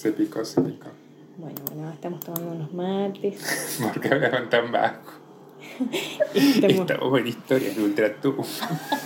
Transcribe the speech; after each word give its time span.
Se 0.00 0.12
picó, 0.12 0.42
se 0.46 0.62
picó. 0.62 0.86
Bueno, 1.36 1.56
bueno, 1.74 1.90
estamos 1.90 2.20
tomando 2.20 2.52
unos 2.52 2.72
mates. 2.72 3.78
Porque 3.82 4.08
hablaban 4.08 4.48
tan 4.48 4.72
bajo. 4.72 5.12
Estamos- 6.34 6.90
Estamos 6.90 7.18
en 7.20 7.26
historias 7.26 7.76
de 7.76 7.82
Ultratumba. 7.84 8.44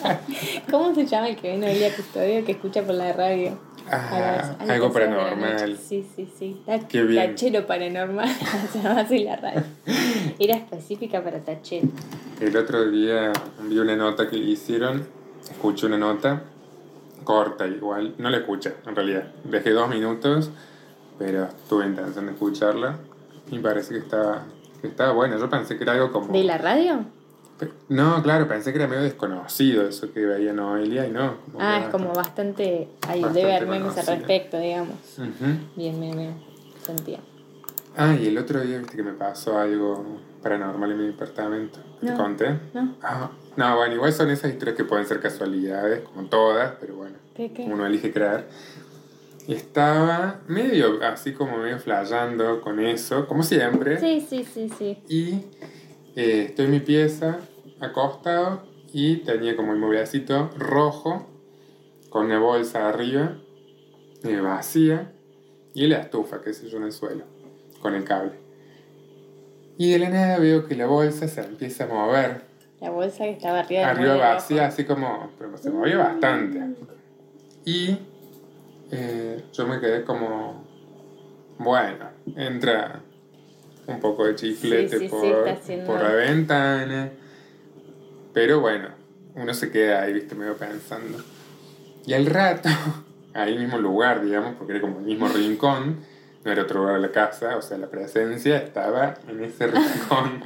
¿Cómo 0.71 0.95
se 0.95 1.04
llama 1.07 1.29
el 1.30 1.37
que 1.37 1.49
viene 1.51 1.69
hoy 1.71 1.75
día 1.79 1.95
custodio 1.96 2.45
que 2.45 2.53
escucha 2.53 2.83
por 2.85 2.95
la 2.95 3.12
radio? 3.12 3.59
Ah, 3.91 4.54
las- 4.61 4.71
algo 4.71 4.88
12 4.88 5.01
de 5.01 5.07
la 5.07 5.17
paranormal. 5.17 5.79
Sí, 5.79 6.07
sí, 6.15 6.33
sí. 6.38 6.62
Ta- 6.65 6.78
Qué 6.87 7.03
bien. 7.03 7.31
Tachero 7.31 7.67
paranormal. 7.67 8.29
se 8.72 8.81
llama 8.81 9.01
así 9.01 9.19
la 9.24 9.35
radio. 9.37 9.63
Era 10.38 10.54
específica 10.56 11.24
para 11.24 11.40
tachero. 11.40 11.88
El 12.40 12.56
otro 12.56 12.88
día 12.88 13.33
vi 13.65 13.79
una 13.81 13.97
nota 13.97 14.29
que 14.31 14.37
le 14.37 14.45
hicieron, 14.51 15.06
escuché 15.51 15.87
una 15.87 15.99
nota, 15.99 16.45
corta 17.24 17.66
igual, 17.66 18.15
no 18.19 18.30
la 18.30 18.37
escuché 18.38 18.74
en 18.87 18.95
realidad. 18.95 19.24
Dejé 19.45 19.70
dos 19.70 19.88
minutos, 19.88 20.51
pero 21.19 21.48
tuve 21.69 21.87
intención 21.87 22.27
de 22.27 22.33
escucharla 22.33 22.98
y 23.50 23.59
parece 23.59 23.95
que 23.95 24.00
estaba, 24.00 24.45
que 24.80 24.88
estaba 24.88 25.12
buena. 25.12 25.37
Yo 25.38 25.48
pensé 25.48 25.77
que 25.77 25.84
era 25.84 25.92
algo 25.92 26.10
como... 26.12 26.32
¿De 26.32 26.45
la 26.45 26.59
radio? 26.59 27.04
No, 27.88 28.23
claro, 28.23 28.48
pensé 28.48 28.73
que 28.73 28.78
era 28.78 28.88
medio 28.88 29.02
desconocido 29.02 29.87
eso 29.88 30.12
que 30.12 30.27
veía 30.27 30.52
Noelia 30.52 31.06
y 31.06 31.10
no. 31.12 31.37
como 31.52 31.59
Ah, 31.60 31.82
es 31.84 31.88
como 31.88 32.12
bastante. 32.12 32.88
Bastante 33.00 33.38
debe 33.38 33.54
haber 33.56 33.68
memes 33.68 33.96
al 33.96 34.06
respecto, 34.06 34.59
digamos. 34.59 34.96
Ujú. 35.18 35.45
Bien, 35.77 36.00
bien, 36.00 36.16
bien. 36.16 36.34
Sentía. 36.84 37.20
Ah, 37.96 38.15
y 38.20 38.26
el 38.26 38.37
otro 38.38 38.60
día 38.60 38.78
viste 38.78 38.96
que 38.96 39.04
me 39.04 39.12
pasó 39.12 39.56
algo 39.59 40.04
paranormal 40.42 40.90
en 40.92 40.98
mi 40.98 41.06
departamento. 41.06 41.78
¿Te 42.01 42.06
No. 42.10 42.16
conté? 42.16 42.59
¿No? 42.74 42.96
Ah, 43.02 43.30
no, 43.56 43.76
bueno, 43.76 43.95
igual 43.95 44.12
son 44.12 44.30
esas 44.30 44.51
historias 44.52 44.76
que 44.76 44.84
pueden 44.84 45.06
ser 45.06 45.20
casualidades, 45.20 46.01
como 46.01 46.26
todas, 46.28 46.73
pero 46.80 46.96
bueno, 46.96 47.16
¿Qué, 47.37 47.52
qué? 47.52 47.62
uno 47.65 47.87
elige 47.87 48.12
creer. 48.12 48.48
Estaba 49.48 50.40
medio, 50.48 51.02
así 51.02 51.32
como 51.32 51.58
medio 51.58 51.78
flayando 51.78 52.60
con 52.62 52.80
eso, 52.80 53.26
como 53.26 53.42
siempre. 53.42 53.98
Sí, 53.98 54.24
sí, 54.26 54.44
sí, 54.44 54.70
sí. 54.78 54.98
Y 55.09 55.45
eh, 56.16 56.46
estoy 56.48 56.66
en 56.66 56.70
mi 56.70 56.80
pieza, 56.80 57.38
acostado, 57.80 58.62
y 58.92 59.16
tenía 59.16 59.54
como 59.56 59.73
el 59.73 59.78
mueblecito 59.78 60.51
rojo, 60.56 61.26
con 62.09 62.26
una 62.26 62.38
bolsa 62.38 62.88
arriba, 62.88 63.36
eh, 64.23 64.41
vacía, 64.41 65.12
y 65.75 65.89
la 65.89 65.98
estufa, 65.98 66.41
que 66.41 66.55
sé 66.55 66.69
yo, 66.69 66.79
en 66.79 66.84
el 66.84 66.92
suelo, 66.92 67.25
con 67.81 67.95
el 67.95 68.05
cable. 68.05 68.33
Y 69.77 69.91
de 69.91 69.98
la 69.98 70.08
nada 70.08 70.39
veo 70.39 70.67
que 70.67 70.77
la 70.77 70.86
bolsa 70.86 71.27
se 71.29 71.41
empieza 71.42 71.84
a 71.84 71.89
mover, 71.89 72.42
La 72.81 72.91
bolsa 72.91 73.25
que 73.25 73.31
estaba 73.33 73.61
arriba 73.61 73.91
arriba 73.91 74.17
vacía, 74.17 74.58
rojo. 74.62 74.69
así 74.69 74.84
como, 74.84 75.31
pero 75.39 75.58
se 75.58 75.70
movía 75.70 75.98
bastante. 75.98 76.61
Y 77.64 77.98
eh, 78.97 79.45
yo 79.53 79.67
me 79.67 79.81
quedé 79.81 80.05
como, 80.05 80.64
bueno, 81.59 82.11
entra 82.37 83.03
un 83.86 84.01
poco 84.01 84.27
de 84.27 84.34
chiflete 84.34 84.98
Sí, 84.98 85.09
sí, 85.09 85.17
sí, 85.62 85.77
por, 85.78 85.86
por 85.86 86.03
la 86.03 86.14
ventana. 86.14 87.11
Pero 88.33 88.61
bueno, 88.61 88.89
uno 89.34 89.53
se 89.55 89.70
queda 89.70 90.03
ahí, 90.03 90.12
viste, 90.12 90.34
medio 90.34 90.56
pensando. 90.56 91.19
Y 92.06 92.12
al 92.12 92.27
rato, 92.27 92.69
ahí 93.34 93.59
mismo 93.59 93.78
lugar, 93.78 94.25
digamos, 94.25 94.55
porque 94.56 94.75
era 94.75 94.81
como 94.81 95.01
el 95.01 95.06
mismo 95.06 95.29
rincón, 95.29 96.01
no 96.45 96.53
era 96.53 96.62
otro 96.62 96.81
lugar 96.81 96.97
de 96.97 97.01
la 97.01 97.12
casa, 97.12 97.56
o 97.56 97.62
sea, 97.62 97.79
la 97.79 97.89
presencia 97.89 98.58
estaba 98.58 99.14
en 99.29 99.42
ese 99.42 99.67
rincón, 99.69 100.45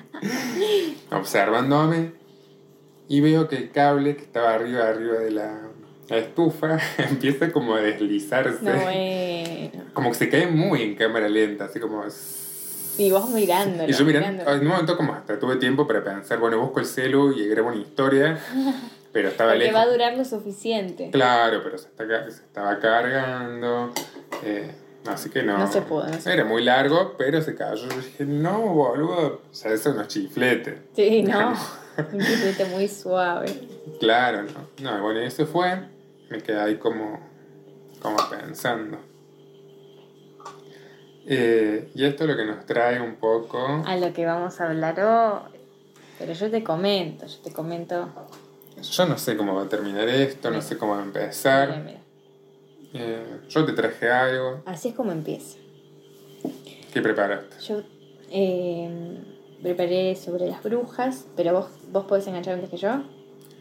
observándome. 1.10 2.12
Y 3.08 3.20
veo 3.20 3.48
que 3.48 3.56
el 3.56 3.70
cable 3.70 4.16
que 4.16 4.22
estaba 4.22 4.54
arriba, 4.54 4.86
arriba 4.86 5.14
de 5.14 5.30
la, 5.30 5.62
la 6.08 6.16
estufa, 6.16 6.78
empieza 6.98 7.52
como 7.52 7.74
a 7.74 7.80
deslizarse. 7.80 8.64
No, 8.64 8.72
bueno. 8.80 9.84
Como 9.92 10.10
que 10.10 10.16
se 10.16 10.28
cae 10.28 10.46
muy 10.46 10.82
en 10.82 10.94
cámara 10.94 11.28
lenta, 11.28 11.66
así 11.66 11.80
como... 11.80 12.02
Y 12.98 13.12
vos 13.12 13.30
mirándolo. 13.30 13.88
Y 13.88 13.92
yo 13.92 14.04
mirando, 14.04 14.42
en 14.50 14.60
un 14.60 14.66
momento 14.66 14.96
como 14.96 15.12
hasta 15.12 15.38
tuve 15.38 15.56
tiempo 15.56 15.86
para 15.86 16.02
pensar, 16.02 16.40
bueno, 16.40 16.58
busco 16.58 16.80
el 16.80 16.86
celu 16.86 17.32
y 17.32 17.46
grabo 17.46 17.68
una 17.68 17.76
historia, 17.76 18.40
pero 19.12 19.28
estaba 19.28 19.54
lejos. 19.54 19.76
va 19.76 19.82
a 19.82 19.86
durar 19.86 20.16
lo 20.16 20.24
suficiente. 20.24 21.10
Claro, 21.12 21.60
pero 21.62 21.78
se, 21.78 21.86
está 21.86 22.04
se 22.28 22.42
estaba 22.42 22.80
cargando, 22.80 23.92
eh, 24.42 24.72
así 25.06 25.30
que 25.30 25.44
no. 25.44 25.58
No 25.58 25.70
se 25.70 25.82
pudo, 25.82 26.08
no 26.08 26.20
se 26.20 26.32
Era 26.32 26.44
muy 26.44 26.64
largo, 26.64 27.14
pero 27.16 27.40
se 27.40 27.54
cayó. 27.54 27.88
Yo 27.88 27.96
dije, 27.96 28.24
no, 28.24 28.62
boludo, 28.62 29.42
o 29.48 29.54
sea, 29.54 29.72
eso 29.72 29.94
no 29.94 30.02
es 30.02 30.08
chiflete. 30.08 30.78
Sí, 30.96 31.22
no. 31.22 31.54
Un 32.12 32.18
chiflete 32.18 32.64
muy 32.64 32.88
suave. 32.88 33.46
Claro, 34.00 34.42
no. 34.42 34.68
No, 34.82 35.02
bueno, 35.02 35.20
eso 35.20 35.46
fue, 35.46 35.78
me 36.30 36.40
quedé 36.42 36.60
ahí 36.60 36.76
como, 36.76 37.20
como 38.00 38.16
pensando. 38.30 38.98
Eh, 41.26 41.90
y 41.94 42.04
esto 42.04 42.24
es 42.24 42.30
lo 42.30 42.36
que 42.36 42.44
nos 42.46 42.64
trae 42.64 43.00
un 43.00 43.16
poco... 43.16 43.58
A 43.84 43.96
lo 43.96 44.12
que 44.12 44.24
vamos 44.24 44.60
a 44.60 44.68
hablar 44.68 44.98
hoy. 45.00 45.58
Pero 46.18 46.32
yo 46.32 46.50
te 46.50 46.64
comento, 46.64 47.26
yo 47.26 47.38
te 47.40 47.52
comento. 47.52 48.08
Yo 48.80 49.06
no 49.06 49.18
sé 49.18 49.36
cómo 49.36 49.54
va 49.54 49.64
a 49.64 49.68
terminar 49.68 50.08
esto, 50.08 50.50
no 50.50 50.62
sé 50.62 50.78
cómo 50.78 50.92
va 50.92 51.00
a 51.00 51.04
empezar. 51.04 51.68
Mira, 51.68 51.82
mira. 51.82 51.98
Eh, 52.94 53.40
yo 53.48 53.64
te 53.64 53.72
traje 53.72 54.10
algo. 54.10 54.62
Así 54.64 54.88
es 54.88 54.94
como 54.94 55.12
empieza. 55.12 55.58
¿Qué 56.92 57.02
preparaste? 57.02 57.60
Yo 57.60 57.82
eh, 58.30 59.18
preparé 59.62 60.16
sobre 60.16 60.46
las 60.46 60.62
brujas, 60.62 61.26
pero 61.36 61.52
vos, 61.52 61.70
vos 61.90 62.06
podés 62.06 62.26
enganchar 62.26 62.54
antes 62.54 62.70
que 62.70 62.78
yo. 62.78 62.96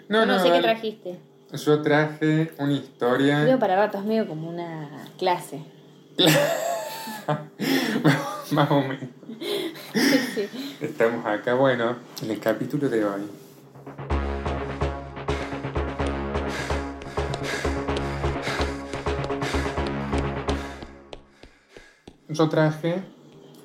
No, 0.07 0.22
Yo 0.22 0.25
no, 0.25 0.25
no, 0.25 0.39
sé 0.39 0.51
qué 0.51 0.59
trajiste. 0.61 1.19
Yo 1.53 1.81
traje 1.81 2.52
una 2.58 2.74
historia. 2.74 3.40
Medio 3.40 3.58
para 3.58 3.78
ratos, 3.78 4.03
medio 4.03 4.28
como 4.28 4.50
una 4.50 4.90
clase. 5.18 5.62
Más 8.52 8.72
o 8.72 8.81
menos. 8.81 9.09
sí. 10.36 10.50
Estamos 10.81 11.25
acá, 11.25 11.53
bueno, 11.53 11.96
en 12.22 12.31
el 12.31 12.40
capítulo 12.41 12.90
de 12.90 13.06
hoy. 13.06 13.22
Yo 22.28 22.50
traje 22.50 23.03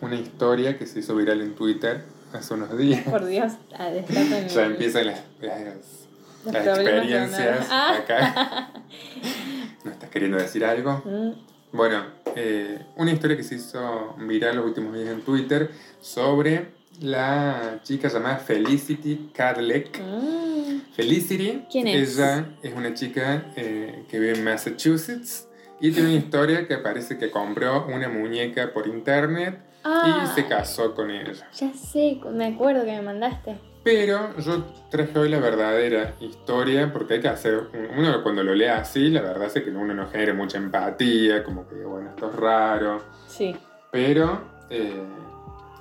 una 0.00 0.14
historia 0.14 0.78
que 0.78 0.86
se 0.86 1.00
hizo 1.00 1.16
viral 1.16 1.40
en 1.40 1.56
Twitter 1.56 2.04
hace 2.32 2.54
unos 2.54 2.78
días. 2.78 3.02
Por 3.02 3.26
Dios, 3.26 3.54
a 3.76 3.86
destapan 3.86 4.46
Ya 4.48 4.66
empiezan 4.66 5.06
las, 5.06 5.20
las, 5.40 6.01
las 6.44 6.66
experiencias 6.66 7.66
Ah. 7.70 7.96
acá. 7.98 8.72
¿No 9.84 9.90
estás 9.90 10.10
queriendo 10.10 10.38
decir 10.38 10.64
algo? 10.64 11.02
Mm, 11.04 11.32
Bueno, 11.76 12.04
eh, 12.36 12.78
una 12.96 13.12
historia 13.12 13.36
que 13.36 13.42
se 13.42 13.54
hizo 13.56 14.14
viral 14.18 14.56
los 14.56 14.66
últimos 14.66 14.94
días 14.94 15.08
en 15.08 15.22
Twitter 15.22 15.70
sobre 16.00 16.68
la 17.00 17.80
chica 17.82 18.08
llamada 18.08 18.36
Felicity 18.36 19.30
Cadleck. 19.34 19.98
mm. 20.00 20.92
Felicity, 20.94 21.64
¿Quién 21.70 21.86
es? 21.88 22.18
ella 22.18 22.46
es 22.62 22.74
una 22.74 22.92
chica 22.94 23.46
eh, 23.56 24.04
que 24.08 24.18
vive 24.20 24.34
en 24.36 24.44
Massachusetts 24.44 25.48
y 25.80 25.90
tiene 25.90 26.10
una 26.10 26.18
historia 26.18 26.68
que 26.68 26.76
parece 26.78 27.16
que 27.18 27.30
compró 27.30 27.86
una 27.86 28.08
muñeca 28.08 28.72
por 28.72 28.86
internet 28.86 29.58
Ah, 29.84 30.22
y 30.30 30.34
se 30.40 30.46
casó 30.46 30.94
con 30.94 31.10
ella. 31.10 31.48
Ya 31.58 31.72
sé, 31.72 32.20
me 32.32 32.46
acuerdo 32.46 32.84
que 32.84 32.92
me 32.92 33.02
mandaste. 33.02 33.58
Pero 33.84 34.36
yo 34.38 34.64
traje 34.90 35.18
hoy 35.18 35.28
la 35.28 35.38
verdadera 35.40 36.14
historia 36.20 36.92
porque 36.92 37.14
hay 37.14 37.20
que 37.20 37.28
hacer, 37.28 37.64
uno 37.96 38.22
cuando 38.22 38.44
lo 38.44 38.54
lea 38.54 38.78
así, 38.78 39.08
la 39.08 39.22
verdad 39.22 39.48
es 39.52 39.62
que 39.62 39.70
uno 39.70 39.92
no 39.92 40.08
genera 40.08 40.34
mucha 40.34 40.58
empatía, 40.58 41.42
como 41.42 41.66
que 41.68 41.74
bueno, 41.84 42.10
esto 42.10 42.30
es 42.30 42.36
raro. 42.36 43.02
Sí. 43.26 43.56
Pero 43.90 44.40
eh, 44.70 45.02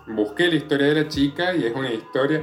busqué 0.08 0.48
la 0.48 0.56
historia 0.56 0.88
de 0.88 1.04
la 1.04 1.08
chica 1.08 1.54
y 1.54 1.66
es 1.66 1.76
una 1.76 1.92
historia... 1.92 2.42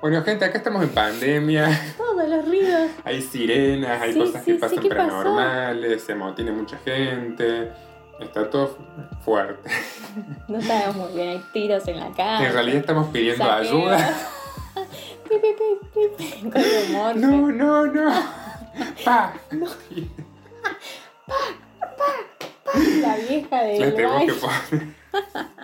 Bueno, 0.00 0.22
gente, 0.22 0.44
acá 0.44 0.58
estamos 0.58 0.82
en 0.84 0.90
pandemia, 0.90 1.68
Todos 1.96 2.28
los 2.28 2.44
ruidos. 2.46 2.90
hay 3.04 3.20
sirenas, 3.22 4.00
hay 4.00 4.12
Sí, 4.12 4.18
cosas 4.20 4.44
sí, 4.44 4.52
que 4.52 4.54
sí, 4.54 4.58
pasan 4.60 4.78
¿qué 4.78 4.88
pasó? 4.90 4.98
paranormales, 5.08 6.02
se 6.02 6.12
amotina 6.12 6.52
mucha 6.52 6.76
gente, 6.84 7.72
está 8.20 8.48
todo 8.50 8.76
fuerte. 9.24 9.70
No 10.48 10.60
sabemos 10.60 10.96
muy 10.96 11.12
bien, 11.14 11.28
hay 11.30 11.42
tiros 11.52 11.86
en 11.88 11.98
la 12.00 12.10
cara. 12.12 12.46
En 12.46 12.52
realidad 12.52 12.78
estamos 12.80 13.08
pidiendo 13.08 13.44
Saqueos. 13.44 13.68
ayuda. 13.72 14.14
Con. 16.52 17.20
No, 17.20 17.52
no, 17.52 17.86
no. 17.86 18.10
Pa. 19.04 19.34
La 23.02 23.16
vieja 23.16 23.62
de 23.62 23.78
La 23.80 23.94
tenemos 23.94 24.22
que 24.24 24.32
poner. 24.32 24.98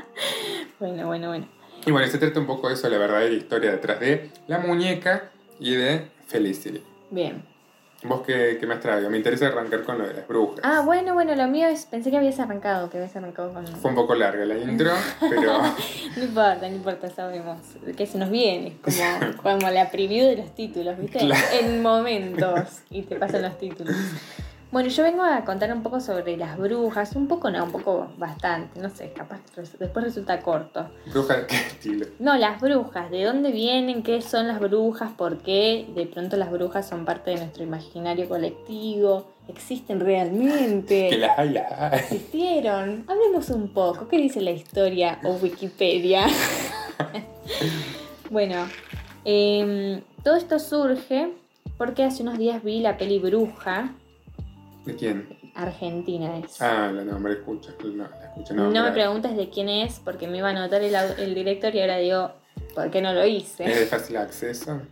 Bueno, 0.81 1.07
bueno, 1.07 1.29
bueno. 1.29 1.49
Y 1.87 1.91
bueno, 1.91 2.07
se 2.09 2.19
trata 2.19 2.41
un 2.41 2.47
poco 2.47 2.69
de 2.69 2.75
eso, 2.75 2.89
la 2.89 2.99
verdadera 2.99 3.35
historia 3.35 3.71
detrás 3.71 4.01
de 4.01 4.31
la 4.49 4.59
muñeca 4.59 5.31
y 5.59 5.75
de 5.75 6.11
Felicity. 6.27 6.83
Bien. 7.11 7.54
¿Vos 8.05 8.21
qué, 8.27 8.59
qué 8.61 8.67
me 8.67 8.75
has 8.75 8.81
traído? 8.81 9.09
Me 9.09 9.17
interesa 9.17 9.47
arrancar 9.47 9.83
con 9.83 9.97
lo 9.97 10.07
de 10.07 10.13
las 10.13 10.29
brujas. 10.29 10.61
Ah, 10.63 10.83
bueno, 10.85 11.15
bueno, 11.15 11.35
lo 11.35 11.49
mío 11.49 11.69
es. 11.69 11.87
Pensé 11.87 12.11
que 12.11 12.19
habías 12.19 12.39
arrancado, 12.39 12.91
que 12.91 12.99
habías 12.99 13.17
arrancado 13.17 13.53
con. 13.55 13.67
Fue 13.67 13.91
un 13.91 13.97
poco 13.97 14.15
larga 14.15 14.45
la 14.45 14.59
intro, 14.59 14.93
pero 15.21 15.63
No 16.17 16.23
importa, 16.23 16.69
no 16.69 16.77
importa, 16.77 17.09
sabemos 17.09 17.63
que 17.97 18.07
se 18.07 18.19
nos 18.19 18.31
viene. 18.31 18.77
Como, 18.83 19.33
como 19.43 19.71
la 19.71 19.91
preview 19.91 20.27
de 20.27 20.37
los 20.37 20.55
títulos, 20.55 20.99
¿viste? 20.99 21.19
Claro. 21.19 21.47
En 21.59 21.83
momentos. 21.83 22.83
Y 22.91 23.03
te 23.03 23.17
pasan 23.17 23.41
los 23.43 23.57
títulos. 23.59 23.97
Bueno, 24.75 24.89
yo 24.89 25.05
vengo 25.05 25.23
a 25.23 25.45
contar 25.45 25.73
un 25.73 25.85
poco 25.85 26.01
sobre 26.01 26.37
las 26.37 26.59
brujas, 26.59 27.15
un 27.15 27.29
poco 27.29 27.49
no, 27.49 27.63
un 27.63 27.71
poco 27.71 28.09
bastante, 28.19 28.81
no 28.81 28.91
sé, 28.91 29.13
capaz 29.13 29.39
después 29.79 30.05
resulta 30.05 30.41
corto. 30.41 30.91
¿Bruja 31.07 31.37
de 31.37 31.47
qué 31.47 31.55
estilo? 31.55 32.07
No, 32.19 32.37
las 32.37 32.61
brujas, 32.61 33.09
¿de 33.09 33.23
dónde 33.23 33.53
vienen? 33.53 34.03
¿Qué 34.03 34.21
son 34.21 34.49
las 34.49 34.59
brujas? 34.59 35.13
¿Por 35.13 35.39
qué 35.39 35.87
de 35.95 36.07
pronto 36.07 36.37
las 36.37 36.51
brujas 36.51 36.89
son 36.89 37.05
parte 37.05 37.31
de 37.31 37.37
nuestro 37.37 37.63
imaginario 37.63 38.29
colectivo? 38.29 39.31
¿Existen 39.47 40.01
realmente? 40.01 41.07
Que 41.11 41.19
las 41.19 41.39
hay, 41.39 41.51
las 41.51 41.71
hay. 41.81 41.99
¿Existieron? 42.01 43.05
Hablemos 43.07 43.51
un 43.51 43.69
poco. 43.69 44.09
¿Qué 44.09 44.17
dice 44.17 44.41
la 44.41 44.51
historia 44.51 45.21
o 45.23 45.35
Wikipedia? 45.35 46.27
bueno, 48.29 48.67
em, 49.25 50.01
todo 50.25 50.35
esto 50.35 50.59
surge 50.59 51.29
porque 51.79 52.03
hace 52.03 52.25
unos 52.25 52.39
días 52.39 52.65
vi 52.65 52.81
la 52.81 52.97
peli 52.97 53.21
Bruja, 53.21 53.95
¿De 54.85 54.95
quién? 54.97 55.39
argentina 55.55 56.39
es. 56.39 56.61
Ah, 56.61 56.91
la 56.93 57.05
nombre, 57.05 57.35
escucha. 57.35 57.73
No, 57.85 58.05
la 58.09 58.27
escucha, 58.27 58.55
no 58.55 58.71
no. 58.71 58.83
me 58.85 58.93
preguntes 58.93 59.37
de 59.37 59.49
quién 59.49 59.69
es 59.69 60.01
porque 60.01 60.27
me 60.27 60.39
iba 60.39 60.49
a 60.49 60.51
anotar 60.51 60.83
el, 60.83 60.95
el 60.95 61.35
director 61.35 61.75
y 61.75 61.81
ahora 61.81 61.99
digo, 61.99 62.33
¿por 62.75 62.91
qué 62.91 63.01
no 63.01 63.13
lo 63.13 63.25
hice? 63.25 63.65
¿Es 63.65 63.81
de 63.81 63.87
fácil 63.87 64.17
acceso? 64.17 64.83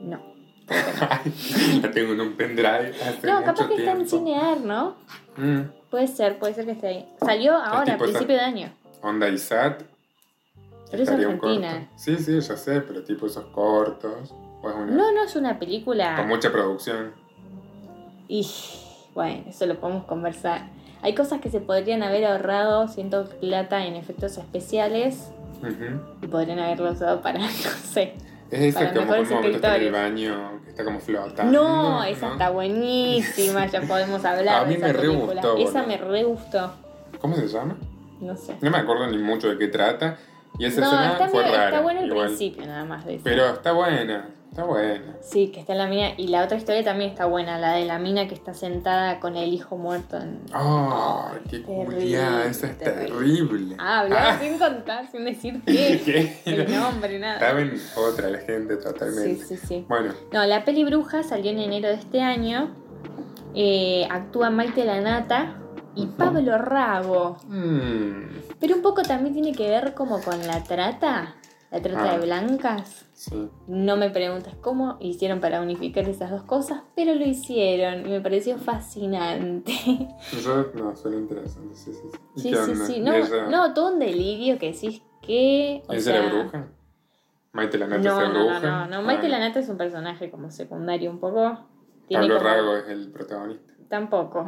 No. 0.00 0.20
La 1.82 1.90
tengo 1.90 2.12
en 2.12 2.20
un 2.20 2.36
pendrive 2.36 2.92
hace 3.02 3.26
No, 3.26 3.40
mucho 3.40 3.44
capaz 3.46 3.68
que 3.68 3.74
está 3.76 3.92
en. 3.92 4.08
Cinear, 4.08 4.60
¿no? 4.60 4.96
Mm, 5.36 5.60
Puede 5.90 6.06
ser, 6.06 6.38
puede 6.38 6.52
ser 6.52 6.66
que 6.66 6.72
esté 6.72 6.86
ahí. 6.88 7.08
Salió 7.24 7.56
ahora, 7.56 7.94
a 7.94 7.98
principio 7.98 8.34
de 8.36 8.40
año. 8.42 8.72
Onda 9.02 9.28
Isat. 9.28 9.82
Pero 10.90 11.02
es 11.02 11.08
argentina. 11.08 11.88
Sí, 11.96 12.16
sí, 12.18 12.38
ya 12.40 12.56
sé, 12.56 12.82
pero 12.82 13.02
tipo 13.02 13.26
esos 13.26 13.46
cortos. 13.46 14.34
O 14.62 14.68
es 14.68 14.76
una, 14.76 14.86
No, 14.86 15.12
no 15.12 15.22
es 15.24 15.34
una 15.36 15.58
película. 15.58 16.16
Con 16.16 16.28
mucha 16.28 16.52
producción. 16.52 17.14
Y 18.28 18.46
bueno, 19.18 19.42
eso 19.48 19.66
lo 19.66 19.74
podemos 19.80 20.04
conversar. 20.04 20.68
Hay 21.02 21.12
cosas 21.16 21.40
que 21.40 21.50
se 21.50 21.58
podrían 21.58 22.04
haber 22.04 22.24
ahorrado, 22.24 22.86
siento 22.86 23.24
plata 23.40 23.84
en 23.84 23.96
efectos 23.96 24.38
especiales 24.38 25.30
Ujú. 25.60 26.00
y 26.22 26.28
podrían 26.28 26.60
haberlo 26.60 26.92
usado 26.92 27.20
para, 27.20 27.40
no 27.40 27.48
sé. 27.48 28.14
Es 28.52 28.60
esa 28.76 28.78
Para 28.78 28.94
como 28.94 29.14
está 29.16 29.76
en 29.76 29.82
el 29.82 29.90
baño, 29.92 30.60
que 30.62 30.70
está 30.70 30.84
como 30.84 31.00
flotando. 31.00 31.50
No, 31.52 32.04
esa 32.04 32.30
está 32.30 32.50
buenísima, 32.50 33.66
ya 33.66 33.80
podemos 33.82 34.24
hablar 34.24 34.62
A 34.62 34.64
mí 34.66 34.76
de 34.76 34.78
esa 34.78 34.86
me 34.86 34.92
re 34.92 35.08
gustó, 35.08 35.56
esa 35.58 35.82
me 35.82 35.96
re 35.96 36.22
gustó. 36.22 36.72
¿Cómo 37.20 37.34
se 37.34 37.48
llama? 37.48 37.76
No 38.20 38.36
sé. 38.36 38.54
No 38.60 38.70
me 38.70 38.78
acuerdo 38.78 39.08
ni 39.08 39.18
mucho 39.18 39.48
de 39.48 39.58
qué 39.58 39.66
trata. 39.66 40.16
Y 40.60 40.64
esa 40.64 40.80
No, 40.80 40.86
escena 40.86 41.12
está, 41.12 41.28
fue 41.28 41.42
bien, 41.42 41.54
rara. 41.54 41.68
está 41.70 41.80
bueno 41.80 42.00
el 42.02 42.06
igual. 42.06 42.26
principio 42.28 42.66
nada 42.66 42.84
más 42.84 43.04
de 43.04 43.14
eso. 43.16 43.24
Pero 43.24 43.46
está 43.46 43.72
buena, 43.72 44.28
está 44.50 44.64
buena. 44.64 45.16
Sí, 45.20 45.48
que 45.48 45.60
está 45.60 45.72
en 45.72 45.78
la 45.78 45.86
mina. 45.86 46.10
Y 46.16 46.28
la 46.28 46.44
otra 46.44 46.56
historia 46.56 46.82
también 46.84 47.10
está 47.10 47.26
buena, 47.26 47.58
la 47.58 47.72
de 47.74 47.84
la 47.84 47.98
mina 47.98 48.26
que 48.28 48.34
está 48.34 48.54
sentada 48.54 49.20
con 49.20 49.36
el 49.36 49.52
hijo 49.52 49.76
muerto 49.76 50.16
en... 50.16 50.40
¡Oh, 50.54 51.28
qué 51.50 51.58
Terrible, 51.60 51.84
culiada! 51.96 52.44
Esa 52.46 52.66
es 52.68 52.78
terrible. 52.78 53.08
terrible. 53.38 53.76
Ah, 53.78 54.00
hablaba 54.00 54.38
sin 54.40 54.58
contar, 54.58 55.10
sin 55.10 55.24
decir 55.24 55.62
qué. 55.66 56.00
¿Qué? 56.04 56.40
El 56.44 56.70
nombre, 56.74 57.18
nada. 57.18 57.34
Estaba 57.34 57.60
en 57.60 57.80
otra 57.96 58.30
la 58.30 58.38
gente 58.38 58.76
Sí, 58.76 58.82
totalmente. 58.82 59.44
sí, 59.44 59.56
sí. 59.56 59.84
Bueno, 59.88 60.12
No, 60.32 60.44
la 60.46 60.64
peli 60.64 60.84
Bruja 60.84 61.22
salió 61.22 61.50
en 61.50 61.58
enero 61.60 61.88
de 61.88 61.94
este 61.94 62.20
año. 62.22 62.74
Eh, 63.54 64.06
actúa 64.10 64.50
Maite 64.50 64.84
Lanata 64.84 65.54
y. 65.94 66.06
Pablo 66.06 66.58
Rago. 66.58 67.36
mm, 67.46 68.22
Pero 68.60 68.76
un 68.76 68.82
poco 68.82 69.02
también 69.02 69.34
tiene 69.34 69.52
que 69.52 69.68
ver 69.68 69.94
como 69.94 70.20
con 70.20 70.46
la 70.46 70.62
trata, 70.62 71.34
la 71.70 71.80
trata 71.80 72.10
Ah. 72.10 72.18
de 72.18 72.24
blancas. 72.26 73.04
Sí. 73.18 73.48
No 73.66 73.96
me 73.96 74.10
preguntes 74.10 74.54
cómo 74.60 74.96
hicieron 75.00 75.40
para 75.40 75.60
unificar 75.60 76.08
esas 76.08 76.30
dos 76.30 76.42
cosas, 76.44 76.82
pero 76.94 77.14
lo 77.14 77.24
hicieron 77.26 78.06
y 78.06 78.10
me 78.10 78.20
pareció 78.20 78.56
fascinante. 78.58 79.72
Yo, 80.44 80.66
no, 80.74 80.94
suena 80.96 81.16
interesante, 81.18 81.74
sí, 81.74 81.92
sí. 81.92 82.00
sí. 82.12 82.18
¿Y 82.36 82.40
Sí, 82.40 82.50
qué 82.50 82.56
sí, 82.56 82.70
onda? 82.72 82.86
sí. 82.86 82.94
¿Y 82.96 83.00
No, 83.00 83.12
ella, 83.14 83.46
no, 83.48 83.74
todo 83.74 83.92
un 83.92 83.98
delirio 83.98 84.58
que 84.58 84.72
decís 84.72 85.02
que. 85.22 85.82
¿Ella 85.88 86.00
sea, 86.00 86.16
era 86.26 86.28
bruja? 86.34 86.68
¿Maite 87.52 87.78
la 87.78 87.86
No, 87.88 87.96
Nata 87.98 88.08
no, 88.10 88.22
es 88.22 88.28
no, 88.32 88.44
bruja? 88.44 88.60
no, 88.60 88.86
no. 88.86 89.02
Maite 89.02 89.26
Ah, 89.26 89.30
Lanata 89.30 89.58
es 89.60 89.68
un 89.68 89.76
personaje 89.76 90.30
como 90.30 90.50
secundario 90.50 91.10
un 91.10 91.18
poco. 91.18 91.58
Tiene 92.06 92.22
Pablo 92.28 92.38
como- 92.38 92.48
Rago 92.50 92.76
es 92.76 92.88
el 92.88 93.10
protagonista. 93.10 93.67
Tampoco. 93.88 94.46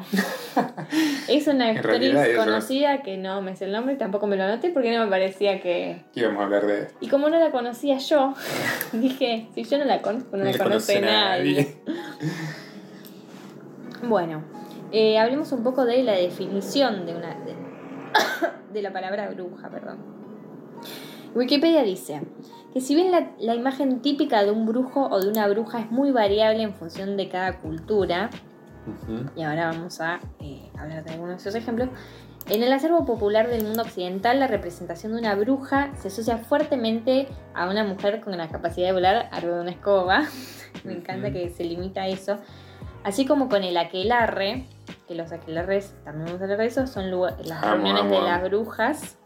es 1.29 1.47
una 1.47 1.71
actriz 1.71 2.15
conocida 2.37 3.03
que 3.03 3.17
no 3.17 3.41
me 3.41 3.57
sé 3.57 3.65
el 3.65 3.73
nombre 3.73 3.97
tampoco 3.97 4.27
me 4.27 4.37
lo 4.37 4.45
anoté 4.45 4.69
porque 4.69 4.95
no 4.95 5.05
me 5.05 5.11
parecía 5.11 5.63
que. 5.63 6.05
¿Qué 6.13 6.21
íbamos 6.21 6.43
a 6.43 6.45
hablar 6.45 6.67
de? 6.67 6.89
Y 7.01 7.09
como 7.09 7.31
no 7.31 7.39
la 7.39 7.51
conocía 7.51 7.97
yo, 7.97 8.35
dije, 8.93 9.49
si 9.55 9.65
yo 9.65 9.79
no 9.79 9.87
la 9.87 10.03
conozco, 10.03 10.37
no 10.37 10.45
la 10.45 10.53
le 10.53 10.59
conoce 10.59 11.01
nadie. 11.01 11.81
Bueno, 14.03 14.43
eh, 14.93 15.19
hablemos 15.19 15.53
un 15.53 15.63
poco 15.63 15.87
de 15.87 16.03
la 16.03 16.13
definición 16.13 17.07
de 17.07 17.15
una 17.15 17.29
de, 17.29 17.55
de 18.75 18.83
la 18.83 18.93
palabra 18.93 19.31
bruja, 19.31 19.71
perdón. 19.71 19.99
Wikipedia 21.35 21.83
dice 21.83 22.21
que 22.75 22.81
si 22.83 22.95
bien 22.95 23.11
la, 23.11 23.31
la 23.39 23.55
imagen 23.55 24.03
típica 24.03 24.45
de 24.45 24.51
un 24.51 24.67
brujo 24.67 25.09
o 25.11 25.21
de 25.21 25.29
una 25.29 25.49
bruja 25.49 25.81
es 25.81 25.91
muy 25.91 26.11
variable 26.11 26.63
en 26.63 26.75
función 26.75 27.17
de 27.17 27.29
cada 27.29 27.59
cultura, 27.61 28.31
Y 29.37 29.43
ahora 29.43 29.67
vamos 29.67 30.01
a 30.01 30.21
eh, 30.41 30.71
hablar 30.79 31.05
de 31.05 31.11
algunos 31.13 31.43
de 31.43 31.49
esos 31.49 31.55
ejemplos. 31.55 31.89
En 32.49 32.63
el 32.63 32.73
acervo 32.73 33.05
popular 33.05 33.49
del 33.49 33.65
mundo 33.65 33.83
occidental, 33.83 34.41
la 34.41 34.47
representación 34.47 35.13
de 35.13 35.19
una 35.21 35.35
bruja 35.35 35.91
se 36.01 36.09
asocia 36.09 36.39
fuertemente 36.39 37.29
a 37.55 37.69
una 37.69 37.85
mujer 37.85 38.21
con 38.23 38.37
la 38.37 38.49
capacidad 38.49 38.89
de 38.89 38.93
volar 38.93 39.29
arriba 39.31 39.57
de 39.57 39.61
una 39.61 39.71
escoba. 39.71 40.25
Me 40.85 40.95
encanta 40.95 41.31
que 41.33 41.51
se 41.51 41.65
limita 41.65 42.03
a 42.03 42.09
eso. 42.09 42.39
Así 43.05 43.27
como 43.27 43.49
con 43.49 43.63
el 43.65 43.77
aquelarre, 43.77 44.65
que 45.07 45.15
los 45.15 45.33
aquelarres, 45.33 45.95
también 46.05 46.27
vamos 46.27 46.41
a 46.41 46.45
hablar 46.45 46.59
de 46.59 46.67
eso, 46.67 46.87
son 46.87 47.11
lugar- 47.11 47.37
las 47.45 47.61
reuniones 47.63 48.11
de 48.11 48.21
las 48.23 48.43
brujas. 48.43 49.17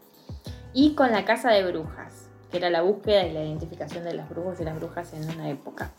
Y 0.73 0.93
con 0.95 1.11
la 1.11 1.23
casa 1.25 1.51
de 1.51 1.63
brujas, 1.65 2.29
que 2.51 2.57
era 2.57 2.69
la 2.69 2.81
búsqueda 2.81 3.25
y 3.25 3.31
la 3.31 3.43
identificación 3.43 4.03
de 4.03 4.13
los 4.13 4.27
brujos 4.29 4.59
y 4.59 4.65
las 4.65 4.75
brujas 4.75 5.13
en 5.13 5.29
una 5.29 5.49
época. 5.49 5.91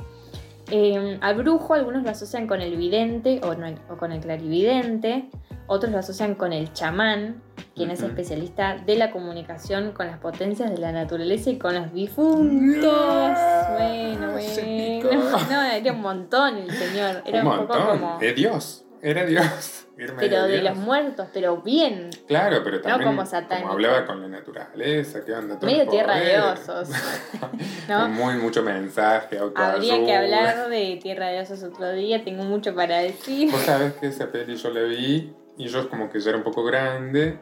Eh, 0.70 1.18
al 1.20 1.34
brujo 1.36 1.74
algunos 1.74 2.02
lo 2.02 2.10
asocian 2.10 2.46
con 2.46 2.60
el 2.60 2.76
vidente 2.76 3.40
o, 3.44 3.54
no- 3.54 3.72
o 3.88 3.96
con 3.96 4.10
el 4.12 4.20
clarividente, 4.20 5.28
otros 5.68 5.92
lo 5.92 5.98
asocian 5.98 6.34
con 6.34 6.52
el 6.52 6.72
chamán, 6.72 7.42
quien 7.74 7.90
es 7.90 8.02
especialista 8.02 8.76
de 8.84 8.96
la 8.96 9.10
comunicación 9.10 9.92
con 9.92 10.06
las 10.06 10.18
potencias 10.18 10.70
de 10.70 10.78
la 10.78 10.92
naturaleza 10.92 11.50
y 11.50 11.58
con 11.58 11.74
los 11.74 11.92
difuntos. 11.92 13.30
Bueno, 13.76 14.32
bueno. 14.32 15.36
No, 15.50 15.62
era 15.62 15.92
un 15.92 16.00
montón 16.00 16.56
el 16.56 16.70
señor. 16.70 17.22
Era 17.26 17.42
un 17.42 17.46
un, 17.48 17.56
montón. 17.58 17.78
poco 17.78 17.90
como. 17.90 18.18
Dios. 18.34 18.84
Era 19.02 19.24
Dios. 19.26 19.85
Pero 19.96 20.44
de 20.44 20.62
los 20.62 20.76
muertos, 20.76 21.26
pero 21.32 21.56
bien. 21.58 22.10
Claro, 22.26 22.60
pero 22.62 22.80
también 22.82 23.08
como 23.08 23.24
satánico. 23.24 23.72
hablaba 23.72 24.06
con 24.06 24.20
la 24.20 24.28
naturaleza, 24.28 25.24
¿qué 25.24 25.32
onda? 25.32 25.58
Todo 25.58 25.70
Medio 25.70 25.88
tierra 25.88 26.16
de 26.16 26.38
osos. 26.38 26.90
¿No? 27.88 28.08
Muy, 28.08 28.34
mucho 28.34 28.62
mensaje. 28.62 29.38
Habría 29.54 30.04
que 30.04 30.14
hablar 30.14 30.68
de 30.68 30.98
Tierra 31.02 31.28
de 31.28 31.40
Osos 31.40 31.62
otro 31.62 31.92
día, 31.92 32.22
tengo 32.24 32.44
mucho 32.44 32.74
para 32.74 32.98
decir. 32.98 33.50
Vos 33.50 33.62
sabés 33.62 33.94
que 33.94 34.08
esa 34.08 34.30
peli 34.30 34.56
yo 34.56 34.70
la 34.70 34.82
vi 34.82 35.32
y 35.56 35.68
yo 35.68 35.88
como 35.88 36.10
que 36.10 36.20
ya 36.20 36.30
era 36.30 36.38
un 36.38 36.44
poco 36.44 36.64
grande 36.64 37.38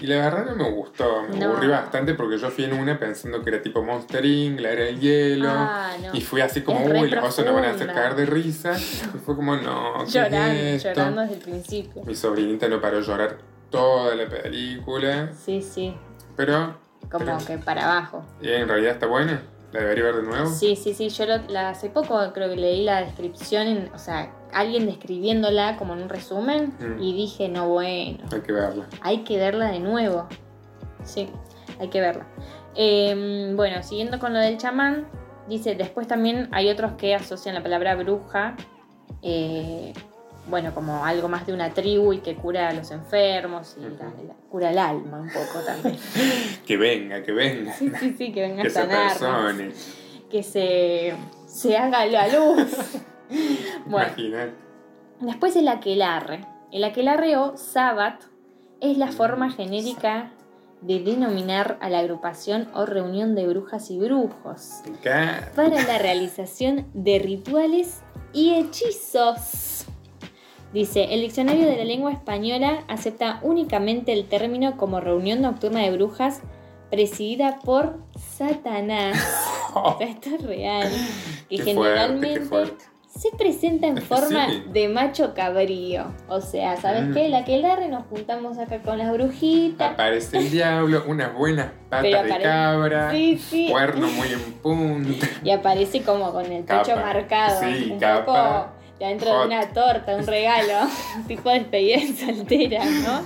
y 0.00 0.06
la 0.06 0.16
verdad 0.16 0.46
no 0.46 0.56
me 0.56 0.70
gustó, 0.70 1.22
me 1.30 1.38
No. 1.38 1.50
aburrí 1.52 1.68
bastante 1.68 2.14
porque 2.14 2.38
yo 2.38 2.50
fui 2.50 2.64
en 2.64 2.72
una 2.74 2.98
pensando 2.98 3.42
que 3.42 3.50
era 3.50 3.62
tipo 3.62 3.82
Monster 3.82 4.24
Inc., 4.24 4.60
la 4.60 4.70
era 4.70 4.84
del 4.84 4.98
hielo 5.00 5.48
Ah, 5.50 5.92
no. 6.02 6.14
y 6.14 6.20
fui 6.20 6.40
así 6.40 6.62
como, 6.62 6.84
uy, 6.86 7.10
los 7.10 7.24
osos 7.24 7.44
no 7.44 7.52
van 7.54 7.64
a 7.64 7.70
hacer 7.70 7.86
cagar 7.88 8.16
de 8.16 8.26
risa 8.26 8.72
y 8.78 8.82
fue 9.24 9.36
como, 9.36 9.56
no, 9.56 9.94
¿qué 10.06 10.10
Llorando, 10.12 10.52
es 10.52 10.84
esto? 10.84 10.88
llorando 10.90 11.20
desde 11.22 11.34
el 11.34 11.40
principio. 11.40 12.02
Mi 12.04 12.14
sobrinita 12.14 12.68
no 12.68 12.80
paró 12.80 12.98
de 12.98 13.02
llorar 13.04 13.38
toda 13.70 14.14
la 14.14 14.26
película, 14.28 15.30
Sí, 15.34 15.62
sí, 15.62 15.94
pero 16.36 16.76
como 17.10 17.24
Pero- 17.24 17.38
que 17.46 17.58
para 17.58 17.84
abajo. 17.84 18.24
eh, 18.42 18.58
en 18.60 18.68
realidad 18.68 18.92
está 18.92 19.06
buena, 19.06 19.42
la 19.72 19.80
debería 19.80 20.04
ver 20.04 20.16
de 20.16 20.22
nuevo. 20.22 20.46
Sí, 20.46 20.76
sí, 20.76 20.94
sí, 20.94 21.08
yo 21.10 21.26
lo- 21.26 21.46
la, 21.48 21.70
hace 21.70 21.90
poco 21.90 22.18
creo 22.32 22.48
que 22.48 22.56
leí 22.56 22.84
la 22.84 23.02
descripción, 23.02 23.66
en, 23.66 23.90
o 23.94 23.98
sea, 23.98 24.32
alguien 24.52 24.86
describiéndola 24.86 25.76
como 25.76 25.94
en 25.94 26.02
un 26.02 26.08
resumen 26.08 26.72
Mm. 26.80 27.02
y 27.02 27.14
dije, 27.14 27.48
no, 27.48 27.68
bueno, 27.68 28.18
Hay 28.32 28.40
que 28.40 28.52
verla. 28.52 28.86
hay 29.02 29.18
que 29.24 29.36
verla 29.38 29.70
de 29.70 29.80
nuevo. 29.80 30.26
Sí, 31.04 31.28
hay 31.80 31.88
que 31.88 32.00
verla. 32.00 32.26
Eh, 32.76 33.52
bueno, 33.56 33.82
siguiendo 33.82 34.18
con 34.18 34.32
lo 34.32 34.38
del 34.38 34.56
chamán, 34.58 35.06
dice, 35.48 35.74
después 35.74 36.06
también 36.06 36.48
hay 36.52 36.68
otros 36.68 36.92
que 36.92 37.14
asocian 37.14 37.54
la 37.54 37.62
palabra 37.62 37.94
bruja, 37.96 38.56
eh, 39.22 39.92
bueno, 40.48 40.74
como 40.74 41.04
algo 41.04 41.28
más 41.28 41.46
de 41.46 41.52
una 41.52 41.70
tribu 41.74 42.12
y 42.12 42.18
que 42.18 42.34
cura 42.34 42.68
a 42.68 42.72
los 42.72 42.90
enfermos 42.90 43.76
y 43.78 43.82
la- 43.82 44.34
cura 44.50 44.70
el 44.70 44.78
alma 44.78 45.20
un 45.20 45.28
poco 45.28 45.64
también. 45.64 45.96
Que 46.66 46.76
venga, 46.76 47.22
que 47.22 47.32
venga. 47.32 47.72
Sí, 47.72 47.90
sí, 48.00 48.14
sí, 48.16 48.32
que 48.32 48.40
venga 48.42 48.62
Que 48.62 48.68
a 48.68 49.52
que 50.30 50.42
se, 50.44 51.12
se 51.46 51.76
haga 51.76 52.06
la 52.06 52.28
luz. 52.28 52.68
bueno, 53.86 54.08
Imagínate. 54.08 54.54
después 55.20 55.56
el 55.56 55.68
aquelarre. 55.68 56.46
El 56.72 56.84
aquelarre 56.84 57.36
o 57.36 57.56
sabbat 57.56 58.22
es 58.80 58.96
la 58.96 59.08
forma 59.08 59.48
Mm, 59.48 59.52
genérica 59.52 60.30
de 60.80 61.00
denominar 61.00 61.78
a 61.80 61.90
la 61.90 61.98
agrupación 61.98 62.68
o 62.74 62.86
reunión 62.86 63.34
de 63.34 63.46
brujas 63.46 63.90
y 63.90 63.98
brujos 63.98 64.80
para 65.54 65.82
la 65.82 65.98
realización 65.98 66.86
de 66.94 67.18
rituales 67.18 68.00
y 68.32 68.54
hechizos. 68.54 69.84
Dice, 70.72 71.12
el 71.12 71.20
diccionario 71.20 71.66
de 71.66 71.76
la 71.76 71.84
lengua 71.84 72.12
española 72.12 72.84
acepta 72.88 73.40
únicamente 73.42 74.12
el 74.12 74.28
término 74.28 74.76
como 74.76 75.00
reunión 75.00 75.42
nocturna 75.42 75.80
de 75.80 75.90
brujas 75.90 76.42
presidida 76.90 77.58
por 77.64 77.98
Satanás. 78.18 79.16
O 79.72 79.96
sea, 79.98 80.08
esto 80.08 80.30
es 80.30 80.42
real. 80.42 80.90
Que 81.48 81.58
generalmente 81.58 82.40
fuerte. 82.40 82.86
Se 83.16 83.30
presenta 83.36 83.86
en 83.88 83.98
forma 84.02 84.48
Sí. 84.48 84.62
de 84.72 84.88
macho 84.88 85.34
cabrío. 85.34 86.12
O 86.28 86.40
sea, 86.40 86.76
¿sabes 86.80 87.08
Mm. 87.08 87.14
qué? 87.14 87.28
La 87.28 87.44
que 87.44 87.58
larre 87.58 87.88
nos 87.88 88.06
juntamos 88.06 88.56
acá 88.58 88.80
con 88.82 88.98
las 88.98 89.12
brujitas. 89.12 89.92
Aparece 89.92 90.38
el 90.38 90.50
diablo, 90.50 91.04
unas 91.06 91.34
buenas 91.34 91.68
patas 91.88 92.24
de 92.24 92.38
cabra, 92.40 93.10
Sí, 93.10 93.36
sí. 93.38 93.68
cuerno 93.70 94.06
muy 94.16 94.28
en 94.28 94.52
punta. 94.62 95.26
Y 95.44 95.50
aparece 95.50 96.02
como 96.02 96.32
con 96.32 96.44
el 96.46 96.62
pecho 96.64 96.82
Capa. 96.94 97.02
marcado. 97.02 97.60
Sí, 97.60 97.90
un 97.92 97.98
capa. 97.98 98.24
poco 98.24 98.80
dentro 98.98 99.40
de 99.40 99.46
una 99.46 99.72
torta, 99.72 100.14
un 100.16 100.26
regalo. 100.26 100.88
tipo 101.28 101.48
de 101.50 101.58
despedida 101.60 101.96
de 101.96 102.34
soltera, 102.34 102.84
¿no? 102.84 103.22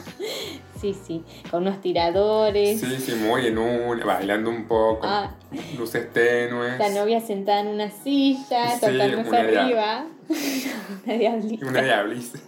Sí, 0.84 0.92
sí. 0.92 1.22
Con 1.50 1.62
unos 1.62 1.80
tiradores. 1.80 2.78
Sí, 2.78 2.96
sí, 2.98 3.14
muy 3.14 3.46
en 3.46 3.56
una, 3.56 4.04
bailando 4.04 4.50
un 4.50 4.66
poco, 4.68 5.00
Ah, 5.02 5.34
luces 5.78 6.12
tenues. 6.12 6.78
la 6.78 6.90
novia 6.90 7.20
sentada 7.22 7.60
en 7.60 7.68
una 7.68 7.90
silla, 7.90 8.68
Sí, 8.68 8.80
tocándose 8.80 9.34
arriba. 9.34 10.06
una 11.06 11.14
diablita. 11.16 11.66
Una 11.66 11.80
diablilla. 11.80 12.38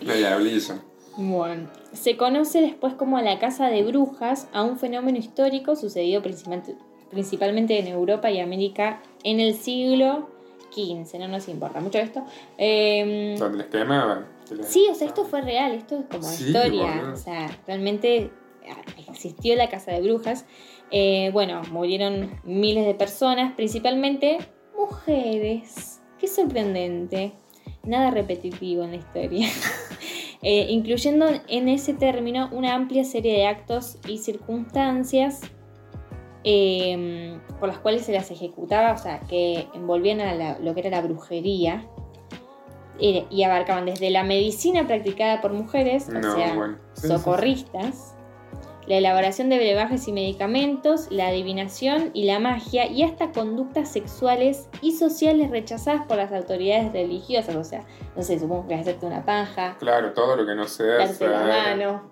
Una 0.00 0.14
diablilla. 0.14 0.74
Bueno, 1.18 1.68
se 1.92 2.16
conoce 2.16 2.62
después 2.62 2.94
como 2.94 3.20
la 3.20 3.38
casa 3.38 3.66
de 3.68 3.82
brujas 3.82 4.48
a 4.54 4.62
un 4.62 4.78
fenómeno 4.78 5.18
histórico 5.18 5.76
sucedido 5.76 6.22
principalmente, 6.22 7.78
en 7.78 7.88
Europa 7.88 8.30
y 8.30 8.40
América 8.40 9.02
en 9.22 9.38
el 9.38 9.54
siglo 9.54 10.30
XV, 10.74 11.18
no 11.18 11.28
nos 11.28 11.46
importa 11.48 11.80
mucho 11.80 11.98
esto. 11.98 12.24
Em, 12.56 13.36
Donde 13.36 13.58
les 13.58 13.66
quemaban. 13.66 14.24
Sí, 14.62 14.86
o 14.90 14.94
sea, 14.94 15.06
esto 15.08 15.24
fue 15.24 15.40
real, 15.42 15.72
esto 15.72 15.98
es 15.98 16.06
como 16.06 16.22
Sí, 16.28 16.46
historia, 16.46 17.10
o 17.12 17.16
sea, 17.16 17.50
realmente 17.66 18.30
ah, 18.68 18.82
existió 19.08 19.56
la 19.56 19.68
casa 19.68 19.92
de 19.92 20.00
brujas. 20.00 20.46
Eh, 20.90 21.30
bueno, 21.32 21.62
murieron 21.70 22.40
miles 22.44 22.84
de 22.86 22.94
personas, 22.94 23.54
principalmente 23.54 24.38
mujeres. 24.76 26.00
Qué 26.18 26.26
sorprendente. 26.28 27.32
Nada 27.84 28.10
repetitivo 28.10 28.82
en 28.84 28.90
la 28.92 28.96
historia. 28.96 29.48
Eh, 30.44 30.66
incluyendo 30.70 31.26
en 31.46 31.68
ese 31.68 31.94
término 31.94 32.48
una 32.50 32.74
amplia 32.74 33.04
serie 33.04 33.32
de 33.32 33.46
actos 33.46 33.98
y 34.08 34.18
circunstancias 34.18 35.40
eh, 36.42 37.38
por 37.60 37.68
las 37.68 37.78
cuales 37.78 38.02
se 38.04 38.12
las 38.12 38.28
ejecutaba, 38.32 38.92
o 38.92 38.98
sea, 38.98 39.20
que 39.20 39.68
envolvían 39.74 40.20
a 40.20 40.34
la- 40.34 40.58
lo 40.58 40.74
que 40.74 40.80
era 40.80 40.90
la 40.90 41.00
brujería 41.00 41.86
y 42.98 43.42
abarcaban 43.42 43.86
desde 43.86 44.10
la 44.10 44.22
medicina 44.22 44.86
practicada 44.86 45.40
por 45.40 45.52
mujeres, 45.52 46.08
o 46.08 46.22
sea, 46.36 46.54
bueno. 46.54 46.76
Sí, 46.94 47.02
sí, 47.02 47.08
sí. 47.08 47.08
socorristas, 47.08 48.14
la 48.86 48.96
elaboración 48.96 49.48
de 49.48 49.58
brebajes 49.58 50.06
y 50.08 50.12
medicamentos, 50.12 51.06
la 51.10 51.28
adivinación 51.28 52.10
y 52.14 52.24
la 52.24 52.38
magia, 52.38 52.86
y 52.86 53.02
hasta 53.02 53.30
conductas 53.32 53.90
sexuales 53.90 54.68
y 54.82 54.92
sociales 54.92 55.50
rechazadas 55.50 56.06
por 56.06 56.16
las 56.16 56.32
autoridades 56.32 56.92
religiosas. 56.92 57.54
O 57.56 57.64
sea, 57.64 57.84
no 58.16 58.22
sé, 58.22 58.38
supongo 58.38 58.68
que 58.68 58.74
hacerte 58.74 59.06
una 59.06 59.24
paja, 59.24 59.76
Claro, 59.78 60.12
todo 60.12 60.36
lo 60.36 60.44
que 60.46 60.54
no 60.54 60.66
sea. 60.66 60.98
darte 60.98 61.28
la 61.28 61.42
mano. 61.44 62.02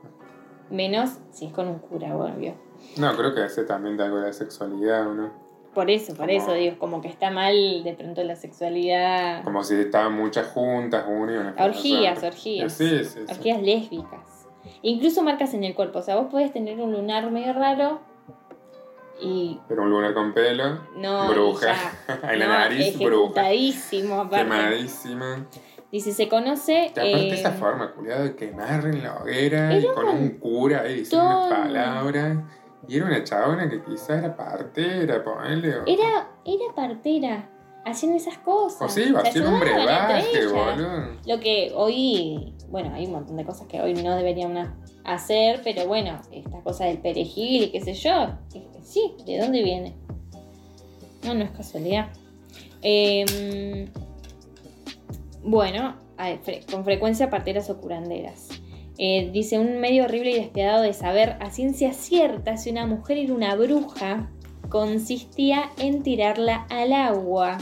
Menos 0.70 1.18
si 1.32 1.46
es 1.46 1.52
con 1.52 1.66
un 1.66 1.78
cura, 1.80 2.16
obvio. 2.16 2.54
No, 2.96 3.16
creo 3.16 3.34
que 3.34 3.42
hace 3.42 3.64
también 3.64 3.96
de 3.96 4.04
algo 4.04 4.20
de 4.20 4.32
sexualidad, 4.32 5.08
¿o 5.08 5.14
¿no? 5.14 5.50
Por 5.74 5.88
eso, 5.90 6.14
por 6.14 6.26
Como- 6.26 6.38
eso 6.38 6.52
digo, 6.54 6.78
como 6.78 7.00
que 7.00 7.08
está 7.08 7.30
mal 7.30 7.84
de 7.84 7.92
pronto 7.94 8.22
la 8.24 8.34
sexualidad. 8.34 9.44
Como 9.44 9.62
si 9.62 9.74
estaban 9.76 10.14
muchas 10.14 10.48
juntas, 10.48 11.04
una 11.08 11.54
Orgías, 11.58 12.22
orgías. 12.24 12.72
Sí, 12.72 12.88
sí, 13.04 13.04
sí. 13.04 13.20
Orgías 13.28 13.62
lésbicas. 13.62 14.48
Incluso 14.82 15.22
marcas 15.22 15.54
en 15.54 15.62
el 15.64 15.74
cuerpo. 15.74 16.00
O 16.00 16.02
sea, 16.02 16.16
vos 16.16 16.26
podés 16.30 16.52
tener 16.52 16.80
un 16.80 16.92
lunar 16.92 17.30
medio 17.30 17.52
raro 17.52 18.00
y 19.20 19.58
Pero 19.68 19.82
un 19.82 19.90
lunar 19.90 20.12
con 20.14 20.32
pelo, 20.32 20.80
no. 20.96 21.28
bruja. 21.28 21.74
en 22.32 22.38
la 22.38 22.46
No, 22.46 22.52
nariz, 22.52 22.98
bruja. 22.98 23.34
Quemadísima. 24.30 25.46
Dice, 25.92 26.12
se 26.12 26.28
conoce. 26.28 26.86
Y 26.86 26.88
aparte 26.90 27.28
eh, 27.28 27.34
esa 27.34 27.50
forma, 27.52 27.92
culiado, 27.92 28.24
de 28.24 28.36
quemar 28.36 28.86
en 28.86 29.02
la 29.02 29.16
hoguera 29.16 29.76
y 29.76 29.84
con 29.86 30.08
un 30.08 30.16
un 30.18 30.28
cura 30.38 30.82
ahí 30.82 30.98
diciendo 31.00 31.26
unas 31.26 31.48
palabras. 31.52 32.38
Y 32.88 32.96
era 32.96 33.06
una 33.06 33.22
chabona 33.25 33.68
que 33.68 33.82
quizás 33.82 34.10
era 34.25 34.37
partera, 34.37 35.22
ponele. 35.22 35.76
O, 35.78 35.87
Era, 35.87 36.28
era 36.44 36.75
partera. 36.75 37.49
Haciendo 37.84 38.18
esas 38.18 38.37
cosas. 38.38 38.82
o 38.82 38.88
sí, 38.88 39.04
iba 39.08 39.20
a 39.20 39.22
hacer 39.22 39.46
un 39.46 39.58
brebaje, 39.58 40.46
boludo. 40.46 41.16
Lo 41.26 41.40
que 41.40 41.72
hoy, 41.75 42.54
bueno, 42.68 42.92
hay 42.94 43.06
un 43.06 43.12
montón 43.12 43.37
de 43.38 43.44
cosas 43.44 43.66
que 43.68 43.80
hoy 43.80 43.94
no 43.94 44.14
deberíamos 44.16 44.68
hacer, 45.04 45.62
pero 45.64 45.87
bueno, 45.87 46.20
esta 46.30 46.60
cosa 46.60 46.84
del 46.84 46.99
perejil 46.99 47.62
y 47.64 47.70
qué 47.72 47.80
sé 47.80 47.94
yo, 47.94 48.34
sí, 48.82 49.14
¿de 49.25 49.38
dónde 49.38 49.62
viene? 49.62 49.96
No, 51.25 51.32
no 51.32 51.42
es 51.42 51.50
casualidad. 51.52 52.08
Em, 52.82 53.88
bueno, 55.42 55.96
a 56.18 56.25
ver, 56.28 56.42
fre- 56.42 56.70
con 56.70 56.84
frecuencia 56.84 57.30
parteras 57.30 57.70
o 57.70 57.80
curanderas. 57.80 58.50
Eh, 58.99 59.30
dice, 59.32 59.59
un 59.59 59.80
medio 59.80 60.04
horrible 60.04 60.30
y 60.32 60.35
despiadado 60.35 60.82
de 60.82 60.92
saber 60.92 61.37
a 61.40 61.50
ciencia 61.50 61.92
cierta 61.92 62.56
si 62.56 62.70
una 62.70 62.87
mujer 62.87 63.18
era 63.18 63.32
una 63.35 63.54
bruja 63.54 64.30
consistía 64.68 65.70
en 65.78 66.02
tirarla 66.02 66.66
al 66.70 66.92
agua 66.92 67.59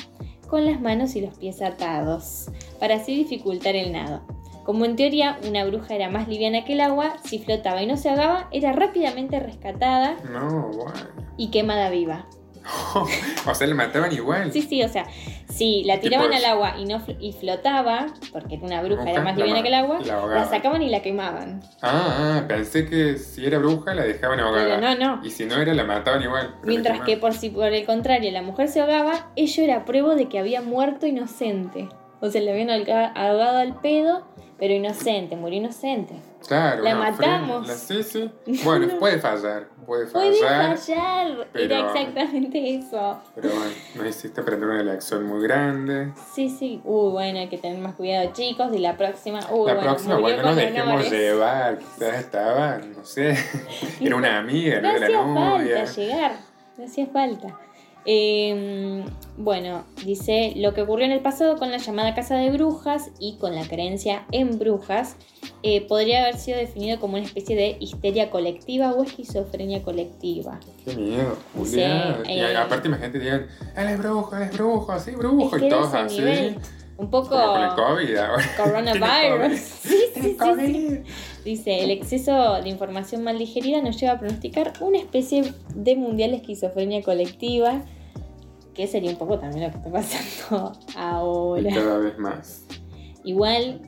con 0.49 0.65
las 0.65 0.81
manos 0.81 1.15
y 1.17 1.21
los 1.21 1.37
pies 1.39 1.63
atados, 1.63 2.51
para 2.81 2.97
así 2.97 3.15
dificultar 3.15 3.77
el 3.77 3.93
nado. 3.93 4.23
Como 4.65 4.85
en 4.85 4.97
teoría 4.97 5.39
una 5.49 5.65
bruja 5.65 5.95
era 5.95 6.11
más 6.11 6.29
liviana 6.29 6.65
que 6.65 6.75
el 6.75 6.81
agua, 6.81 7.17
si 7.25 7.39
flotaba 7.39 7.83
y 7.83 7.87
no 7.87 7.97
se 7.97 8.11
ahogaba, 8.11 8.49
era 8.53 8.73
rápidamente 8.73 9.41
rescatada 9.41 10.17
No, 10.31 10.69
bueno. 10.69 10.93
y 11.37 11.51
quemada 11.51 11.89
viva. 11.91 12.27
o 13.47 13.55
sea, 13.55 13.67
le 13.67 13.75
mataban 13.75 14.13
igual. 14.13 14.53
Sí, 14.53 14.63
sí, 14.63 14.83
o 14.83 14.89
sea, 14.89 15.07
si 15.49 15.85
la 15.85 16.01
tiraban 16.01 16.33
al 16.33 16.45
agua 16.45 16.75
y 16.79 16.85
no 16.85 17.03
y 17.19 17.33
flotaba, 17.33 18.07
porque 18.33 18.57
era 18.57 18.67
una 18.67 18.83
bruja, 18.83 19.11
era 19.11 19.23
más 19.23 19.37
liviana 19.37 19.63
que 19.63 19.69
el 19.69 19.75
agua, 19.75 20.01
la 20.01 20.45
sacaban 20.49 20.83
y 20.83 20.91
la 20.91 21.01
quemaban. 21.01 21.61
Ah, 21.83 22.41
ah, 22.41 22.45
pensé 22.47 22.87
que 22.87 23.17
si 23.17 23.47
era 23.47 23.59
bruja 23.59 23.95
la 23.95 24.03
dejaban 24.03 24.41
ahogada. 24.41 24.79
Pero 24.79 24.81
no, 24.81 25.17
no. 25.17 25.27
Y 25.27 25.31
si 25.31 25.47
no 25.47 25.57
era, 25.57 25.73
la 25.75 25.85
mataban 25.85 26.23
igual. 26.23 26.55
Mientras 26.65 27.01
que 27.01 27.17
por 27.17 27.35
si 27.35 27.51
por 27.51 27.73
el 27.73 27.87
contrario 27.87 28.31
la 28.33 28.43
mujer 28.43 28.69
se 28.69 28.81
ahogaba, 28.81 29.31
ello 29.37 29.65
era 29.65 29.85
prueba 29.85 30.15
de 30.15 30.29
que 30.29 30.39
había 30.39 30.61
muerto 30.61 31.07
inocente. 31.07 31.89
O 32.21 32.31
sea, 32.31 32.41
le 32.41 32.51
habían 32.51 32.71
ahogado 32.71 33.59
al 33.59 33.81
pedo, 33.81 34.27
pero 34.59 34.75
inocente, 34.75 35.37
murió 35.37 35.59
inocente. 35.59 36.15
Claro, 36.47 36.83
la 36.83 36.95
matamos. 36.95 37.67
Sí, 37.69 38.03
sí. 38.03 38.31
Bueno, 38.65 38.87
puede 38.99 39.19
fallar. 39.19 39.69
Puede 39.85 40.07
Puede 40.07 40.33
fallar. 40.41 40.77
fallar, 40.79 41.49
pero- 41.53 41.65
era 41.75 41.87
exactamente 41.89 42.75
eso. 42.77 43.21
Pero 43.35 43.49
bueno, 43.51 43.73
no 43.97 44.07
hiciste 44.07 44.41
aprender 44.41 44.69
una 44.69 44.83
lección 44.83 45.25
muy 45.25 45.43
grande. 45.43 46.13
Sí, 46.35 46.49
sí. 46.49 46.81
Uy, 46.85 47.11
bueno, 47.13 47.39
hay 47.41 47.49
que 47.49 47.59
tener 47.59 47.79
más 47.79 47.95
cuidado, 47.95 48.31
chicos. 48.35 48.69
Y 48.75 48.79
la 48.79 48.97
próxima. 48.97 49.41
Uy, 49.51 49.67
la 49.67 49.75
bueno, 49.75 49.81
próxima, 49.83 50.19
bueno, 50.19 50.43
no 50.43 50.49
nos 50.49 50.57
dejemos 50.57 50.89
honores. 50.95 51.11
llevar. 51.11 51.79
Quizás 51.79 52.15
estaba, 52.19 52.79
no 52.79 53.05
sé, 53.05 53.35
era 54.01 54.17
una 54.17 54.39
amiga, 54.39 54.81
no 54.81 54.89
No 54.91 54.97
era 54.97 55.07
hacía 55.07 55.21
la 55.21 55.27
novia. 55.27 55.77
falta 55.87 55.93
llegar, 56.01 56.33
no 56.77 56.85
hacía 56.85 57.07
falta. 57.07 57.59
Eh, 58.05 59.05
bueno, 59.39 59.85
dice 60.05 60.53
lo 60.57 60.75
que 60.75 60.83
ocurrió 60.83 61.07
en 61.07 61.13
el 61.13 61.21
pasado 61.21 61.57
con 61.59 61.71
la 61.71 61.79
llamada 61.79 62.15
casa 62.15 62.35
de 62.37 62.51
brujas 62.51 63.11
y 63.21 63.37
con 63.39 63.55
la 63.55 63.67
creencia 63.67 64.27
en 64.33 64.59
brujas 64.59 65.17
eh, 65.63 65.87
podría 65.87 66.23
haber 66.23 66.37
sido 66.37 66.59
definido 66.59 66.99
como 67.01 67.17
una 67.17 67.25
especie 67.25 67.55
de 67.57 67.77
histeria 67.81 68.31
colectiva 68.31 68.93
o 68.93 69.03
esquizofrenia 69.05 69.83
colectiva. 69.83 70.59
Qué 70.85 70.95
miedo, 70.97 71.37
Sí, 71.55 71.61
Julián. 71.71 72.23
y 72.27 72.39
eh. 72.41 72.57
aparte 72.57 72.89
imagínate 72.89 73.19
digan, 73.21 73.47
él 73.77 73.87
es 73.89 73.99
brujo, 73.99 74.37
él 74.37 74.43
es 74.43 74.53
brujo, 74.53 74.99
sí, 74.99 75.11
brujo, 75.13 75.55
Es 75.57 75.61
que 75.63 75.67
y 75.67 75.71
todos 75.71 75.95
así. 75.95 76.19
nivel. 76.19 76.59
Un 76.97 77.11
poco 77.11 77.29
Como 77.29 77.53
con 77.53 77.63
el 77.63 77.71
COVID 77.77 78.17
ahora. 78.17 78.45
coronavirus. 78.57 79.61
Sí, 79.61 79.97
sí, 80.21 80.37
COVID. 80.37 80.67
sí. 80.67 81.01
Dice, 81.45 81.85
el 81.85 81.93
exceso 81.93 82.61
de 82.61 82.69
información 82.69 83.23
mal 83.23 83.39
digerida 83.39 83.81
nos 83.83 84.01
lleva 84.01 84.15
a 84.15 84.19
pronosticar 84.19 84.73
una 84.81 84.99
especie 84.99 85.55
de 85.77 85.95
mundial 85.95 86.35
esquizofrenia 86.35 87.03
colectiva, 87.03 87.83
que 88.79 88.87
sería 88.87 89.11
un 89.11 89.17
poco 89.17 89.41
también 89.41 89.65
lo 89.65 89.71
que 89.73 89.79
está 89.79 89.91
pasando 89.91 90.73
Y 90.95 90.97
ahora. 90.97 91.75
cada 91.75 91.99
vez 91.99 92.17
más. 92.17 92.65
Igual, 93.25 93.81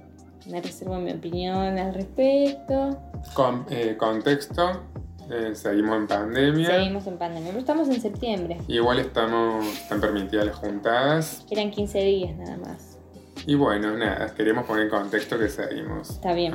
me 0.50 0.60
reservo 0.60 0.96
mi 0.96 1.12
opinión 1.12 1.78
al 1.78 1.94
respecto. 1.94 3.00
Con, 3.34 3.66
eh, 3.70 3.96
contexto, 3.96 4.82
eh, 5.30 5.54
seguimos 5.54 5.96
en 5.96 6.08
pandemia. 6.08 6.70
Seguimos 6.70 7.06
en 7.06 7.18
pandemia, 7.18 7.50
pero 7.50 7.60
estamos 7.60 7.88
en 7.88 8.00
septiembre. 8.00 8.58
Igual 8.66 8.98
estamos, 8.98 9.64
están 9.64 10.00
permitidas 10.00 10.46
las 10.46 10.56
juntadas. 10.56 11.46
Eran 11.48 11.70
15 11.70 11.98
días 12.00 12.36
nada 12.36 12.56
más. 12.56 12.98
Y 13.46 13.54
bueno, 13.54 13.96
nada, 13.96 14.34
queremos 14.34 14.66
poner 14.66 14.86
en 14.86 14.90
contexto 14.90 15.38
que 15.38 15.48
seguimos. 15.48 16.10
Está 16.10 16.32
bien. 16.32 16.52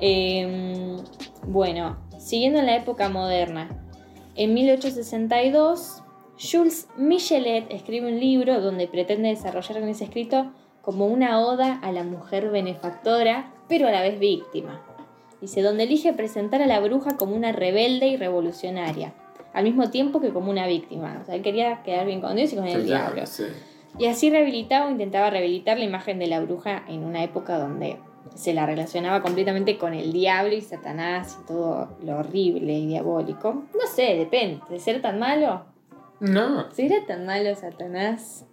Eh, 0.00 0.96
bueno, 1.46 1.98
siguiendo 2.18 2.60
en 2.60 2.64
la 2.64 2.76
época 2.76 3.10
moderna, 3.10 3.68
en 4.34 4.54
1862, 4.54 6.04
Jules 6.40 6.88
Michelet 6.96 7.66
escribe 7.72 8.06
un 8.06 8.20
libro 8.20 8.60
donde 8.60 8.86
pretende 8.86 9.28
desarrollar 9.28 9.78
en 9.78 9.88
ese 9.88 10.04
escrito 10.04 10.52
como 10.82 11.06
una 11.06 11.40
oda 11.40 11.78
a 11.82 11.92
la 11.92 12.04
mujer 12.04 12.50
benefactora, 12.50 13.52
pero 13.68 13.88
a 13.88 13.90
la 13.90 14.02
vez 14.02 14.18
víctima. 14.18 14.80
Dice, 15.40 15.62
donde 15.62 15.84
elige 15.84 16.12
presentar 16.12 16.62
a 16.62 16.66
la 16.66 16.80
bruja 16.80 17.16
como 17.16 17.34
una 17.34 17.52
rebelde 17.52 18.06
y 18.08 18.16
revolucionaria, 18.16 19.12
al 19.52 19.64
mismo 19.64 19.90
tiempo 19.90 20.20
que 20.20 20.30
como 20.30 20.50
una 20.50 20.66
víctima. 20.66 21.18
O 21.22 21.24
sea, 21.26 21.34
él 21.34 21.42
quería 21.42 21.82
quedar 21.82 22.06
bien 22.06 22.20
con 22.20 22.36
Dios 22.36 22.52
y 22.52 22.56
con 22.56 22.66
el 22.66 22.80
Sí, 22.82 22.86
diablo. 22.86 23.26
sí. 23.26 23.44
Y 23.98 24.06
así 24.06 24.30
rehabilitaba 24.30 24.86
o 24.86 24.90
intentaba 24.90 25.30
rehabilitar 25.30 25.78
la 25.78 25.84
imagen 25.84 26.18
de 26.18 26.28
la 26.28 26.40
bruja 26.40 26.84
en 26.88 27.02
una 27.04 27.22
época 27.24 27.58
donde 27.58 27.96
se 28.34 28.54
la 28.54 28.64
relacionaba 28.66 29.22
completamente 29.22 29.76
con 29.78 29.94
el 29.94 30.12
diablo 30.12 30.54
y 30.54 30.60
Satanás 30.60 31.38
y 31.42 31.46
todo 31.46 31.88
lo 32.04 32.18
horrible 32.18 32.74
y 32.74 32.86
diabólico. 32.86 33.64
No 33.74 33.86
sé, 33.92 34.14
depende. 34.14 34.60
¿De 34.68 34.78
ser 34.78 35.02
tan 35.02 35.18
malo? 35.18 35.62
No, 36.20 36.70
¿Será 36.72 37.04
tan 37.06 37.26
malo 37.26 37.54
Satanás? 37.54 38.44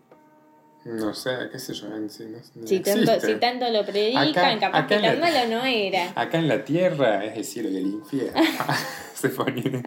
no 0.85 1.15
sé, 1.15 1.31
qué 1.51 1.57
sé 1.57 1.73
yo, 1.73 1.87
en 1.95 2.11
sí, 2.11 2.25
no, 2.25 2.37
no 2.61 2.67
Si 2.67 2.79
tanto, 2.79 3.19
si 3.19 3.35
tanto 3.39 3.67
lo 3.71 3.83
predican, 3.83 4.27
Acá- 4.29 4.59
capaz 4.59 4.77
acá 4.77 4.87
que 4.87 4.95
tan 5.07 5.19
la- 5.19 5.25
malo 5.31 5.55
no 5.57 5.65
era. 5.65 6.11
Acá 6.15 6.37
en 6.37 6.47
la 6.47 6.63
tierra 6.63 7.25
es 7.25 7.35
el 7.37 7.43
cielo 7.43 7.69
y 7.69 7.77
el 7.77 7.87
infierno. 7.87 8.39
Se 9.15 9.29
ponía. 9.29 9.81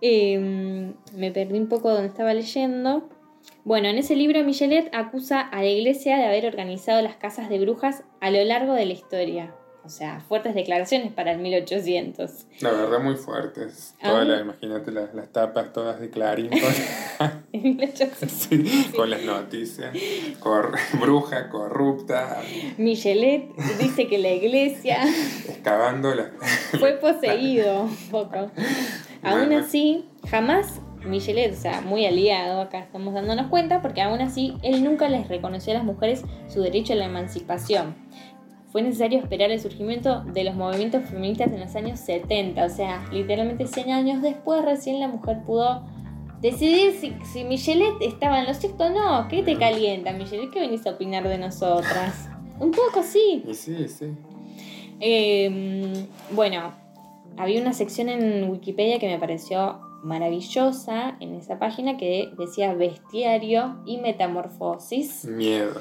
Eh, 0.00 0.92
me 1.14 1.30
perdí 1.30 1.58
un 1.58 1.68
poco 1.68 1.90
donde 1.90 2.08
estaba 2.08 2.34
leyendo. 2.34 3.08
Bueno, 3.64 3.88
en 3.88 3.98
ese 3.98 4.16
libro 4.16 4.42
Michelet 4.42 4.88
acusa 4.94 5.40
a 5.40 5.58
la 5.62 5.68
iglesia 5.68 6.16
de 6.16 6.24
haber 6.26 6.46
organizado 6.46 7.00
las 7.02 7.16
casas 7.16 7.48
de 7.48 7.58
brujas 7.60 8.02
a 8.20 8.30
lo 8.30 8.42
largo 8.44 8.72
de 8.74 8.86
la 8.86 8.92
historia. 8.94 9.54
O 9.84 9.88
sea, 9.88 10.20
fuertes 10.20 10.54
declaraciones 10.54 11.12
para 11.12 11.32
el 11.32 11.38
1800. 11.38 12.46
La 12.60 12.70
verdad, 12.70 13.00
muy 13.00 13.16
fuertes. 13.16 13.94
Ah. 14.00 14.08
Todas 14.10 14.26
las, 14.28 14.40
imagínate 14.42 14.90
las, 14.92 15.14
las 15.14 15.28
tapas 15.32 15.72
todas 15.72 15.98
de 16.00 16.10
Clarín 16.10 16.50
con, 17.18 17.30
En 17.52 17.76
1800. 17.76 18.30
sí, 18.30 18.90
con 18.94 19.10
las 19.10 19.22
noticias. 19.22 19.96
Cor- 20.38 20.76
bruja, 21.00 21.48
corrupta, 21.48 22.40
Michelet 22.78 23.48
dice 23.78 24.06
que 24.06 24.18
la 24.18 24.30
iglesia 24.30 25.02
excavando 25.48 26.14
las. 26.14 26.28
fue 26.78 26.92
poseído 27.00 27.82
un 27.84 27.96
poco. 28.10 28.50
Aún 29.22 29.52
así, 29.52 30.06
jamás 30.30 30.80
Michelet, 31.04 31.52
o 31.54 31.56
sea, 31.56 31.80
muy 31.80 32.04
aliado, 32.04 32.60
acá 32.60 32.80
estamos 32.80 33.14
dándonos 33.14 33.46
cuenta, 33.48 33.80
porque 33.80 34.02
aún 34.02 34.20
así 34.20 34.56
él 34.62 34.84
nunca 34.84 35.08
les 35.08 35.28
reconoció 35.28 35.72
a 35.72 35.76
las 35.76 35.84
mujeres 35.84 36.22
su 36.48 36.60
derecho 36.60 36.92
a 36.92 36.96
la 36.96 37.06
emancipación. 37.06 37.94
Fue 38.70 38.82
necesario 38.82 39.18
esperar 39.18 39.50
el 39.50 39.60
surgimiento 39.60 40.22
de 40.24 40.44
los 40.44 40.54
movimientos 40.54 41.08
feministas 41.08 41.52
en 41.52 41.60
los 41.60 41.74
años 41.74 41.98
70, 42.00 42.64
o 42.64 42.68
sea, 42.68 43.04
literalmente 43.12 43.66
100 43.66 43.90
años 43.90 44.22
después 44.22 44.64
recién 44.64 45.00
la 45.00 45.08
mujer 45.08 45.38
pudo 45.44 45.82
decidir 46.40 46.92
si, 46.92 47.14
si 47.32 47.44
Michelet 47.44 47.94
estaba 48.00 48.40
en 48.40 48.46
lo 48.46 48.54
cierto 48.54 48.84
o 48.84 48.90
no. 48.90 49.28
¿Qué 49.28 49.42
te 49.42 49.56
calienta, 49.58 50.12
Michelet? 50.12 50.50
¿Qué 50.50 50.60
venís 50.60 50.86
a 50.86 50.90
opinar 50.90 51.26
de 51.28 51.38
nosotras? 51.38 52.28
Un 52.60 52.70
poco 52.70 53.02
sí. 53.02 53.42
Sí, 53.52 53.88
sí. 53.88 54.14
Eh, 55.00 56.06
bueno, 56.30 56.72
había 57.36 57.60
una 57.60 57.72
sección 57.72 58.08
en 58.08 58.50
Wikipedia 58.50 58.98
que 58.98 59.08
me 59.08 59.18
pareció 59.18 59.80
maravillosa 60.02 61.16
en 61.20 61.34
esa 61.34 61.58
página 61.58 61.96
que 61.96 62.30
decía 62.38 62.74
bestiario 62.74 63.82
y 63.86 63.98
metamorfosis 63.98 65.24
Miedo. 65.24 65.80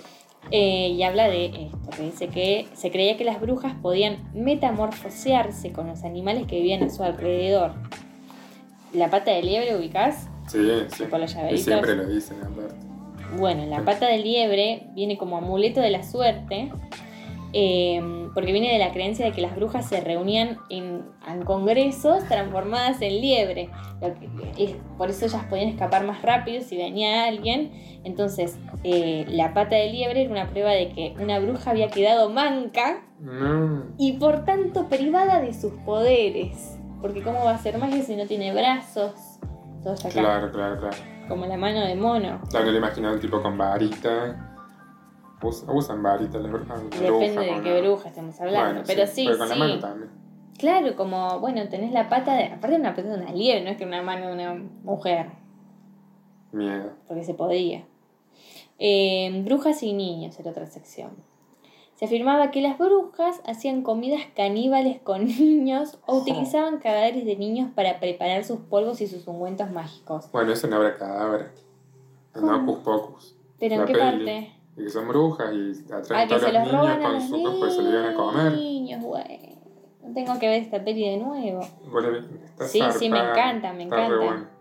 Eh, 0.51 0.89
y 0.89 1.03
habla 1.03 1.27
de 1.27 1.46
esto, 1.46 1.89
que 1.96 2.03
dice 2.03 2.27
que 2.27 2.67
se 2.74 2.91
creía 2.91 3.17
que 3.17 3.24
las 3.24 3.39
brujas 3.39 3.74
podían 3.81 4.29
metamorfosearse 4.34 5.72
con 5.72 5.88
los 5.88 6.03
animales 6.03 6.48
que 6.48 6.55
vivían 6.55 6.84
a 6.84 6.89
su 6.89 7.03
alrededor. 7.03 7.74
La 8.93 9.10
pata 9.10 9.31
de 9.31 9.43
liebre, 9.43 9.75
ubicás, 9.75 10.27
Sí, 10.50 10.58
sí. 10.96 11.03
Los 11.12 11.36
Y 11.51 11.58
siempre 11.60 11.96
lo 11.96 12.08
dicen, 12.08 12.38
aparte. 12.41 12.75
Bueno, 13.38 13.65
la 13.67 13.86
pata 13.86 14.08
de 14.08 14.17
liebre 14.17 14.88
viene 14.93 15.17
como 15.17 15.38
amuleto 15.38 15.79
de 15.79 15.91
la 15.91 16.01
suerte, 16.01 16.72
eh, 17.53 18.29
porque 18.34 18.51
viene 18.51 18.72
de 18.72 18.79
la 18.79 18.91
creencia 18.91 19.25
de 19.25 19.32
que 19.32 19.41
las 19.41 19.56
brujas 19.56 19.88
se 19.89 20.01
reunían 20.01 20.58
en, 20.70 21.03
en 21.27 21.44
congresos 21.46 22.24
transformadas 22.25 23.01
en 23.01 23.20
liebre. 23.22 23.70
Lo 24.01 24.13
que- 24.13 24.29
es- 24.63 24.75
por 24.98 25.10
eso 25.10 25.25
ellas 25.25 25.44
podían 25.50 25.70
escapar 25.70 26.06
más 26.06 26.21
rápido 26.21 26.62
si 26.62 26.78
venía 26.78 27.26
alguien. 27.26 27.71
Entonces, 28.04 28.58
eh, 28.84 29.26
la 29.30 29.54
pata 29.54 29.76
de 29.76 29.89
liebre 29.91 30.21
era 30.23 30.32
una 30.32 30.47
prueba 30.50 30.71
de 30.71 30.89
que 30.89 31.15
una 31.19 31.39
bruja 31.39 31.71
había 31.71 31.89
quedado 31.89 32.30
manca 32.30 33.02
y 33.97 34.13
por 34.13 34.45
tanto 34.45 34.88
privada 34.88 35.41
de 35.41 35.54
sus 35.54 35.73
poderes. 35.86 36.78
Porque 37.02 37.21
¿cómo 37.21 37.43
va 37.45 37.52
a 37.52 37.58
ser 37.58 37.78
magia 37.78 38.02
si 38.04 38.15
no 38.15 38.26
tiene 38.26 38.54
brazos? 38.54 39.13
Todo 39.84 39.93
está 39.93 40.10
acá, 40.10 40.19
Claro, 40.19 40.52
claro, 40.52 40.80
claro. 40.80 40.97
como 41.28 41.45
la 41.45 41.56
mano 41.58 41.80
de 41.86 41.95
mono. 41.95 42.41
Claro, 42.50 42.65
no 42.65 42.71
le 42.73 42.78
imaginaba 42.78 43.13
un 43.13 43.19
tipo 43.21 43.41
con 43.41 43.58
varita. 43.58 44.48
Us- 45.41 45.63
usan 45.67 46.04
varita 46.04 46.38
las 46.39 46.52
brujas. 46.52 46.84
Depende 46.84 47.41
de 47.41 47.62
qué 47.63 47.73
la- 47.73 47.82
bruja 47.82 48.10
estamos 48.10 48.39
hablando. 48.41 48.69
Bueno, 48.82 48.84
pero 48.86 49.08
sí, 49.08 49.25
Pero 49.25 49.38
con 49.38 49.47
la 49.49 49.54
sí. 49.56 49.60
mano 49.60 49.80
también. 49.80 50.12
Claro, 50.58 50.95
como, 50.97 51.39
bueno, 51.39 51.67
tenés 51.69 51.91
la 51.93 52.10
pata 52.10 52.36
de. 52.36 52.45
Aparte 52.45 52.71
de 52.71 52.82
una 52.82 52.93
pata 52.95 53.08
de 53.08 53.21
una 53.21 53.32
liebre, 53.32 53.63
no 53.63 53.69
es 53.69 53.78
que 53.78 53.86
una 53.86 54.02
mano 54.02 54.28
de 54.28 54.34
una 54.34 54.54
mujer, 54.84 55.28
Miedo. 56.52 56.91
porque 57.08 57.23
se 57.23 57.34
podía. 57.34 57.86
Eh, 58.78 59.41
brujas 59.45 59.82
y 59.84 59.93
niños 59.93 60.39
era 60.39 60.52
otra 60.52 60.65
sección. 60.65 61.12
Se 61.95 62.06
afirmaba 62.06 62.49
que 62.52 62.62
las 62.62 62.78
brujas 62.78 63.41
hacían 63.45 63.82
comidas 63.82 64.21
caníbales 64.36 64.99
con 65.02 65.25
niños 65.39 65.99
o 66.06 66.13
Oh. 66.15 66.21
utilizaban 66.21 66.80
cadáveres 66.80 67.25
de 67.25 67.36
niños 67.36 67.69
para 67.75 67.99
preparar 67.99 68.43
sus 68.45 68.60
polvos 68.60 69.02
y 69.02 69.08
sus 69.08 69.28
ungüentos 69.28 69.69
mágicos. 69.71 70.30
Bueno, 70.32 70.52
eso 70.54 70.67
no 70.67 70.78
habrá 70.78 70.97
cadáver. 70.97 71.52
No. 72.36 72.82
¿Pero 73.60 73.75
en 73.75 73.82
La 73.82 73.86
qué 73.86 73.93
peli. 73.93 73.99
parte? 73.99 74.52
Y 74.80 74.84
que 74.86 74.89
son 74.89 75.08
brujas 75.08 75.54
y 75.54 75.94
atraen 75.94 76.28
que 76.28 76.36
todos 76.36 76.48
se 76.48 76.54
los 76.54 76.63
los 76.63 76.72
niños 76.74 76.82
roban 76.82 77.00
a 77.02 77.04
con 77.04 77.13
los 77.13 77.24
su 77.24 77.60
pues 77.60 77.76
se 77.76 77.82
lo 77.84 77.89
iban 77.89 78.06
a 78.06 78.13
comer. 78.15 78.52
niños, 78.54 79.04
güey. 79.04 79.58
Tengo 80.13 80.39
que 80.39 80.48
ver 80.48 80.63
esta 80.63 80.84
peli 80.84 81.08
de 81.10 81.18
nuevo. 81.18 81.62
Está 81.62 82.68
Sí, 82.68 82.82
sí, 82.98 83.10
me 83.10 83.20
encanta, 83.20 83.74
me 83.74 83.84
encanta. 83.84 84.15
bueno. 84.15 84.60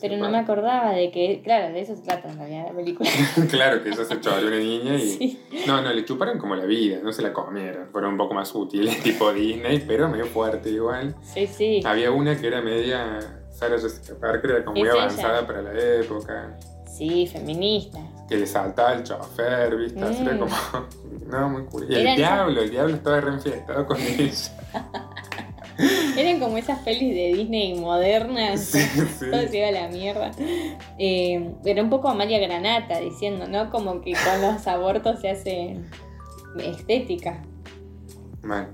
Pero 0.00 0.16
no 0.16 0.30
me 0.30 0.38
acordaba 0.38 0.92
de 0.92 1.10
que, 1.10 1.42
claro, 1.44 1.74
de 1.74 1.80
eso 1.82 1.94
se 1.94 2.02
trata 2.02 2.30
en 2.30 2.38
realidad 2.38 2.68
la 2.68 2.72
película. 2.74 3.10
claro 3.50 3.82
que 3.82 3.90
ella 3.90 4.04
se 4.04 4.14
echó 4.14 4.30
a 4.30 4.38
una 4.40 4.56
niña 4.56 4.94
y. 4.94 5.00
Sí. 5.18 5.38
No, 5.66 5.82
no, 5.82 5.92
le 5.92 6.02
chuparon 6.06 6.38
como 6.38 6.56
la 6.56 6.64
vida, 6.64 6.98
no 7.02 7.12
se 7.12 7.20
la 7.20 7.32
comieron. 7.34 7.88
Fueron 7.88 8.12
un 8.12 8.16
poco 8.16 8.32
más 8.32 8.54
útiles, 8.54 9.02
tipo 9.02 9.32
Disney, 9.34 9.84
pero 9.86 10.08
medio 10.08 10.24
fuerte 10.26 10.70
igual. 10.70 11.14
Sí, 11.20 11.46
sí. 11.46 11.82
Había 11.84 12.10
una 12.10 12.40
que 12.40 12.46
era 12.46 12.62
media. 12.62 13.18
Sarah 13.50 13.78
Jessica 13.78 14.18
Parker 14.18 14.50
era 14.52 14.64
como 14.64 14.78
muy 14.78 14.88
ella. 14.88 14.92
avanzada 15.02 15.46
para 15.46 15.60
la 15.60 15.72
época. 15.78 16.56
Sí, 16.86 17.26
feminista. 17.26 17.98
Que 18.30 18.36
le 18.38 18.46
saltaba 18.46 18.94
el 18.94 19.02
chofer, 19.02 19.76
¿viste? 19.76 20.00
Así 20.02 20.22
Era 20.22 20.34
Mm. 20.34 20.38
como. 20.38 20.54
No, 21.30 21.48
muy 21.50 21.64
cool. 21.66 21.86
Y 21.88 21.94
el 21.94 22.16
diablo, 22.16 22.60
el 22.62 22.70
diablo 22.70 22.94
estaba 22.96 23.20
re 23.20 23.34
enfiestado 23.34 23.86
con 23.86 24.00
ella. 24.00 24.32
Eran 26.16 26.40
como 26.40 26.56
esas 26.58 26.80
pelis 26.80 27.14
de 27.14 27.32
Disney 27.38 27.74
modernas. 27.78 28.60
Sí, 28.60 28.78
sí. 29.18 29.26
Todo 29.30 29.40
se 29.48 29.58
iba 29.58 29.68
a 29.68 29.72
la 29.72 29.88
mierda. 29.88 30.30
Eh, 30.98 31.52
era 31.64 31.82
un 31.82 31.88
poco 31.90 32.08
Amalia 32.08 32.38
Granata 32.40 32.98
diciendo, 33.00 33.46
¿no? 33.48 33.70
Como 33.70 34.00
que 34.02 34.12
con 34.12 34.42
los 34.42 34.66
abortos 34.66 35.20
se 35.20 35.30
hace 35.30 35.76
estética. 36.58 37.42
Mal. 38.42 38.68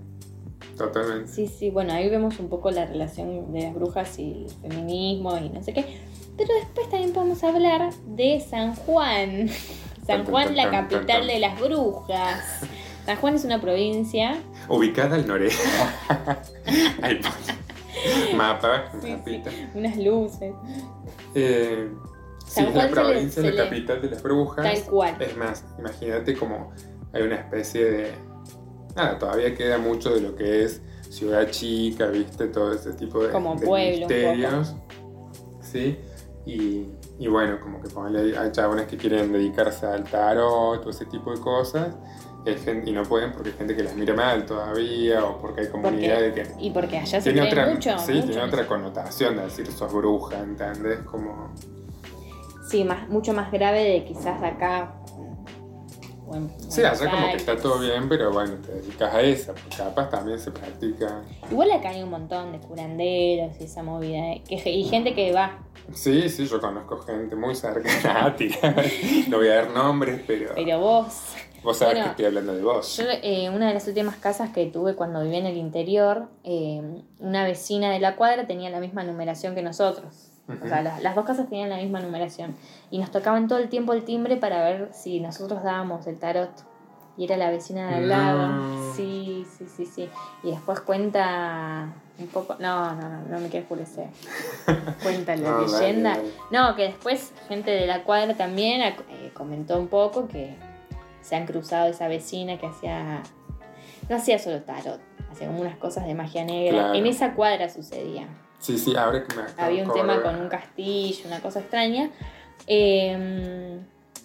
Totalmente. 0.77 1.29
Sí, 1.31 1.47
sí, 1.47 1.71
bueno, 1.71 1.93
ahí 1.93 2.09
vemos 2.09 2.39
un 2.41 2.49
poco 2.49 2.71
la 2.71 2.87
relación 2.87 3.53
de 3.53 3.63
las 3.63 3.75
brujas 3.75 4.19
y 4.19 4.45
el 4.45 4.51
feminismo 4.71 5.37
y 5.39 5.49
no 5.51 5.63
sé 5.63 5.73
qué. 5.73 5.99
Pero 6.37 6.55
después 6.55 6.89
también 6.91 7.13
podemos 7.13 7.43
hablar 7.45 7.93
de 8.07 8.41
San 8.49 8.75
Juan. 8.75 9.49
San 10.07 10.25
Juan, 10.25 10.55
la 10.57 10.71
capital 10.71 11.27
de 11.27 11.39
las 11.41 11.59
brujas. 11.61 12.61
San 13.07 13.17
Juan 13.17 13.35
es 13.37 13.45
una 13.45 13.61
provincia. 13.61 14.37
Ubicada 14.69 15.17
al 15.17 15.27
noreste. 15.27 15.63
Mapa, 18.37 18.85
Sí, 19.03 19.11
mapita. 19.11 19.51
Unas 19.75 19.97
luces. 19.97 20.53
Eh, 21.35 21.89
sí, 22.45 22.51
San 22.51 22.67
es 22.67 22.73
Juan 22.73 22.77
la 22.77 22.83
se 22.83 22.89
le- 22.89 22.95
provincia, 23.13 23.43
la 23.43 23.57
capital 23.65 24.03
de 24.03 24.11
las 24.11 24.23
brujas. 24.23 24.65
Tal 24.65 24.83
cual. 24.85 25.17
Es 25.21 25.37
más, 25.37 25.65
imagínate 25.79 26.37
como 26.37 26.73
hay 27.13 27.23
una 27.23 27.37
especie 27.37 27.85
de. 27.85 28.11
Nada, 28.95 29.19
todavía 29.19 29.55
queda 29.55 29.79
mucho 29.79 30.15
de 30.15 30.21
lo 30.21 30.37
que 30.37 30.65
es 30.65 30.81
Ciudad 31.11 31.51
Chica, 31.51 32.07
¿viste? 32.07 32.47
Todo 32.49 32.73
ese 32.73 32.93
tipo 32.93 33.23
de, 33.25 33.31
Como 33.33 33.57
de 33.57 33.67
pueblo, 33.67 33.99
misterios. 34.09 34.75
¿Sí? 35.61 35.99
Y, 36.47 36.87
y 37.19 37.27
bueno, 37.27 37.59
como 37.61 37.83
que 37.83 37.89
ponele, 37.89 38.39
hay 38.39 38.53
chabones 38.53 38.87
que 38.87 38.97
quieren 38.97 39.33
dedicarse 39.33 39.85
al 39.85 40.05
tarot 40.05 40.87
o 40.87 40.91
ese 40.91 41.05
tipo 41.07 41.33
de 41.33 41.41
cosas. 41.41 41.95
gente- 42.65 42.89
y 42.89 42.93
no 42.93 43.03
pueden 43.03 43.33
porque 43.33 43.49
hay 43.51 43.57
gente 43.57 43.75
que 43.75 43.83
las 43.83 43.97
mira 43.97 44.15
mal 44.15 44.47
todavía 44.47 45.25
o 45.25 45.39
porque 45.41 45.63
hay 45.63 45.67
comunidad 45.69 46.21
de 46.21 46.33
que 46.33 46.47
Y 46.61 46.71
porque 46.71 46.99
allá 46.99 47.21
se 47.21 47.33
tiene 47.33 47.49
otra, 47.49 47.67
mucho. 47.67 47.99
sí, 47.99 48.13
mucho 48.13 48.27
tiene 48.29 48.41
en 48.43 48.49
otra 48.49 48.61
eso. 48.61 48.69
connotación 48.69 49.37
de 49.37 49.43
decir 49.43 49.67
sos 49.73 49.93
bruja, 49.93 50.39
¿entendés? 50.39 51.01
Como 51.01 51.53
Sí, 52.69 52.85
más, 52.85 53.09
mucho 53.09 53.33
más 53.33 53.51
grave 53.51 53.83
de 53.83 54.05
quizás 54.05 54.41
acá 54.45 54.95
o 56.27 56.35
en 56.37 56.51
Sí, 56.71 56.83
allá 56.85 57.11
como 57.11 57.27
que 57.31 57.37
está 57.37 57.57
todo 57.57 57.79
bien, 57.79 58.09
pero 58.09 58.33
bueno, 58.33 58.55
te 58.65 58.73
dedicas 58.73 59.15
a 59.15 59.21
esa, 59.23 59.53
porque 59.55 59.77
capaz 59.77 60.11
también 60.11 60.39
se 60.39 60.51
practica. 60.51 61.23
Igual 61.51 61.71
acá 61.73 61.91
hay 61.91 62.03
un 62.03 62.11
montón 62.11 62.53
de 62.53 62.59
curanderos 62.59 63.61
y 63.61 63.65
esa 63.65 63.83
movida. 63.83 64.33
eh, 64.33 64.43
que- 64.49 64.71
y 64.71 64.85
gente 64.85 65.15
que 65.15 65.33
va. 65.33 65.59
Sí, 65.95 66.29
sí, 66.29 66.47
yo 66.47 66.61
conozco 66.61 66.99
gente 66.99 67.37
muy 67.37 67.55
cercana 67.55 68.27
a 68.27 68.37
ti. 68.37 68.51
no 69.29 69.37
voy 69.39 69.49
a 69.49 69.55
dar 69.57 69.71
nombres, 69.71 70.21
pero, 70.27 70.53
Pero 70.57 70.81
vos. 70.81 71.15
vos 71.63 71.77
sabés 71.77 71.95
bueno, 71.95 72.05
que 72.07 72.11
estoy 72.11 72.25
hablando 72.27 72.55
de 72.55 72.63
vos. 72.63 72.97
Yo, 72.97 73.05
eh, 73.23 73.49
una 73.51 73.69
de 73.69 73.75
las 73.75 73.87
últimas 73.87 74.17
casas 74.17 74.51
que 74.51 74.67
tuve 74.67 74.97
cuando 74.97 75.23
vivía 75.23 75.39
en 75.39 75.47
el 75.47 75.57
interior, 75.57 76.27
eh, 76.43 76.83
una 77.21 77.45
vecina 77.45 77.91
de 77.93 78.01
la 78.01 78.17
cuadra 78.17 78.47
tenía 78.49 78.69
la 78.71 78.81
misma 78.81 79.05
numeración 79.05 79.55
que 79.55 79.63
nosotros. 79.63 80.33
O 80.49 80.69
sea, 80.69 80.81
las, 80.83 81.03
las 81.03 81.15
dos 81.17 81.25
casas 81.25 81.49
tenían 81.49 81.71
la 81.71 81.77
misma 81.77 82.01
numeración. 82.01 82.55
Y 82.91 82.99
nos 82.99 83.11
tocaban 83.11 83.49
todo 83.49 83.59
el 83.59 83.69
tiempo 83.69 83.93
el 83.93 84.05
timbre 84.05 84.37
para 84.37 84.63
ver 84.63 84.91
si 84.93 85.21
nosotros 85.21 85.63
dábamos 85.63 86.07
el 86.07 86.19
tarot. 86.19 86.51
Y 87.17 87.25
era 87.25 87.37
la 87.37 87.51
vecina 87.51 87.89
de 87.89 87.95
al 87.97 88.09
lado. 88.09 88.47
No. 88.47 88.95
Sí, 88.95 89.47
sí, 89.57 89.67
sí, 89.67 89.87
sí. 89.87 90.09
Y 90.43 90.51
después 90.51 90.81
cuenta 90.81 91.95
un 92.19 92.27
poco. 92.29 92.57
No, 92.59 92.95
no, 92.95 93.09
no, 93.09 93.21
no 93.23 93.41
me 93.41 93.49
quiero 93.49 93.65
oscurecer. 93.65 94.09
Cuenta 95.03 95.35
la 95.35 95.51
No, 95.51 95.61
leyenda. 95.63 96.19
No, 96.51 96.77
que 96.77 96.83
después 96.85 97.33
gente 97.49 97.71
de 97.71 97.87
la 97.87 98.05
cuadra 98.05 98.35
también 98.35 98.83
eh, 98.83 99.31
comentó 99.33 99.79
un 99.79 99.89
poco 99.89 100.29
que 100.29 100.57
se 101.23 101.37
han 101.37 101.47
cruzado 101.47 101.89
esa 101.89 102.07
vecina 102.07 102.59
que 102.59 102.67
hacía. 102.67 103.23
No 104.09 104.17
hacía 104.17 104.39
solo 104.39 104.63
tarot, 104.63 105.01
hacía 105.33 105.49
como 105.49 105.63
unas 105.63 105.77
cosas 105.77 106.07
de 106.07 106.15
magia 106.15 106.45
negra. 106.45 106.79
Claro. 106.79 106.95
En 106.95 107.07
esa 107.07 107.35
cuadra 107.35 107.69
sucedía. 107.69 108.29
Sí, 108.67 108.79
sí, 108.79 108.97
ahora 108.97 109.23
que 109.25 109.37
me 109.37 109.43
Había 109.63 109.85
un 109.85 109.93
tema 109.93 110.21
con 110.23 110.35
un 110.41 110.49
castillo, 110.49 111.21
una 111.27 111.41
cosa 111.41 111.61
extraña. 111.61 112.11
eh, 112.67 113.79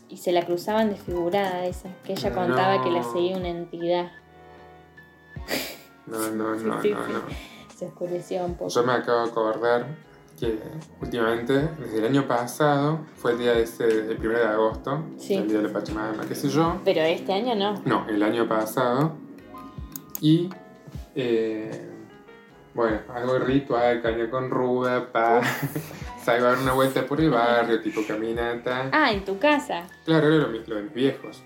y 0.10 0.17
se 0.17 0.32
la 0.34 0.43
cruzaban 0.45 0.89
desfigurada 0.89 1.65
esa, 1.65 1.89
que 2.04 2.13
ella 2.13 2.34
contaba 2.34 2.77
No. 2.77 2.84
que 2.84 2.89
la 2.91 3.04
seguía 3.04 3.38
una 3.38 3.49
entidad. 3.49 4.12
No, 6.08 6.17
no, 6.32 6.56
no, 6.56 6.82
sí, 6.82 6.89
no, 6.89 7.08
no. 7.08 7.21
Se 7.75 7.86
oscureció 7.86 8.43
un 8.45 8.56
poco. 8.56 8.69
Yo 8.71 8.84
me 8.84 8.93
acabo 8.93 9.23
de 9.25 9.30
acordar 9.32 9.86
que 10.39 10.58
últimamente, 11.01 11.54
desde 11.80 11.99
el 11.99 12.06
año 12.06 12.27
pasado, 12.27 12.99
fue 13.15 13.34
el 13.34 13.38
día 13.39 13.54
de 13.54 13.63
ese, 13.63 13.86
el 13.86 14.17
1 14.19 14.30
de 14.39 14.43
agosto, 14.43 15.04
Sí. 15.17 15.36
el 15.36 15.47
día 15.47 15.58
de 15.60 15.67
la 15.67 15.73
Pachamama, 15.73 16.23
qué 16.27 16.36
sé 16.36 16.49
yo. 16.49 16.82
Pero 16.84 17.01
este 17.01 17.32
año 17.34 17.54
no. 17.56 17.82
No, 17.86 18.08
el 18.10 18.21
año 18.23 18.47
pasado. 18.47 19.13
Y, 20.19 20.49
eh, 21.15 21.89
bueno, 22.73 22.99
algo 23.13 23.38
ritual, 23.39 24.01
caña 24.01 24.29
con 24.29 24.49
ruda, 24.49 25.12
pa. 25.12 25.41
A 26.27 26.38
dar 26.38 26.57
una 26.60 26.73
vuelta 26.73 27.05
por 27.07 27.19
el 27.19 27.29
barrio, 27.31 27.81
tipo 27.81 28.01
caminata. 28.07 28.89
Ah, 28.93 29.12
en 29.12 29.25
tu 29.25 29.38
casa. 29.39 29.88
Claro, 30.05 30.27
era 30.27 30.38
lo, 30.47 30.75
de 30.75 30.84
mis 30.84 30.93
viejos. 30.93 31.43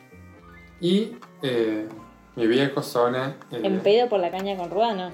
Y 0.82 1.18
eh, 1.42 1.88
mi 2.36 2.46
viejo 2.46 2.84
zona. 2.84 3.36
eh, 3.52 3.62
En 3.64 3.80
pedo 3.80 4.10
por 4.10 4.20
la 4.20 4.30
caña 4.30 4.56
con 4.58 4.70
rueda, 4.70 4.94
no. 4.94 5.12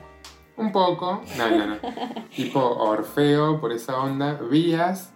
un 0.57 0.71
poco, 0.71 1.21
no, 1.37 1.49
no, 1.49 1.65
no. 1.67 1.75
tipo 2.35 2.59
Orfeo, 2.59 3.61
por 3.61 3.71
esa 3.71 3.97
onda, 3.99 4.33
vías. 4.33 5.13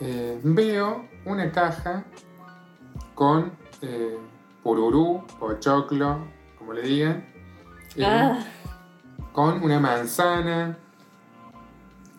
eh, 0.00 0.40
veo 0.42 1.06
una 1.26 1.52
caja 1.52 2.04
con 3.14 3.52
eh, 3.82 4.16
pururú 4.62 5.22
o 5.38 5.52
choclo, 5.60 6.18
como 6.58 6.72
le 6.72 6.82
digan. 6.82 7.24
Ah, 8.02 8.38
Con 9.38 9.62
una 9.62 9.78
manzana. 9.78 10.76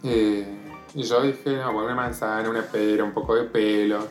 eh, 0.03 0.57
y 0.95 1.03
yo 1.03 1.21
dije, 1.21 1.57
no, 1.57 1.73
bueno, 1.73 1.87
una 1.87 1.95
manzana, 1.95 2.49
una 2.49 2.61
pera, 2.61 3.03
un 3.03 3.11
poco 3.11 3.35
de 3.35 3.43
pelo. 3.43 4.07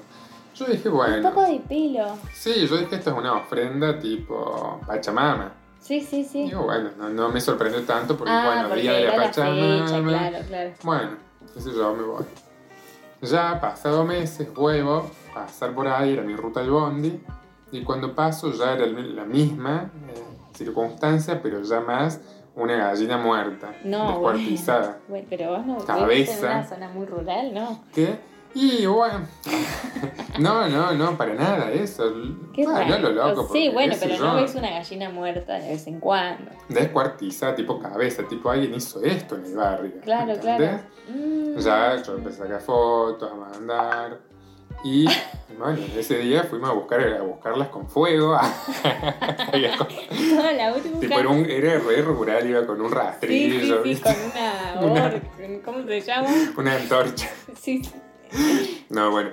Yo 0.55 0.67
dije, 0.67 0.91
un 0.91 0.97
bueno. 0.97 1.31
poco 1.31 1.41
de 1.51 1.59
pelo. 1.61 2.19
Sí, 2.35 2.67
yo 2.67 2.77
dije, 2.77 2.97
esto 2.97 3.09
es 3.13 3.17
una 3.17 3.33
ofrenda 3.33 3.99
tipo 3.99 4.79
Pachamama. 4.87 5.55
Sí, 5.81 6.03
sí, 6.03 6.23
sí. 6.23 6.45
Digo, 6.45 6.65
bueno, 6.65 6.91
no, 6.99 7.09
no 7.09 7.31
me 7.31 7.41
sorprendió 7.41 7.83
tanto 7.85 8.15
porque, 8.15 8.31
ah, 8.31 8.45
bueno, 8.45 8.69
porque 8.69 8.83
día 8.83 8.93
de 8.93 9.05
la 9.07 9.17
Pachamama. 9.17 9.87
fecha, 9.87 10.03
claro, 10.03 10.39
claro. 10.47 10.71
Bueno, 10.83 11.11
sé 11.57 11.73
yo, 11.73 11.95
me 11.95 12.03
voy. 12.03 12.25
Ya 13.23 13.59
pasado 13.59 14.05
meses, 14.05 14.53
vuelvo, 14.53 15.11
pasar 15.33 15.75
por 15.75 15.89
ahí, 15.89 16.13
era 16.13 16.23
mi 16.23 16.37
ruta 16.37 16.61
del 16.61 16.73
bondi, 16.73 17.19
y 17.73 17.83
cuando 17.85 18.15
paso 18.15 18.53
ya 18.53 18.75
era 18.75 18.85
la 18.85 19.25
misma 19.25 19.91
eh, 20.11 20.25
circunstancia, 20.55 21.41
pero 21.43 21.63
ya 21.63 21.81
más 21.81 22.21
una 22.59 22.77
gallina 22.77 23.17
muerta, 23.19 23.73
No, 23.85 24.09
descuartizada. 24.09 24.99
Bueno, 25.09 25.27
pero 25.31 25.51
vos 25.51 25.67
no 25.67 25.79
Cabeza. 25.79 26.33
en 26.39 26.45
una 26.45 26.67
zona 26.69 26.89
muy 26.89 27.07
rural, 27.07 27.55
¿no? 27.55 27.85
¿Qué? 27.95 28.19
Y 28.55 28.87
bueno, 28.87 29.21
no, 30.39 30.69
no, 30.69 30.93
no, 30.93 31.17
para 31.19 31.35
nada 31.35 31.71
eso. 31.71 32.11
Qué 32.55 32.65
Ah, 32.67 32.85
no 32.89 32.99
lo 32.99 33.11
loco. 33.13 33.49
sí, 33.53 33.69
bueno, 33.69 33.95
pero 34.01 34.17
yo, 34.17 34.25
no 34.25 34.35
ves 34.37 34.55
una 34.55 34.71
gallina 34.71 35.11
muerta 35.11 35.55
de 35.59 35.69
vez 35.69 35.87
en 35.87 36.01
cuando. 36.01 36.51
Descuartizada, 36.69 37.55
tipo 37.55 37.79
cabeza, 37.79 38.23
tipo 38.25 38.51
alguien 38.51 38.75
hizo 38.75 39.03
esto 39.03 39.37
en 39.37 39.45
el 39.45 39.55
barrio. 39.57 39.93
Claro, 40.03 40.33
¿entendés? 40.33 40.71
claro. 40.71 40.83
Mm. 41.09 41.59
Ya 41.59 42.03
yo 42.03 42.15
empecé 42.17 42.43
a 42.43 42.47
sacar 42.47 42.61
fotos, 42.63 43.31
a 43.31 43.35
mandar. 43.37 44.19
Y 44.85 45.07
bueno, 45.59 45.79
ese 45.97 46.19
día 46.19 46.45
fuimos 46.45 46.71
a 46.71 46.73
buscar 46.73 47.01
a 47.01 47.23
buscarlas 47.23 47.69
con 47.69 47.89
fuego. 47.89 48.37
Toda 48.81 50.53
la 50.53 50.75
tipo, 50.75 51.19
era, 51.19 51.29
un, 51.29 51.45
era 51.47 51.79
re 51.81 52.03
rural, 52.03 52.49
iba 52.49 52.65
con 52.67 52.81
un 52.81 52.89
Sí, 52.89 52.95
sí, 52.95 52.99
rastrillo, 52.99 53.83
sí, 53.85 53.97
con 53.97 54.15
una 54.31 55.23
¿Cómo 55.65 55.87
se 55.87 56.01
llama? 56.01 56.29
una 56.57 56.77
antorcha. 56.77 57.29
Sí, 57.59 57.83
sí. 57.83 58.87
No, 58.91 59.11
bueno, 59.11 59.31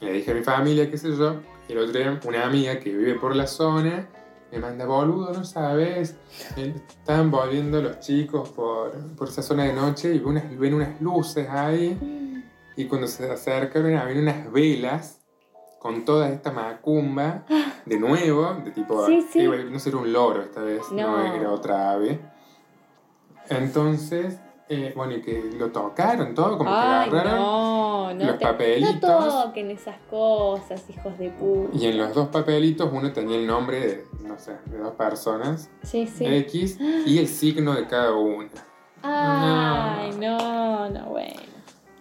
le 0.00 0.12
dije 0.12 0.30
a 0.30 0.34
mi 0.34 0.42
familia, 0.42 0.90
qué 0.90 0.98
sé 0.98 1.16
yo. 1.16 1.40
Y 1.68 1.72
el 1.72 1.78
otro 1.78 1.98
día, 1.98 2.20
una 2.26 2.46
amiga 2.46 2.78
que 2.78 2.90
vive 2.90 3.14
por 3.14 3.34
la 3.34 3.46
zona 3.46 4.08
me 4.52 4.58
manda, 4.58 4.84
boludo, 4.84 5.32
no 5.32 5.44
sabes. 5.44 6.16
Estaban 6.56 7.30
volviendo 7.30 7.80
los 7.80 8.00
chicos 8.00 8.48
por, 8.50 8.92
por 9.14 9.28
esa 9.28 9.42
zona 9.42 9.64
de 9.64 9.72
noche 9.72 10.12
y 10.14 10.18
ven 10.18 10.26
unas, 10.26 10.58
ven 10.58 10.74
unas 10.74 11.00
luces 11.00 11.48
ahí. 11.48 11.96
Y 12.80 12.86
cuando 12.86 13.06
se 13.06 13.30
acercaron, 13.30 13.94
había 13.96 14.22
unas 14.22 14.50
velas 14.50 15.20
con 15.78 16.06
toda 16.06 16.30
esta 16.30 16.50
macumba 16.50 17.44
de 17.84 17.98
nuevo, 17.98 18.54
de 18.64 18.70
tipo, 18.70 19.04
Sí, 19.06 19.20
sí. 19.30 19.40
eh, 19.40 19.66
no 19.70 19.78
era 19.84 19.96
un 19.98 20.12
loro 20.12 20.42
esta 20.42 20.62
vez, 20.62 20.82
no, 20.92 21.18
No. 21.18 21.34
era 21.34 21.50
otra 21.52 21.90
ave. 21.92 22.20
Entonces, 23.50 24.38
eh, 24.70 24.92
bueno, 24.96 25.14
y 25.14 25.20
que 25.20 25.50
lo 25.58 25.70
tocaron 25.72 26.34
todo, 26.34 26.56
como 26.56 26.70
Ay, 26.72 27.10
que 27.10 27.16
agarraron. 27.18 27.38
no, 27.40 28.14
no, 28.14 28.24
los 28.26 28.38
te- 28.38 28.46
papelitos. 28.46 29.02
no 29.26 29.42
toquen 29.44 29.70
esas 29.72 29.96
cosas, 30.08 30.88
hijos 30.88 31.18
de 31.18 31.30
puta. 31.30 31.76
Y 31.76 31.86
en 31.86 31.98
los 31.98 32.14
dos 32.14 32.28
papelitos 32.28 32.88
uno 32.92 33.12
tenía 33.12 33.36
el 33.36 33.46
nombre 33.46 33.80
de, 33.80 34.06
no 34.26 34.38
sé, 34.38 34.56
de 34.66 34.78
dos 34.78 34.92
personas, 34.94 35.70
Sí, 35.82 36.06
sí. 36.06 36.24
X, 36.24 36.78
y 37.04 37.18
el 37.18 37.28
signo 37.28 37.74
de 37.74 37.86
cada 37.86 38.12
una. 38.14 38.48
Ay, 39.02 40.12
no, 40.18 40.88
no, 40.88 41.04
bueno. 41.10 41.49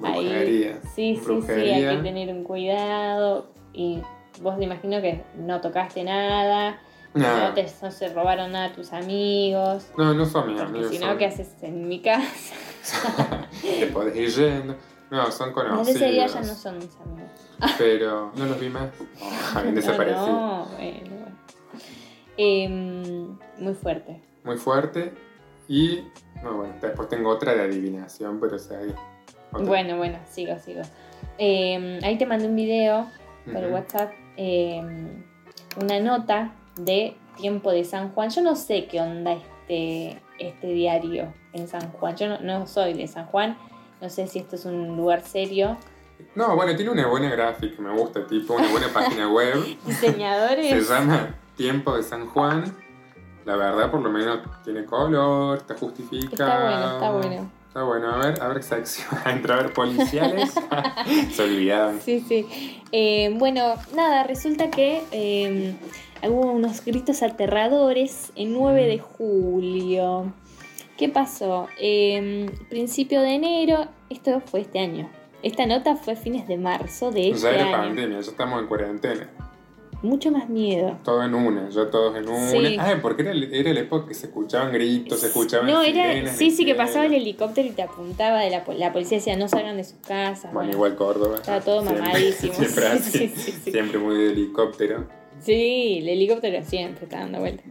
Ahí- 0.04 0.26
Brujería. 0.26 0.80
Sí, 0.96 1.20
sí, 1.24 1.42
sí, 1.42 1.52
hay 1.52 1.98
que 1.98 2.04
tener 2.04 2.30
un 2.30 2.44
cuidado. 2.44 3.48
Y 3.74 4.02
vos 4.42 4.58
te 4.58 4.64
imagino 4.64 5.02
que 5.02 5.24
no 5.36 5.62
tocaste 5.62 6.04
nada, 6.04 6.80
no, 7.14 7.54
te, 7.54 7.66
no 7.82 7.92
se 7.92 8.14
robaron 8.14 8.52
nada 8.52 8.66
a 8.66 8.74
tus 8.74 8.94
amigos. 8.94 9.88
No, 9.98 10.14
no 10.14 10.26
son 10.26 10.52
mis 10.54 10.62
amigos. 10.62 10.92
si 10.92 11.00
no, 11.00 11.18
¿qué 11.18 11.26
haces 11.26 11.56
en 11.62 11.88
mi 11.88 12.02
casa? 12.02 12.56
Te 13.62 13.88
podés 13.88 14.16
ir 14.16 14.30
yendo. 14.30 14.76
No, 15.10 15.32
son 15.32 15.52
conocidos. 15.54 15.88
ese 15.88 16.12
día 16.12 16.28
ya 16.28 16.42
no 16.42 16.54
son 16.54 16.78
mis 16.78 16.96
amigos. 16.98 17.32
Pero 17.78 18.32
no 18.36 18.46
los 18.46 18.60
vi 18.60 18.70
más. 18.70 18.90
Habían 19.56 19.76
desaparecido. 19.76 20.28
No, 20.28 20.66
no, 20.66 20.66
bueno, 20.76 21.00
bueno. 21.10 21.38
Em, 22.38 23.38
muy 23.58 23.74
fuerte. 23.74 24.22
Muy 24.44 24.58
fuerte. 24.58 25.14
Y, 25.68 26.04
no, 26.44 26.58
bueno, 26.58 26.76
después 26.82 27.10
tengo 27.10 27.30
otra 27.30 27.54
de 27.54 27.62
adivinación, 27.62 28.40
pero 28.40 28.56
o 28.56 28.60
sea, 28.60 28.80
Bueno, 29.52 29.98
bueno, 29.98 30.20
sigo, 30.30 30.58
sigo. 30.60 30.82
Em, 31.38 32.04
ahí 32.04 32.18
te 32.18 32.26
mandé 32.26 32.48
un 32.48 32.56
video 32.56 33.08
por. 33.52 33.64
WhatsApp, 33.72 34.12
em, 34.38 35.24
una 35.82 36.00
nota 36.00 36.54
de 36.76 37.16
Tiempo 37.36 37.72
de 37.72 37.84
San 37.84 38.10
Juan. 38.14 38.30
Yo 38.30 38.42
no 38.42 38.56
sé 38.56 38.86
qué 38.88 39.02
onda 39.02 39.34
este, 39.34 40.22
este 40.38 40.68
diario 40.68 41.34
en 41.54 41.68
San 41.68 41.92
Juan. 41.92 42.16
Yo 42.16 42.28
no, 42.28 42.40
no 42.40 42.68
soy 42.68 42.94
de 42.94 43.08
San 43.08 43.26
Juan. 43.26 43.58
No 44.02 44.10
sé 44.10 44.28
si 44.28 44.40
esto 44.40 44.56
es 44.56 44.66
un 44.66 44.96
lugar 44.96 45.22
serio. 45.22 45.78
No, 46.36 46.56
bueno, 46.56 46.76
tiene 46.76 46.92
una 46.92 47.08
buena 47.08 47.30
gráfica, 47.30 47.82
me 47.82 47.92
gusta, 47.92 48.26
tipo 48.28 48.54
una 48.54 48.70
buena 48.70 48.88
página 48.90 49.30
web. 49.32 49.78
Diseñadores. 49.86 50.86
Se 50.86 50.94
llama 50.94 51.36
Tiempo 51.56 51.96
de 51.96 52.04
San 52.04 52.28
Juan. 52.28 52.76
La 53.46 53.56
verdad, 53.56 53.90
por 53.90 54.02
lo 54.02 54.10
menos 54.10 54.40
tiene 54.64 54.86
color, 54.86 55.58
está 55.58 55.76
justificado. 55.76 56.32
Está 56.32 56.64
bueno, 56.64 56.94
está 56.94 57.12
bueno. 57.12 57.59
Está 57.70 57.84
bueno, 57.84 58.10
a 58.10 58.18
ver, 58.18 58.42
a 58.42 58.48
ver 58.48 58.64
sección. 58.64 59.08
Entra 59.28 59.54
a 59.54 59.62
ver 59.62 59.74
policiales. 59.74 60.52
Se 61.32 61.44
olvidaban. 61.44 62.02
Sí, 62.02 62.20
sí. 62.28 62.82
Eh, 62.92 63.32
bueno, 63.38 63.76
nada, 63.96 64.24
resulta 64.24 64.72
que 64.72 65.04
eh, 65.12 65.76
hubo 66.24 66.52
unos 66.52 66.84
gritos 66.84 67.22
aterradores 67.22 68.32
el 68.36 68.54
9 68.54 68.88
de 68.88 68.98
julio. 68.98 70.34
¿Qué 70.98 71.10
pasó? 71.10 71.68
Eh, 71.80 72.50
principio 72.72 73.22
de 73.22 73.36
enero, 73.36 73.88
esto 74.10 74.42
fue 74.42 74.62
este 74.62 74.80
año. 74.80 75.08
Esta 75.44 75.68
nota 75.68 75.96
fue 75.96 76.16
fines 76.16 76.48
de 76.48 76.58
marzo 76.58 77.12
de 77.12 77.30
este 77.30 77.44
Ya 77.44 77.52
era 77.52 77.66
año. 77.66 77.72
pandemia, 77.78 78.20
ya 78.20 78.32
estamos 78.32 78.62
en 78.62 78.68
cuarentena. 78.68 79.30
Mucho 80.02 80.32
más 80.32 80.50
miedo. 80.50 80.98
Todo 81.04 81.24
en 81.24 81.34
una, 81.36 81.70
yo 81.70 81.88
todos 81.88 82.16
en 82.18 82.28
una. 82.30 82.50
Sí. 82.50 82.78
Ah, 82.80 82.96
porque 83.02 83.22
era, 83.24 83.32
el- 83.32 83.54
era 83.54 83.74
la 83.74 83.80
época 83.82 84.08
que 84.08 84.14
se 84.14 84.28
escuchaban 84.28 84.72
gritos, 84.72 85.20
se 85.20 85.28
escuchaban 85.28 85.68
No, 85.68 85.82
era, 85.82 86.32
sí, 86.34 86.52
sí, 86.52 86.66
que 86.66 86.76
pasaba 86.76 87.06
el 87.06 87.14
helicóptero 87.14 87.68
y 87.68 87.72
te 87.72 87.82
apuntaba 87.84 88.40
de 88.42 88.50
la, 88.50 88.64
la 88.78 88.94
policía 88.94 89.18
decía 89.18 89.36
no 89.38 89.48
salgan 89.48 89.78
de 89.78 89.84
sus 89.84 89.98
casas. 90.00 90.54
Bueno, 90.54 90.72
igual 90.72 90.96
Córdoba. 90.96 91.36
Estaba 91.36 91.62
todo 91.62 91.82
Siempre- 91.82 92.02
mamadísimo. 92.04 92.54
Siempre 92.56 92.84
Sí, 92.84 92.88
así. 92.98 93.12
sí, 93.20 93.34
sí, 93.36 93.52
sí. 93.64 93.72
Siempre 93.72 94.00
muy 94.00 94.16
de 94.18 94.32
helicóptero. 94.32 95.08
Sí, 95.42 96.00
el 96.02 96.10
helicóptero 96.10 96.64
siempre 96.66 97.06
está 97.06 97.20
dando 97.20 97.40
vuelta. 97.40 97.64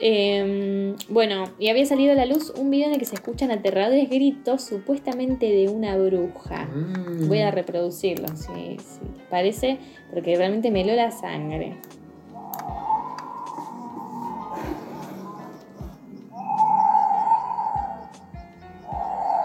Eh, 0.00 0.94
bueno, 1.08 1.44
y 1.58 1.70
había 1.70 1.84
salido 1.84 2.12
a 2.12 2.14
la 2.14 2.24
luz 2.26 2.50
un 2.56 2.70
video 2.70 2.86
en 2.86 2.92
el 2.94 2.98
que 2.98 3.04
se 3.04 3.16
escuchan 3.16 3.50
aterradores 3.50 4.08
gritos, 4.08 4.62
supuestamente 4.62 5.46
de 5.46 5.68
una 5.68 5.96
bruja. 5.96 6.66
Mm. 6.66 7.28
Voy 7.28 7.40
a 7.40 7.50
reproducirlo, 7.50 8.28
si, 8.28 8.78
si 8.78 9.04
les 9.16 9.26
parece, 9.28 9.78
porque 10.12 10.36
realmente 10.36 10.70
me 10.70 10.82
heló 10.82 10.94
la 10.94 11.10
sangre. 11.10 11.76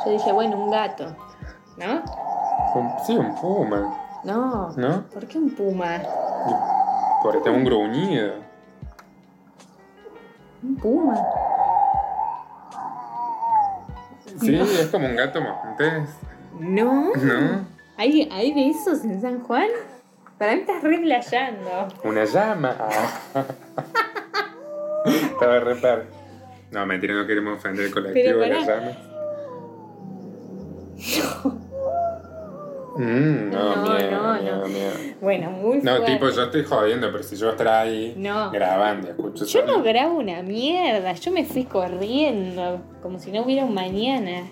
Yo 0.05 0.11
dije, 0.11 0.31
bueno, 0.33 0.57
un 0.57 0.69
gato, 0.69 1.15
¿no? 1.77 2.01
Sí, 3.05 3.15
un 3.15 3.33
puma, 3.35 4.19
No, 4.23 4.71
¿no? 4.75 5.05
¿por 5.13 5.27
qué 5.27 5.37
un 5.37 5.51
puma? 5.51 6.01
Porque 7.21 7.39
tengo 7.39 7.57
un 7.57 7.63
gruñido. 7.63 8.42
Un 10.63 10.75
puma. 10.77 11.15
Sí, 14.39 14.51
No. 14.51 14.63
es 14.63 14.87
como 14.87 15.07
un 15.07 15.15
gato 15.15 15.41
montés, 15.41 16.09
No. 16.59 17.11
¿no? 17.15 17.65
¿Hay, 17.97 18.27
¿Hay 18.31 18.53
de 18.53 18.69
esos 18.69 19.03
en 19.03 19.21
San 19.21 19.43
Juan? 19.43 19.67
Para 20.37 20.55
mí 20.55 20.61
estás 20.61 20.81
re 20.81 20.97
playando. 20.99 21.87
Una 22.03 22.25
llama. 22.25 22.75
Estaba 25.05 25.59
re 25.59 25.75
par. 25.75 26.05
No, 26.71 26.85
mentira, 26.85 27.13
no 27.13 27.27
queremos 27.27 27.59
ofender 27.59 27.85
el 27.85 27.93
colectivo 27.93 28.39
de 28.39 28.47
las 28.47 28.67
llamas. 28.67 28.97
Mm, 32.95 33.49
no, 33.49 33.75
No, 33.75 33.83
miedo, 33.93 34.11
no, 34.11 34.33
miedo, 34.41 34.57
no. 34.61 34.67
miedo. 34.67 34.91
Bueno, 35.21 35.51
muy 35.51 35.77
No, 35.77 35.95
fuerte. 35.97 36.11
tipo, 36.13 36.29
yo 36.29 36.43
estoy 36.43 36.63
jodiendo, 36.63 37.11
pero 37.11 37.23
si 37.23 37.35
yo 37.35 37.49
estará 37.49 37.81
ahí 37.81 38.13
No. 38.17 38.51
grabando, 38.51 39.09
escucho 39.09 39.45
Yo 39.45 39.65
no 39.65 39.81
grabo 39.81 40.19
una 40.19 40.43
mierda, 40.43 41.13
yo 41.13 41.31
me 41.31 41.43
fui 41.45 41.63
corriendo, 41.65 42.81
como 43.01 43.17
si 43.19 43.31
no 43.31 43.41
hubiera 43.41 43.65
un 43.65 43.73
mañana. 43.73 44.43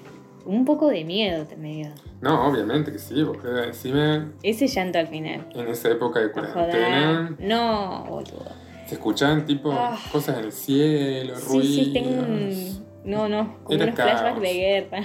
Un 0.43 0.65
poco 0.65 0.88
de 0.88 1.04
miedo 1.04 1.45
te 1.45 1.56
me 1.56 1.69
dio. 1.75 1.89
No, 2.19 2.47
obviamente 2.47 2.91
que 2.91 2.97
sí, 2.97 3.23
porque 3.23 3.47
encima 3.67 4.32
Ese 4.41 4.65
llanto 4.67 4.97
al 4.97 5.08
final. 5.08 5.47
en 5.54 5.67
esa 5.67 5.89
época 5.89 6.19
de 6.19 6.32
cuarentena. 6.32 7.36
No, 7.39 8.06
boludo. 8.10 8.49
se 8.88 8.95
escuchaban 8.95 9.45
tipo 9.45 9.71
Ah. 9.71 9.95
cosas 10.12 10.39
en 10.39 10.45
el 10.45 10.51
cielo, 10.51 11.36
Sí, 11.36 11.47
ruidos. 11.47 11.67
sí, 11.86 11.93
tengo 11.93 12.10
un. 12.23 12.86
No, 13.06 13.30
no, 13.30 13.58
como 13.63 13.75
Era 13.75 13.86
unos 13.86 13.95
flashbacks 13.95 14.23
caos. 14.32 14.41
de 14.41 14.54
guerra. 14.54 15.01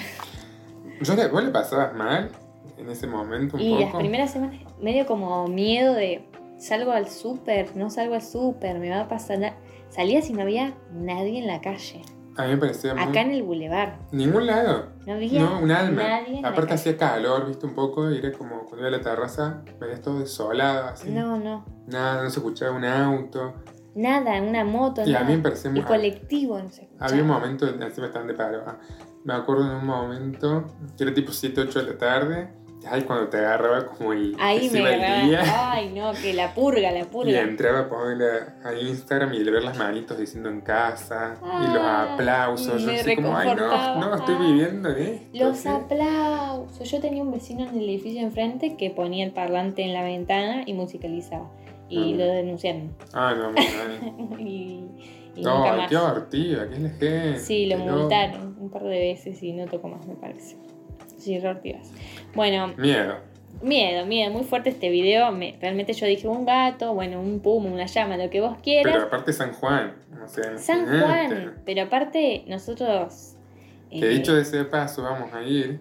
Yo 1.02 1.14
le, 1.14 1.28
¿Vos 1.28 1.44
le 1.44 1.50
pasabas 1.50 1.94
mal 1.94 2.30
en 2.78 2.88
ese 2.90 3.06
momento 3.06 3.56
un 3.56 3.62
Y 3.62 3.78
las 3.78 3.86
poco? 3.90 3.98
primeras 3.98 4.30
semanas, 4.32 4.60
medio 4.80 5.06
como 5.06 5.46
miedo 5.48 5.94
de 5.94 6.28
salgo 6.58 6.92
al 6.92 7.08
súper, 7.08 7.76
no 7.76 7.90
salgo 7.90 8.14
al 8.14 8.22
súper, 8.22 8.78
me 8.78 8.90
va 8.90 9.00
a 9.02 9.08
pasar. 9.08 9.38
na-". 9.38 9.54
Salías 9.90 10.28
y 10.30 10.32
no 10.32 10.42
había 10.42 10.74
nadie 10.92 11.38
en 11.38 11.46
la 11.46 11.60
calle. 11.60 12.02
A 12.38 12.42
mí 12.44 12.50
me 12.50 12.56
parecía 12.58 12.92
muy... 12.94 13.02
Acá 13.02 13.22
en 13.22 13.30
el 13.30 13.42
bulevar. 13.44 13.98
Ningún 14.12 14.46
lado. 14.46 14.90
No 15.06 15.14
había 15.14 15.40
No, 15.40 15.58
un 15.60 15.70
alma. 15.70 16.02
nadie 16.02 16.42
la 16.42 16.48
Aparte 16.48 16.74
hacía 16.74 16.96
calor, 16.98 17.46
viste, 17.46 17.64
un 17.64 17.74
poco, 17.74 18.10
y 18.10 18.18
era 18.18 18.30
como 18.32 18.58
cuando 18.66 18.78
iba 18.86 18.88
a 18.88 18.90
la 18.90 19.00
terraza, 19.00 19.62
veías 19.80 20.02
todo 20.02 20.18
desolado, 20.18 20.88
así. 20.88 21.08
No, 21.10 21.38
no. 21.38 21.64
Nada, 21.86 22.22
no 22.22 22.28
se 22.28 22.40
escuchaba 22.40 22.76
un 22.76 22.84
auto. 22.84 23.54
Nada, 23.94 24.42
una 24.42 24.64
moto, 24.66 25.00
Y 25.06 25.14
a 25.14 25.20
nada. 25.20 25.24
mí 25.30 25.36
me 25.38 25.42
parecía 25.44 25.70
muy... 25.70 25.80
El 25.80 25.86
colectivo, 25.86 26.58
no 26.58 26.68
sé. 26.68 26.90
Había 26.98 27.22
un 27.22 27.28
momento, 27.28 27.66
encima 27.66 28.08
estaban 28.08 28.28
de 28.28 28.34
paro. 28.34 28.62
ah, 28.66 28.76
Me 29.24 29.32
acuerdo 29.32 29.64
en 29.70 29.76
un 29.78 29.86
momento, 29.86 30.66
que 30.98 31.04
era 31.04 31.14
tipo 31.14 31.32
7, 31.32 31.62
8 31.62 31.78
de 31.86 31.92
la 31.92 31.96
tarde, 31.98 32.48
y 32.86 32.94
ahí 32.94 33.02
cuando 33.02 33.28
te 33.28 33.38
agarraba 33.38 33.86
como 33.86 34.12
el... 34.12 34.36
Ahí 34.38 34.70
me 34.70 34.80
agarraba. 34.80 35.22
día, 35.26 35.72
Ay, 35.72 35.92
no, 35.94 36.12
que 36.12 36.32
la 36.34 36.54
purga, 36.54 36.90
la 36.92 37.00
Y 37.00 37.04
purga. 37.04 37.40
entraba 37.40 37.80
a 37.80 37.88
ponerle 37.88 38.26
a 38.64 38.74
Instagram 38.74 39.34
y 39.34 39.38
le 39.44 39.50
ver 39.50 39.64
las 39.64 39.76
manitos 39.78 40.18
diciendo 40.18 40.48
en 40.48 40.60
casa 40.60 41.34
y 41.42 41.72
los 41.72 41.82
aplausos. 41.82 42.80
Yo 42.82 42.86
me 42.88 43.00
así 43.00 43.16
como, 43.16 43.36
ay 43.36 43.48
no, 43.54 43.98
no, 44.00 44.14
estoy 44.14 44.34
Ah. 44.38 44.46
viviendo 44.46 44.88
esto. 44.90 45.26
Los 45.44 45.56
¿sí?". 45.58 45.68
aplausos. 45.68 46.90
Yo 46.90 47.00
tenía 47.00 47.22
un 47.22 47.32
vecino 47.32 47.64
en 47.68 47.76
el 47.78 47.88
edificio 47.88 48.20
enfrente 48.22 48.76
que 48.76 48.90
ponía 48.90 49.24
el 49.24 49.32
parlante 49.32 49.82
en 49.82 49.92
la 49.92 50.02
ventana 50.02 50.62
y 50.66 50.72
musicalizaba. 50.74 51.50
Y 51.88 52.14
Ah. 52.14 52.16
lo 52.16 52.24
denunciaron. 52.26 52.96
Ah, 53.12 53.34
no, 53.36 53.52
no, 53.52 53.58
y 54.40 54.84
y 55.36 55.42
no. 55.42 55.58
nunca 55.58 55.72
ay, 55.72 55.78
más. 55.80 55.88
qué 55.90 55.96
ortiga, 55.98 56.68
qué 56.68 56.74
es 56.76 56.80
la. 56.98 57.38
Sí, 57.38 57.66
lo 57.66 57.76
multaron 57.78 58.56
un 58.58 58.70
par 58.70 58.82
de 58.84 58.98
veces 58.98 59.42
y 59.42 59.52
no 59.52 59.66
tocó 59.66 59.88
más, 59.88 60.06
me 60.06 60.14
parece. 60.14 60.56
Sí, 61.18 61.38
re. 61.38 61.82
Bueno, 62.36 62.68
Miedo. 62.76 63.16
miedo, 63.62 64.06
miedo, 64.06 64.30
muy 64.32 64.44
fuerte 64.44 64.70
este 64.70 64.90
video. 64.90 65.32
Me- 65.32 65.56
realmente 65.60 65.92
yo 65.94 66.06
dije 66.06 66.28
un 66.28 66.44
gato, 66.46 66.94
bueno, 66.94 67.20
un 67.20 67.40
puma, 67.40 67.68
una 67.70 67.86
llama, 67.86 68.16
lo 68.16 68.30
que 68.30 68.40
vos 68.40 68.56
quieras. 68.62 68.92
Pero 68.92 69.06
aparte 69.06 69.32
San 69.32 69.52
Juan. 69.52 69.94
O 70.24 70.28
sea, 70.28 70.56
San 70.58 70.80
imagínate. 70.82 71.34
Juan, 71.34 71.54
pero 71.64 71.82
aparte 71.82 72.44
nosotros... 72.46 73.32
Que 73.90 73.98
eh, 74.00 74.08
dicho 74.08 74.34
de 74.34 74.42
ese 74.42 74.64
paso, 74.64 75.02
vamos 75.02 75.32
a 75.32 75.42
ir. 75.42 75.80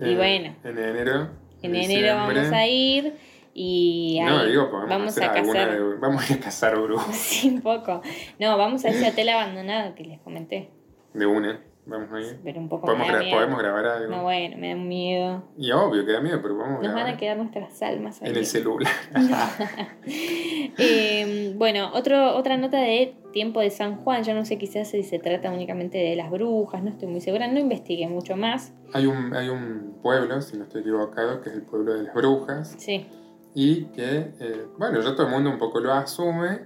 Y 0.00 0.14
bueno. 0.14 0.54
En 0.64 0.78
enero. 0.78 1.28
En 1.62 1.74
enero 1.74 2.14
vamos 2.16 2.52
a 2.52 2.66
ir 2.66 3.14
y 3.52 4.20
No, 4.22 4.38
ahí 4.38 4.50
digo, 4.50 4.70
vamos 4.88 5.18
a 5.18 5.32
cazar. 5.32 5.72
de- 5.72 5.96
Vamos 5.96 6.30
a 6.30 6.38
cazar 6.38 6.78
brujas 6.80 7.16
Sí, 7.16 7.48
un 7.48 7.60
poco. 7.60 8.00
No, 8.38 8.56
vamos 8.56 8.84
a 8.84 8.90
ese 8.90 9.08
hotel 9.08 9.28
abandonado 9.30 9.94
que 9.96 10.04
les 10.04 10.20
comenté. 10.20 10.70
de 11.12 11.26
una. 11.26 11.60
Vamos 11.88 12.12
a 12.12 12.20
ir. 12.20 12.38
Pero 12.44 12.60
un 12.60 12.68
poco 12.68 12.86
Podemos, 12.86 13.08
gra- 13.08 13.20
miedo. 13.20 13.36
podemos 13.36 13.58
grabar 13.58 13.86
algo. 13.86 14.10
No, 14.14 14.22
bueno, 14.24 14.56
me 14.58 14.68
da 14.68 14.74
miedo. 14.76 15.42
Y 15.56 15.70
obvio 15.72 16.04
que 16.04 16.12
da 16.12 16.20
miedo, 16.20 16.38
pero 16.42 16.56
vamos 16.56 16.80
a 16.80 16.82
Nos 16.82 16.86
van 16.88 16.94
grabar. 16.96 17.14
a 17.14 17.16
quedar 17.16 17.36
nuestras 17.38 17.82
almas 17.82 18.20
ahí. 18.22 18.30
En 18.30 18.36
el 18.36 18.46
celular. 18.46 18.92
Eh, 20.80 21.54
bueno, 21.56 21.90
otro, 21.94 22.36
otra 22.36 22.56
nota 22.56 22.78
de 22.78 23.16
tiempo 23.32 23.60
de 23.60 23.70
San 23.70 23.96
Juan. 23.96 24.22
Yo 24.22 24.34
no 24.34 24.44
sé 24.44 24.58
quizás 24.58 24.88
si 24.88 25.02
se 25.02 25.18
trata 25.18 25.50
únicamente 25.50 25.98
de 25.98 26.14
las 26.16 26.30
brujas, 26.30 26.82
no 26.82 26.90
estoy 26.90 27.08
muy 27.08 27.20
segura. 27.20 27.48
No 27.48 27.58
investigué 27.58 28.06
mucho 28.08 28.36
más. 28.36 28.72
Hay 28.92 29.06
un, 29.06 29.34
hay 29.34 29.48
un 29.48 29.98
pueblo, 30.02 30.40
si 30.40 30.56
no 30.56 30.64
estoy 30.64 30.82
equivocado, 30.82 31.40
que 31.40 31.50
es 31.50 31.56
el 31.56 31.62
pueblo 31.62 31.94
de 31.94 32.04
las 32.04 32.14
brujas. 32.14 32.74
Sí. 32.78 33.06
Y 33.54 33.86
que, 33.86 34.32
eh, 34.40 34.66
bueno, 34.78 35.00
ya 35.00 35.14
todo 35.14 35.26
el 35.26 35.32
mundo 35.32 35.50
un 35.50 35.58
poco 35.58 35.80
lo 35.80 35.92
asume. 35.92 36.60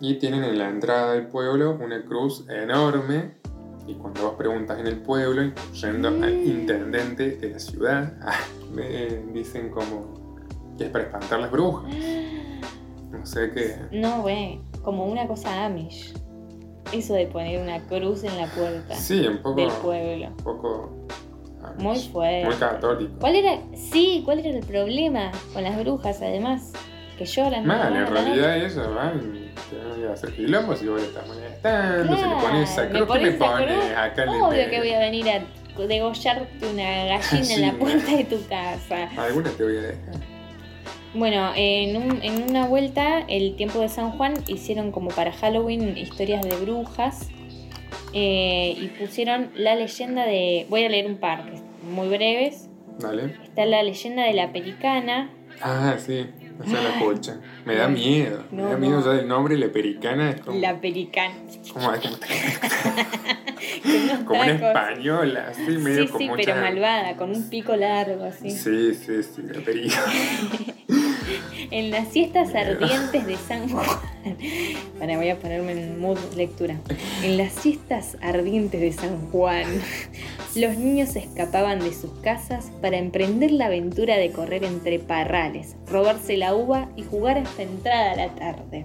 Y 0.00 0.14
tienen 0.18 0.44
en 0.44 0.58
la 0.58 0.68
entrada 0.68 1.12
del 1.14 1.26
pueblo 1.28 1.78
una 1.80 2.02
cruz 2.04 2.46
enorme. 2.50 3.36
Y 3.86 3.94
cuando 3.94 4.22
vos 4.22 4.34
preguntas 4.36 4.78
en 4.80 4.86
el 4.86 4.96
pueblo, 4.98 5.52
yendo 5.72 6.08
al 6.08 6.18
Mm. 6.18 6.46
intendente 6.46 7.36
de 7.36 7.50
la 7.50 7.58
ciudad, 7.58 8.12
ah, 8.22 8.34
me 8.72 9.08
dicen 9.32 9.70
como 9.70 10.36
que 10.76 10.84
es 10.84 10.90
para 10.90 11.04
espantar 11.04 11.40
las 11.40 11.50
brujas. 11.50 11.92
No 13.10 13.24
sé 13.24 13.50
qué. 13.52 13.76
No, 13.92 14.22
güey. 14.22 14.60
Como 14.82 15.06
una 15.06 15.26
cosa 15.26 15.64
Amish. 15.64 16.14
Eso 16.92 17.14
de 17.14 17.26
poner 17.26 17.60
una 17.60 17.80
cruz 17.86 18.22
en 18.24 18.36
la 18.36 18.46
puerta 18.46 18.94
Sí, 18.94 19.26
un 19.26 19.38
poco. 19.38 19.60
del 19.60 19.70
pueblo. 19.70 20.26
Un 20.28 20.36
poco. 20.36 21.06
Muy 21.78 21.98
fuerte. 21.98 22.46
Muy 22.46 22.54
católico. 22.56 23.12
¿Cuál 23.18 23.34
era? 23.36 23.58
Sí, 23.74 24.22
¿cuál 24.24 24.38
era 24.40 24.50
el 24.56 24.64
problema 24.64 25.32
con 25.52 25.64
las 25.64 25.76
brujas 25.80 26.20
además? 26.22 26.72
Que 27.18 27.24
lloran. 27.24 27.66
Mal, 27.66 27.96
en 27.96 28.06
realidad 28.06 28.56
ellos 28.58 28.76
van 28.94 29.45
a 30.08 30.12
hacer 30.12 30.32
quilombos 30.34 30.82
y 30.82 30.86
vos 30.88 31.00
le 31.00 31.06
estás 31.08 31.26
molestando, 31.26 32.16
se 32.16 32.26
le 32.26 32.34
pones 32.34 32.70
esa 32.70 32.88
cruz 32.88 33.06
pones 33.06 33.22
me 33.22 33.28
esa 33.30 33.38
pones 33.56 33.96
acá 33.96 34.22
en 34.24 34.28
el 34.28 34.42
Obvio 34.42 34.70
que 34.70 34.78
voy 34.78 34.92
a 34.92 34.98
venir 34.98 35.28
a 35.30 35.42
degollarte 35.86 36.66
una 36.72 37.04
gallina 37.04 37.20
Sí. 37.44 37.52
en 37.54 37.62
la 37.62 37.72
puerta 37.74 38.16
de 38.16 38.24
tu 38.24 38.46
casa. 38.48 39.08
Alguna 39.16 39.50
te 39.50 39.64
voy 39.64 39.76
a 39.76 39.82
dejar. 39.82 40.14
Bueno, 41.14 41.52
en, 41.56 41.96
un- 41.96 42.22
en 42.22 42.42
una 42.50 42.66
vuelta, 42.66 43.20
el 43.28 43.56
tiempo 43.56 43.80
de 43.80 43.88
San 43.88 44.10
Juan, 44.12 44.34
hicieron 44.48 44.92
como 44.92 45.08
para 45.10 45.32
Halloween 45.32 45.96
historias 45.96 46.42
de 46.42 46.54
brujas 46.56 47.28
eh, 48.12 48.74
y 48.78 48.86
pusieron 48.98 49.50
la 49.54 49.74
leyenda 49.74 50.24
de... 50.26 50.66
Voy 50.68 50.84
a 50.84 50.88
leer 50.90 51.06
un 51.06 51.16
par, 51.16 51.44
muy 51.90 52.08
breves. 52.08 52.68
Dale. 52.98 53.34
Está 53.44 53.64
la 53.66 53.82
leyenda 53.82 54.24
de 54.24 54.34
la 54.34 54.52
pelicana. 54.52 55.30
Ah, 55.62 55.94
sí, 55.98 56.26
se 56.66 56.72
la 56.72 56.88
escucha. 56.98 57.40
Me 57.66 57.74
da 57.74 57.88
miedo. 57.88 58.44
No, 58.52 58.64
me 58.64 58.70
da 58.70 58.76
miedo 58.76 59.00
no. 59.00 59.04
ya 59.04 59.10
del 59.12 59.26
nombre, 59.28 59.58
la 59.58 59.68
pericana 59.68 60.30
es 60.30 60.40
como. 60.40 60.58
La 60.60 60.80
pelicana. 60.80 61.34
como, 61.72 61.92
es 61.92 62.00
como, 64.18 64.24
como 64.24 64.40
una 64.40 64.52
española, 64.52 65.46
así, 65.50 65.62
medio 65.62 66.06
Sí, 66.06 66.12
sí, 66.16 66.28
mucha- 66.28 66.42
pero 66.44 66.60
malvada, 66.60 67.16
con 67.16 67.30
un 67.30 67.50
pico 67.50 67.74
largo 67.74 68.24
así. 68.24 68.50
Sí, 68.50 68.94
sí, 68.94 69.22
sí, 69.22 69.42
la 69.42 69.60
pericana. 69.60 70.12
En 71.72 71.90
las 71.90 72.08
siestas 72.12 72.54
ardientes 72.54 73.26
de 73.26 73.36
San 73.36 73.68
Juan. 73.68 73.84
Para, 74.98 75.16
voy 75.16 75.28
a 75.30 75.36
ponerme 75.38 75.72
en 75.72 75.98
mood 75.98 76.18
lectura. 76.36 76.76
En 77.22 77.36
las 77.36 77.52
siestas 77.52 78.16
ardientes 78.22 78.80
de 78.80 78.92
San 78.92 79.30
Juan 79.30 79.64
Los 80.54 80.76
niños 80.76 81.16
escapaban 81.16 81.80
de 81.80 81.92
sus 81.92 82.12
casas 82.22 82.70
para 82.80 82.96
emprender 82.98 83.50
la 83.50 83.66
aventura 83.66 84.16
de 84.16 84.30
correr 84.30 84.64
entre 84.64 84.98
parrales, 85.00 85.76
robarse 85.88 86.36
la 86.36 86.54
uva 86.54 86.88
y 86.96 87.02
jugar 87.02 87.36
hasta 87.56 87.62
entrada 87.62 88.16
la 88.16 88.34
tarde. 88.34 88.84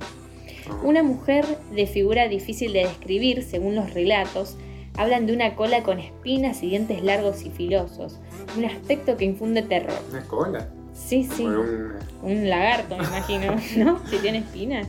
Una 0.83 1.03
mujer 1.03 1.45
de 1.75 1.85
figura 1.87 2.27
difícil 2.29 2.71
de 2.73 2.79
describir, 2.85 3.43
según 3.43 3.75
los 3.75 3.93
relatos, 3.93 4.55
hablan 4.95 5.25
de 5.25 5.33
una 5.33 5.55
cola 5.55 5.83
con 5.83 5.99
espinas 5.99 6.63
y 6.63 6.69
dientes 6.69 7.03
largos 7.03 7.43
y 7.43 7.49
filosos, 7.49 8.19
un 8.57 8.65
aspecto 8.65 9.17
que 9.17 9.25
infunde 9.25 9.61
terror. 9.63 9.97
¿Una 10.11 10.23
cola? 10.23 10.69
Sí, 10.93 11.27
sí. 11.29 11.43
Un- 11.45 11.93
Un 12.23 12.49
lagarto, 12.49 12.95
me 12.97 13.03
imagino, 13.03 13.55
¿no? 13.77 13.99
Si 14.09 14.17
tiene 14.19 14.39
espinas. 14.39 14.87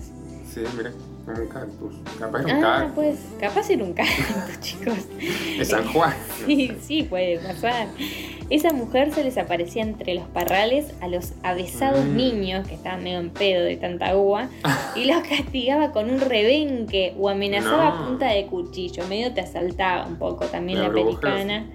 Sí, 0.52 0.60
mira, 0.76 0.92
como 1.24 1.40
un 1.42 1.48
cactus. 1.48 1.94
Capaz 2.18 2.40
era 2.42 2.56
un 2.58 2.64
Ah, 2.64 2.78
cactus. 2.78 2.92
pues, 2.94 3.18
capaz 3.40 3.70
era 3.70 3.84
un 3.84 3.92
cactus, 3.92 4.60
chicos. 4.60 4.98
De 5.58 5.64
San 5.64 5.86
Juan. 5.92 6.12
Sí, 6.46 6.72
sí, 6.80 7.02
puede 7.04 7.38
pasar. 7.38 7.86
Esa 8.50 8.72
mujer 8.72 9.12
se 9.14 9.22
les 9.24 9.38
aparecía 9.38 9.82
entre 9.82 10.14
los 10.14 10.24
parrales 10.26 10.92
a 11.00 11.08
los 11.08 11.32
avesados 11.42 12.04
Mm. 12.04 12.16
niños, 12.16 12.68
que 12.68 12.74
estaban 12.74 13.02
medio 13.04 13.18
en 13.20 13.30
pedo 13.30 13.64
de 13.64 13.76
tanta 13.76 14.16
uva, 14.16 14.48
y 14.96 15.04
los 15.04 15.22
castigaba 15.22 15.92
con 15.92 16.10
un 16.10 16.20
rebenque 16.20 17.14
o 17.18 17.28
amenazaba 17.28 17.88
a 17.88 18.06
punta 18.06 18.28
de 18.28 18.46
cuchillo. 18.46 19.06
Medio 19.08 19.32
te 19.32 19.40
asaltaba 19.40 20.06
un 20.06 20.16
poco 20.16 20.46
también 20.46 20.78
La 20.78 20.84
la, 20.84 20.90
bruja, 20.90 21.20
pelicana. 21.20 21.66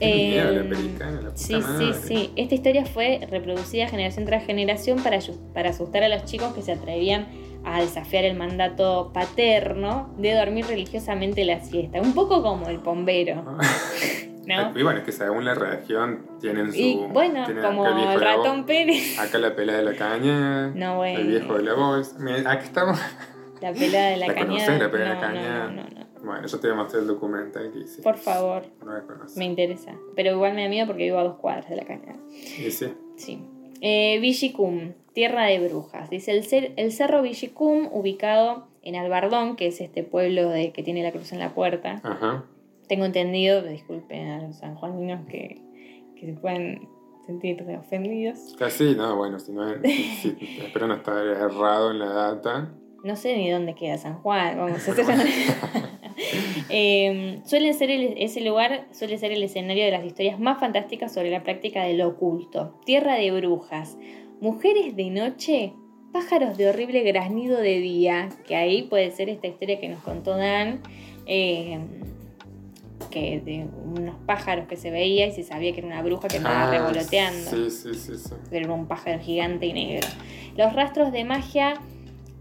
La 0.00 0.62
pelicana, 0.68 1.20
la 1.22 1.30
Sí, 1.36 1.54
madre. 1.54 1.94
sí, 1.94 2.00
sí. 2.08 2.30
Esta 2.34 2.54
historia 2.56 2.84
fue 2.86 3.20
reproducida 3.30 3.86
generación 3.88 4.24
tras 4.24 4.44
generación 4.44 5.00
para, 5.02 5.18
para 5.54 5.70
asustar 5.70 6.02
a 6.02 6.08
los 6.08 6.24
chicos 6.24 6.52
que 6.54 6.62
se 6.62 6.72
atrevían 6.72 7.26
a 7.64 7.80
desafiar 7.80 8.24
el 8.24 8.36
mandato 8.36 9.10
paterno 9.14 10.14
de 10.18 10.34
dormir 10.34 10.66
religiosamente 10.66 11.44
la 11.44 11.60
siesta. 11.60 12.00
Un 12.00 12.12
poco 12.14 12.42
como 12.42 12.68
el 12.68 12.78
bombero, 12.78 13.42
¿no? 14.46 14.78
Y 14.78 14.82
bueno, 14.82 14.98
es 15.00 15.04
que 15.04 15.12
según 15.12 15.44
la 15.44 15.54
región 15.54 16.26
tienen 16.40 16.72
su. 16.72 16.78
Y 16.78 16.94
bueno, 17.12 17.44
tienen 17.44 17.62
como 17.64 17.86
el 17.86 17.94
de 17.96 18.04
la 18.04 18.16
ratón 18.16 18.58
bol- 18.58 18.66
Pérez, 18.66 19.18
Acá 19.18 19.38
la 19.38 19.54
pelea 19.54 19.76
de 19.76 19.82
la 19.84 19.94
caña. 19.94 20.68
No, 20.74 20.96
bueno. 20.96 21.20
El 21.20 21.26
viejo 21.28 21.54
de 21.56 21.62
la 21.62 21.74
bolsa. 21.74 22.16
Mira, 22.18 22.50
Aquí 22.50 22.64
estamos. 22.64 22.98
la 23.60 23.72
pelada 23.72 24.10
de 24.10 24.16
la, 24.16 24.26
¿La 24.28 24.34
conocés, 24.34 24.78
la 24.80 24.90
pelada 24.90 25.10
de 25.14 25.14
la 25.14 25.14
no, 25.14 25.20
cañada? 25.20 25.64
no, 25.68 25.70
no, 25.70 25.82
no, 25.82 25.88
no. 26.00 26.02
Bueno, 26.24 26.46
yo 26.46 26.60
te 26.60 26.68
voy 26.68 26.74
a 26.76 26.82
mostrar 26.82 27.02
el 27.02 27.08
documental 27.08 27.72
que 27.72 27.78
hice. 27.80 28.00
Por 28.02 28.16
favor, 28.16 28.62
No 28.84 28.92
la 28.92 29.02
conoces. 29.02 29.36
me 29.36 29.44
interesa. 29.44 29.92
Pero 30.14 30.32
igual 30.32 30.54
me 30.54 30.62
da 30.64 30.68
miedo 30.68 30.86
porque 30.86 31.02
vivo 31.04 31.18
a 31.18 31.24
dos 31.24 31.36
cuadras 31.36 31.68
de 31.68 31.76
la 31.76 31.84
cañada. 31.84 32.18
Y 32.30 32.70
sí. 32.70 32.94
Sí. 33.16 33.44
Eh, 33.80 34.18
Villicum, 34.20 34.92
tierra 35.14 35.44
de 35.46 35.58
brujas. 35.68 36.10
Dice 36.10 36.30
el, 36.32 36.42
cer- 36.44 36.72
el 36.76 36.92
cerro 36.92 37.22
Villicum, 37.22 37.88
ubicado 37.92 38.68
en 38.82 38.96
Albardón, 38.96 39.56
que 39.56 39.66
es 39.66 39.80
este 39.80 40.02
pueblo 40.02 40.48
de, 40.48 40.72
que 40.72 40.82
tiene 40.82 41.02
la 41.02 41.12
cruz 41.12 41.32
en 41.32 41.38
la 41.38 41.54
puerta. 41.54 42.00
Ajá. 42.02 42.44
Tengo 42.88 43.04
entendido, 43.04 43.62
disculpen 43.62 44.28
a 44.28 44.42
los 44.42 44.56
sanjuaninos 44.58 45.26
que, 45.28 45.60
que 46.18 46.26
se 46.26 46.32
pueden 46.34 46.88
sentir 47.26 47.62
ofendidos. 47.78 48.54
Casi, 48.58 48.94
no, 48.96 49.16
bueno, 49.16 49.38
si 49.38 49.52
no. 49.52 49.62
Si, 49.82 50.36
espero 50.62 50.86
no 50.88 50.94
estar 50.94 51.24
errado 51.26 51.90
en 51.92 51.98
la 52.00 52.06
data. 52.06 52.72
No 53.04 53.16
sé 53.16 53.36
ni 53.36 53.50
dónde 53.50 53.74
queda 53.74 53.98
San 53.98 54.14
Juan, 54.22 54.56
vamos 54.58 54.88
a 54.88 54.92
hacer 54.92 55.04
Eh, 56.68 57.40
suelen 57.44 57.74
ser 57.74 57.90
el- 57.90 58.14
ese 58.16 58.40
lugar 58.40 58.86
suele 58.92 59.18
ser 59.18 59.32
el 59.32 59.42
escenario 59.42 59.84
de 59.84 59.90
las 59.90 60.04
historias 60.04 60.38
más 60.38 60.58
fantásticas 60.60 61.12
sobre 61.12 61.30
la 61.30 61.42
práctica 61.42 61.82
de 61.84 61.94
lo 61.94 62.08
oculto. 62.08 62.78
Tierra 62.86 63.14
de 63.16 63.30
brujas, 63.32 63.96
mujeres 64.42 64.96
de 64.96 65.08
noche, 65.10 65.72
pájaros 66.12 66.58
de 66.58 66.68
horrible 66.68 67.02
graznido 67.04 67.58
de 67.58 67.78
día, 67.78 68.28
que 68.46 68.56
ahí 68.56 68.82
puede 68.82 69.10
ser 69.12 69.28
esta 69.28 69.46
historia 69.46 69.78
que 69.80 69.88
nos 69.88 70.02
contó 70.02 70.36
Dan, 70.36 70.80
eh, 71.26 71.78
que 73.10 73.40
de 73.40 73.66
unos 73.84 74.16
pájaros 74.26 74.66
que 74.66 74.76
se 74.76 74.90
veía 74.90 75.26
y 75.28 75.32
se 75.32 75.44
sabía 75.44 75.72
que 75.72 75.78
era 75.78 75.86
una 75.86 76.02
bruja 76.02 76.26
que 76.28 76.38
andaba 76.38 76.64
Ah, 76.64 76.70
revoloteando 76.70 77.50
Sí, 77.50 77.70
sí, 77.70 77.94
sí, 77.94 78.16
sí. 78.16 78.34
pero 78.50 78.64
era 78.66 78.74
un 78.74 78.86
pájaro 78.86 79.20
gigante 79.20 79.66
y 79.66 79.72
negro. 79.74 80.08
Los 80.56 80.72
rastros 80.74 81.12
de 81.12 81.22
magia 81.24 81.74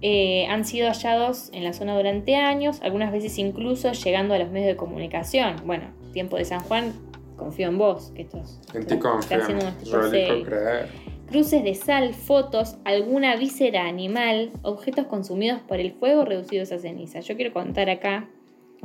eh, 0.02 0.48
han 0.48 0.66
sido 0.66 0.88
hallados 0.88 1.52
en 1.54 1.64
la 1.64 1.74
zona 1.74 1.96
durante 1.96 2.36
años, 2.36 2.80
algunas 2.82 3.12
veces 3.12 3.38
incluso 3.38 3.92
llegando 3.92 4.34
a 4.34 4.40
los 4.40 4.50
medios 4.50 4.70
de 4.70 4.76
comunicación. 4.76 5.58
Bueno, 5.66 5.84
tiempo 6.14 6.38
de 6.38 6.46
San 6.46 6.62
Juan, 6.62 6.94
confío 7.38 7.68
en 7.68 7.78
vos, 7.78 8.12
que 8.16 8.24
esto 8.24 8.40
es- 8.40 8.60
En 8.74 8.88
ti 8.88 8.98
confío. 8.98 9.38
Yo 9.84 10.10
creer. 10.44 10.88
Cruces 11.32 11.64
de 11.64 11.76
sal, 11.76 12.14
fotos, 12.14 12.76
alguna 12.84 13.38
víscera 13.38 13.88
animal, 13.88 14.52
objetos 14.64 15.06
consumidos 15.06 15.62
por 15.62 15.80
el 15.80 15.94
fuego 15.94 16.26
reducidos 16.26 16.74
a 16.74 16.78
ceniza. 16.78 17.22
Yo 17.22 17.38
quiero 17.38 17.54
contar 17.54 17.90
acá 17.90 18.28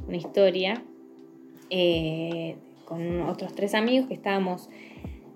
una 0.07 0.17
historia 0.17 0.81
eh, 1.71 2.57
con 2.85 3.23
otros 3.23 3.53
tres 3.53 3.75
amigos 3.75 4.07
que 4.07 4.15
estábamos 4.15 4.71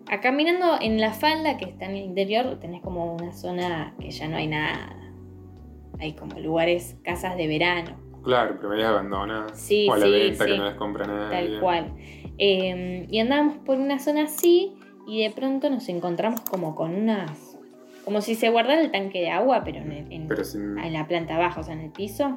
acá 0.06 0.20
caminando 0.20 0.78
en 0.80 1.00
la 1.00 1.12
falda 1.12 1.56
que 1.56 1.64
está 1.64 1.86
en 1.86 1.96
el 1.96 2.04
interior. 2.04 2.60
Tenés 2.60 2.80
como 2.80 3.16
una 3.16 3.32
zona 3.32 3.92
que 3.98 4.12
ya 4.12 4.28
no 4.28 4.36
hay 4.36 4.46
nada. 4.46 4.96
Hay 5.98 6.12
como 6.12 6.38
lugares, 6.38 6.96
casas 7.02 7.36
de 7.36 7.48
verano. 7.48 7.96
Claro, 8.22 8.54
pero 8.58 8.68
medio 8.68 8.86
abandonada. 8.86 9.52
Sí, 9.54 9.88
o 9.90 9.94
a 9.94 9.98
la 9.98 10.06
sí, 10.06 10.12
venta 10.12 10.44
sí. 10.44 10.50
que 10.52 10.58
no 10.58 10.64
les 10.64 10.74
compra 10.76 11.08
nadie. 11.08 11.48
Tal 11.48 11.60
cual. 11.60 11.92
Eh, 12.38 13.08
y 13.10 13.18
andábamos 13.18 13.56
por 13.56 13.78
una 13.78 13.98
zona 13.98 14.26
así 14.26 14.76
y 15.10 15.22
de 15.22 15.30
pronto 15.30 15.68
nos 15.70 15.88
encontramos 15.88 16.40
como 16.42 16.74
con 16.74 16.94
unas... 16.94 17.56
Como 18.04 18.20
si 18.22 18.34
se 18.34 18.48
guardara 18.50 18.80
el 18.80 18.90
tanque 18.90 19.20
de 19.20 19.30
agua, 19.30 19.62
pero 19.64 19.78
en, 19.78 19.92
el- 19.92 20.12
en- 20.12 20.26
Pero 20.28 20.44
sin. 20.44 20.78
en 20.78 20.92
la 20.92 21.06
planta 21.06 21.36
baja, 21.38 21.60
o 21.60 21.64
sea, 21.64 21.74
en 21.74 21.80
el 21.80 21.90
piso. 21.90 22.36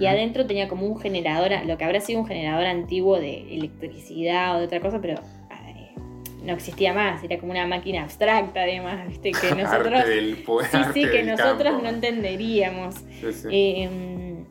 Y 0.00 0.06
adentro 0.06 0.46
tenía 0.46 0.66
como 0.68 0.86
un 0.86 0.98
generador, 0.98 1.50
lo 1.66 1.76
que 1.78 1.84
habrá 1.84 2.00
sido 2.00 2.20
un 2.20 2.26
generador 2.26 2.66
antiguo 2.66 3.18
de 3.20 3.54
electricidad 3.54 4.56
o 4.56 4.58
de 4.60 4.64
otra 4.66 4.80
cosa, 4.80 5.00
pero 5.00 5.14
eh, 5.14 5.94
no 6.42 6.52
existía 6.52 6.92
más. 6.92 7.22
Era 7.22 7.38
como 7.38 7.52
una 7.52 7.66
máquina 7.66 8.02
abstracta, 8.02 8.62
además, 8.62 9.06
¿viste? 9.08 9.30
Que 9.32 9.54
nosotros... 9.62 9.92
Arte 10.00 10.10
del. 10.10 10.36
Sí, 10.36 10.78
sí, 10.94 11.08
que 11.10 11.22
nosotros 11.22 11.82
no 11.82 11.88
entenderíamos. 11.90 12.94
Sí, 13.20 13.32
sí. 13.32 13.48
Eh, 13.50 14.44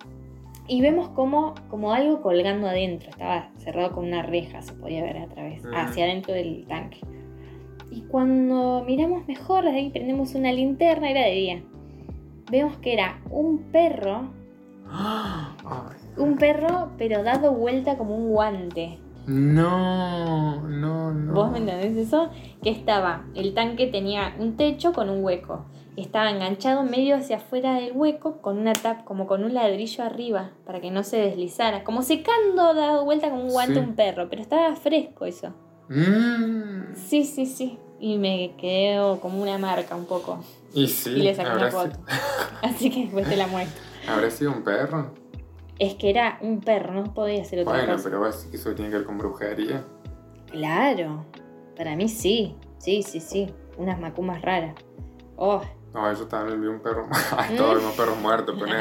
y 0.69 0.81
vemos 0.81 1.09
como, 1.09 1.55
como 1.69 1.93
algo 1.93 2.21
colgando 2.21 2.67
adentro, 2.67 3.09
estaba 3.09 3.49
cerrado 3.57 3.91
con 3.93 4.05
una 4.05 4.21
reja, 4.21 4.61
se 4.61 4.73
podía 4.73 5.01
ver 5.03 5.17
a 5.17 5.27
través, 5.27 5.61
hacia 5.73 6.05
adentro 6.05 6.33
del 6.33 6.65
tanque. 6.67 6.99
Y 7.89 8.01
cuando 8.01 8.83
miramos 8.85 9.27
mejor, 9.27 9.63
desde 9.65 9.77
ahí 9.77 9.89
prendemos 9.89 10.35
una 10.35 10.51
linterna, 10.51 11.09
era 11.09 11.21
de 11.21 11.31
día. 11.31 11.63
Vemos 12.51 12.77
que 12.77 12.93
era 12.93 13.21
un 13.29 13.71
perro, 13.71 14.29
un 16.17 16.35
perro, 16.37 16.91
pero 16.97 17.23
dado 17.23 17.53
vuelta 17.53 17.97
como 17.97 18.15
un 18.15 18.29
guante. 18.29 18.99
No, 19.27 20.61
no, 20.67 21.11
no. 21.11 21.33
¿Vos 21.33 21.51
me 21.51 21.57
entendés 21.59 21.97
eso? 21.97 22.29
Que 22.63 22.69
estaba, 22.69 23.25
el 23.35 23.53
tanque 23.53 23.87
tenía 23.87 24.33
un 24.39 24.55
techo 24.55 24.93
con 24.93 25.09
un 25.09 25.23
hueco. 25.23 25.65
Estaba 25.97 26.29
enganchado 26.29 26.83
medio 26.83 27.15
hacia 27.15 27.37
afuera 27.37 27.73
del 27.73 27.91
hueco 27.93 28.37
con 28.41 28.57
una 28.59 28.71
tap, 28.73 29.03
como 29.03 29.27
con 29.27 29.43
un 29.43 29.53
ladrillo 29.53 30.03
arriba, 30.03 30.51
para 30.65 30.79
que 30.79 30.91
no 30.91 31.03
se 31.03 31.17
deslizara. 31.17 31.83
Como 31.83 32.03
secando, 32.03 32.73
dado 32.75 33.03
vuelta 33.03 33.29
como 33.29 33.43
un 33.43 33.49
guante 33.49 33.73
Sí. 33.73 33.79
un 33.79 33.95
perro, 33.95 34.29
pero 34.29 34.41
estaba 34.41 34.75
fresco 34.75 35.25
eso. 35.25 35.53
Mm. 35.89 36.95
Sí, 36.95 37.23
sí, 37.25 37.45
sí. 37.45 37.77
Y 37.99 38.17
me 38.17 38.55
quedó 38.57 39.19
como 39.19 39.41
una 39.41 39.57
marca 39.57 39.95
un 39.95 40.05
poco. 40.05 40.43
Y 40.73 40.87
sí, 40.87 41.11
y 41.11 41.21
le 41.23 41.33
saqué 41.35 41.49
una 41.55 41.71
foto. 41.71 41.97
Así 42.61 42.89
que 42.91 43.03
después 43.03 43.27
te 43.27 43.35
la 43.37 43.47
muestro. 43.47 43.81
habrá 44.07 44.29
sido 44.29 44.51
un 44.51 44.63
perro. 44.63 45.11
Es 45.79 45.95
que 45.95 46.09
era 46.09 46.37
un 46.41 46.59
perro, 46.61 46.93
no 46.93 47.13
podía 47.13 47.43
ser 47.45 47.59
otra 47.61 47.73
Bueno, 47.73 47.93
cosa. 47.93 48.03
pero 48.09 48.25
decís 48.25 48.45
que 48.51 48.57
eso 48.57 48.73
tiene 48.73 48.89
que 48.91 48.97
ver 48.97 49.05
con 49.05 49.17
brujería. 49.17 49.83
Claro. 50.51 51.25
Para 51.75 51.95
mí 51.95 52.09
sí. 52.09 52.55
Sí, 52.79 53.03
sí, 53.03 53.19
sí. 53.19 53.53
Unas 53.77 53.99
macumas 53.99 54.41
raras. 54.41 54.75
Oh, 55.35 55.61
No, 55.93 56.11
yo 56.13 56.25
también 56.25 56.61
vi 56.61 56.67
un 56.67 56.79
perro. 56.79 57.07
Ay, 57.37 57.55
todos 57.55 57.77
vimos 57.77 57.93
perros 57.95 58.17
muertos, 58.19 58.55
pero. 58.59 58.73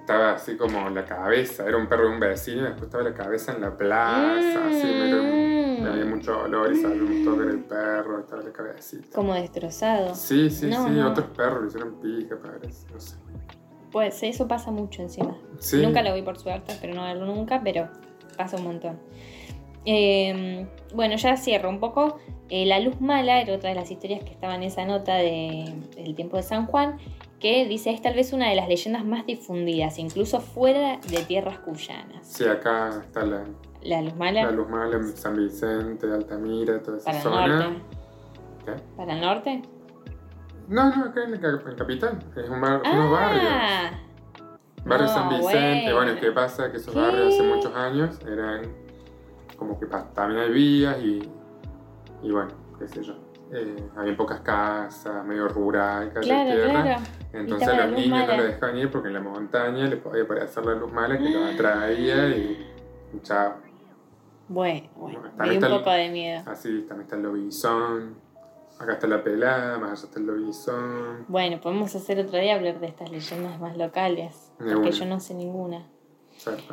Estaba 0.00 0.32
así 0.32 0.56
como 0.58 0.90
la 0.90 1.06
cabeza, 1.06 1.66
era 1.66 1.78
un 1.78 1.86
perro 1.86 2.08
de 2.08 2.14
un 2.14 2.20
vecino 2.20 2.60
y 2.60 2.64
después 2.64 2.84
estaba 2.84 3.04
la 3.04 3.14
cabeza 3.14 3.52
en 3.52 3.62
la 3.62 3.74
plaza, 3.74 4.66
así, 4.68 4.82
me 5.84 5.90
había 5.90 6.04
mucho 6.06 6.38
olor 6.42 6.72
y 6.72 6.80
sabíamos 6.80 7.24
todo 7.24 7.36
que 7.36 7.42
era 7.44 7.52
el 7.52 7.64
perro, 7.64 8.20
estaba 8.20 8.42
la 8.42 8.52
cabecita. 8.52 9.08
como 9.14 9.34
destrozado. 9.34 10.14
Sí, 10.14 10.50
sí, 10.50 10.66
No, 10.66 10.86
sí, 10.86 10.92
no. 10.94 11.10
otros 11.10 11.26
perros 11.36 11.62
le 11.62 11.68
hicieron 11.68 12.00
pica, 12.00 12.36
parece, 12.36 12.86
no 12.92 13.00
sé. 13.00 13.16
Pues 13.92 14.22
eso 14.24 14.48
pasa 14.48 14.70
mucho 14.70 15.02
encima. 15.02 15.36
Sí. 15.60 15.80
Nunca 15.80 16.02
lo 16.02 16.14
vi 16.14 16.22
por 16.22 16.36
suerte, 16.38 16.72
espero 16.72 16.94
no 16.94 17.02
verlo 17.04 17.26
nunca, 17.26 17.60
pero 17.62 17.88
pasa 18.36 18.56
un 18.56 18.64
montón. 18.64 18.98
Eh, 19.86 20.66
bueno, 20.94 21.16
ya 21.16 21.36
cierro 21.36 21.68
un 21.68 21.78
poco. 21.80 22.18
Eh, 22.50 22.66
la 22.66 22.80
luz 22.80 23.00
mala 23.00 23.40
era 23.40 23.54
otra 23.54 23.70
de 23.70 23.74
las 23.76 23.90
historias 23.90 24.22
que 24.24 24.30
estaba 24.30 24.54
en 24.54 24.62
esa 24.62 24.84
nota 24.84 25.14
de, 25.16 25.74
del 25.96 26.14
tiempo 26.14 26.36
de 26.36 26.42
San 26.42 26.66
Juan, 26.66 26.98
que 27.40 27.66
dice 27.66 27.90
es 27.90 28.00
tal 28.02 28.14
vez 28.14 28.32
una 28.32 28.48
de 28.48 28.56
las 28.56 28.68
leyendas 28.68 29.04
más 29.04 29.26
difundidas, 29.26 29.98
incluso 29.98 30.40
fuera 30.40 30.98
de 31.08 31.18
tierras 31.24 31.58
cuyanas. 31.58 32.26
Sí, 32.26 32.44
acá 32.44 33.00
está 33.04 33.24
la, 33.24 33.44
La 33.84 34.00
luz 34.02 34.14
mala 34.16 34.42
la 34.44 34.50
Luz 34.50 34.68
Mala, 34.68 35.02
San 35.14 35.36
Vicente, 35.36 36.10
Altamira, 36.10 36.82
toda 36.82 36.96
esa 36.98 37.04
para 37.06 37.16
el 37.18 37.22
zona. 37.22 37.46
norte. 37.46 37.82
¿Qué? 38.64 38.72
¿Para 38.96 39.12
el 39.14 39.20
norte? 39.20 39.62
No, 40.68 40.96
no, 40.96 41.04
acá 41.04 41.24
en, 41.24 41.34
en 41.34 41.74
Capital, 41.76 42.18
es 42.34 42.48
un 42.48 42.60
bar, 42.60 42.80
unos 42.90 43.10
barrios. 43.10 43.42
Ah, 43.46 43.90
Barrio 44.86 45.06
No, 45.06 45.12
San 45.12 45.28
Vicente, 45.30 45.92
bueno. 45.92 45.96
bueno, 46.12 46.20
¿qué 46.20 46.32
pasa? 46.32 46.70
Que 46.70 46.78
esos 46.78 46.94
¿Qué? 46.94 47.00
barrios 47.00 47.34
hace 47.34 47.42
muchos 47.42 47.74
años 47.74 48.18
eran 48.26 48.62
como 49.58 49.78
que 49.78 49.86
también 50.14 50.40
hay 50.40 50.50
vías 50.52 50.98
y, 51.02 51.28
y 52.22 52.30
bueno, 52.30 52.50
qué 52.78 52.88
sé 52.88 53.02
yo. 53.02 53.14
Eh, 53.52 53.76
había 53.96 54.16
pocas 54.16 54.40
casas, 54.40 55.24
medio 55.26 55.46
rural, 55.48 56.10
calle 56.12 56.26
Claro, 56.26 56.50
tierra. 56.50 56.82
claro. 56.82 57.02
Entonces 57.34 57.68
los 57.76 57.90
niños 57.92 58.08
no 58.20 58.26
mala. 58.26 58.36
lo 58.38 58.44
dejaban 58.44 58.78
ir 58.78 58.90
porque 58.90 59.08
en 59.08 59.14
la 59.14 59.20
montaña 59.20 59.86
le 59.86 59.96
podía 59.98 60.26
parecer 60.26 60.64
la 60.64 60.74
luz 60.74 60.90
mala 60.92 61.18
que 61.18 61.28
los 61.30 61.50
atraía 61.54 62.28
y, 62.30 62.66
y 63.12 63.20
chao. 63.20 63.54
Bueno, 64.48 64.88
bueno, 64.96 65.20
Bueno, 65.20 65.34
me 65.38 65.44
dio 65.44 65.52
está 65.54 65.66
un 65.68 65.72
el- 65.72 65.78
poco 65.78 65.90
de 65.90 66.08
miedo. 66.10 66.42
Así 66.46 66.68
también 66.88 67.02
está 67.02 67.16
el 67.16 67.22
lobizón. 67.22 68.16
Acá 68.78 68.94
está 68.94 69.06
la 69.06 69.22
pelada, 69.22 69.78
más 69.78 69.92
allá 69.92 70.08
está 70.08 70.18
el 70.20 70.26
lobizón. 70.26 71.24
Bueno, 71.28 71.60
podemos 71.60 71.94
hacer 71.94 72.18
otro 72.18 72.38
día 72.38 72.54
hablar 72.56 72.80
de 72.80 72.86
estas 72.88 73.08
leyendas 73.10 73.60
más 73.60 73.76
locales, 73.76 74.52
De 74.58 74.74
porque 74.74 74.88
una. 74.88 74.98
yo 74.98 75.06
no 75.06 75.20
sé 75.20 75.34
ninguna. 75.34 75.86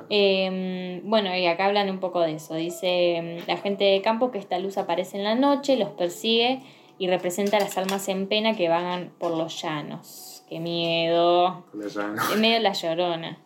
Eh, 0.09 1.01
bueno, 1.05 1.35
y 1.35 1.45
acá 1.45 1.65
hablan 1.67 1.89
un 1.89 1.99
poco 1.99 2.19
de 2.21 2.33
eso. 2.35 2.55
Dice 2.55 3.43
mm, 3.45 3.47
la 3.47 3.57
gente 3.57 3.83
de 3.85 4.01
campo 4.01 4.31
que 4.31 4.39
esta 4.39 4.57
luz 4.59 4.77
aparece 4.77 5.17
en 5.17 5.23
la 5.23 5.35
noche, 5.35 5.77
los 5.77 5.89
persigue 5.89 6.61
y 6.97 7.07
representa 7.07 7.57
a 7.57 7.59
las 7.59 7.77
almas 7.77 8.07
en 8.09 8.27
pena 8.27 8.55
que 8.55 8.67
vagan 8.69 9.13
por 9.19 9.31
los 9.37 9.61
llanos. 9.61 10.43
¡Qué 10.49 10.59
miedo! 10.59 11.65
La 11.73 11.87
llana. 11.87 12.21
En 12.33 12.41
medio 12.41 12.55
de 12.55 12.61
la 12.61 12.73
llorona. 12.73 13.37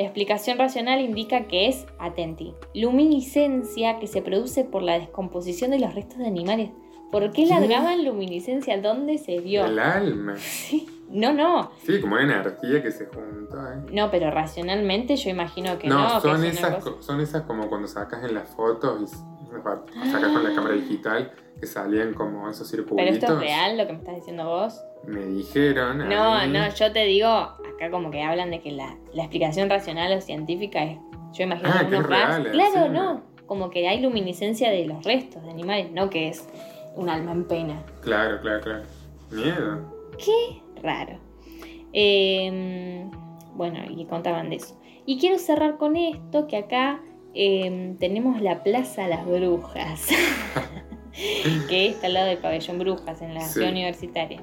La 0.00 0.06
explicación 0.06 0.56
racional 0.56 0.98
indica 1.02 1.46
que 1.46 1.68
es, 1.68 1.84
atenti, 1.98 2.54
luminiscencia 2.74 3.98
que 3.98 4.06
se 4.06 4.22
produce 4.22 4.64
por 4.64 4.80
la 4.82 4.98
descomposición 4.98 5.72
de 5.72 5.78
los 5.78 5.94
restos 5.94 6.16
de 6.16 6.26
animales. 6.26 6.70
¿Por 7.12 7.32
qué 7.32 7.42
¿Qué? 7.44 7.50
largaban 7.50 8.02
luminiscencia? 8.06 8.80
¿Dónde 8.80 9.18
se 9.18 9.40
vio? 9.40 9.66
El 9.66 9.78
alma. 9.78 10.36
Sí. 10.38 10.88
No, 11.10 11.34
no. 11.34 11.72
Sí, 11.84 12.00
como 12.00 12.16
energía 12.18 12.82
que 12.82 12.90
se 12.92 13.04
juntó. 13.06 13.58
¿eh? 13.58 13.82
No, 13.92 14.10
pero 14.10 14.30
racionalmente 14.30 15.16
yo 15.16 15.28
imagino 15.28 15.76
que 15.78 15.88
no. 15.88 15.98
No, 16.14 16.20
son, 16.20 16.44
es 16.44 16.54
esas, 16.54 16.76
cosa- 16.76 16.90
co- 16.96 17.02
son 17.02 17.20
esas 17.20 17.42
como 17.42 17.68
cuando 17.68 17.86
sacas 17.86 18.24
en 18.24 18.32
las 18.34 18.48
fotos 18.48 19.02
y 19.02 20.08
sacas 20.10 20.30
con 20.32 20.44
la 20.44 20.54
cámara 20.54 20.76
digital 20.76 21.30
que 21.60 21.66
salían 21.66 22.14
como 22.14 22.48
esos 22.48 22.70
Pero 22.70 22.84
circulitos. 22.84 23.16
esto 23.18 23.34
es 23.34 23.40
real 23.40 23.76
lo 23.76 23.86
que 23.86 23.92
me 23.92 23.98
estás 23.98 24.14
diciendo 24.14 24.44
vos. 24.46 24.80
Me 25.06 25.20
dijeron. 25.26 25.98
No, 26.08 26.46
no, 26.46 26.68
yo 26.74 26.92
te 26.92 27.04
digo, 27.04 27.28
acá 27.28 27.90
como 27.90 28.10
que 28.10 28.22
hablan 28.22 28.50
de 28.50 28.60
que 28.60 28.70
la, 28.70 28.96
la 29.14 29.22
explicación 29.22 29.68
racional 29.70 30.12
o 30.12 30.20
científica 30.20 30.82
es, 30.84 30.98
yo 31.32 31.44
imagino 31.44 31.70
Ah, 31.72 31.80
que 31.80 31.86
unos 31.86 32.00
es 32.02 32.06
real, 32.06 32.42
gas- 32.44 32.52
Claro, 32.52 32.86
sí. 32.86 32.92
no, 32.92 33.22
como 33.46 33.70
que 33.70 33.88
hay 33.88 34.00
luminiscencia 34.00 34.70
de 34.70 34.84
los 34.86 35.02
restos 35.04 35.42
de 35.42 35.50
animales, 35.50 35.90
no 35.92 36.10
que 36.10 36.28
es 36.28 36.46
un 36.96 37.08
alma 37.08 37.32
en 37.32 37.44
pena. 37.48 37.82
Claro, 38.02 38.40
claro, 38.40 38.60
claro. 38.60 38.82
Miedo. 39.30 39.80
Qué 40.18 40.60
raro. 40.82 41.18
Eh, 41.92 43.04
bueno, 43.54 43.78
y 43.88 44.04
contaban 44.06 44.50
de 44.50 44.56
eso. 44.56 44.78
Y 45.06 45.18
quiero 45.18 45.38
cerrar 45.38 45.76
con 45.78 45.96
esto, 45.96 46.46
que 46.46 46.56
acá 46.56 47.00
eh, 47.34 47.94
tenemos 47.98 48.40
la 48.40 48.62
Plaza 48.62 49.08
Las 49.08 49.24
Brujas, 49.26 50.06
que 51.68 51.88
está 51.88 52.06
al 52.06 52.14
lado 52.14 52.26
del 52.26 52.38
pabellón 52.38 52.78
Brujas 52.78 53.22
en 53.22 53.34
la 53.34 53.40
Sí. 53.40 53.54
ciudad 53.54 53.70
universitaria. 53.70 54.42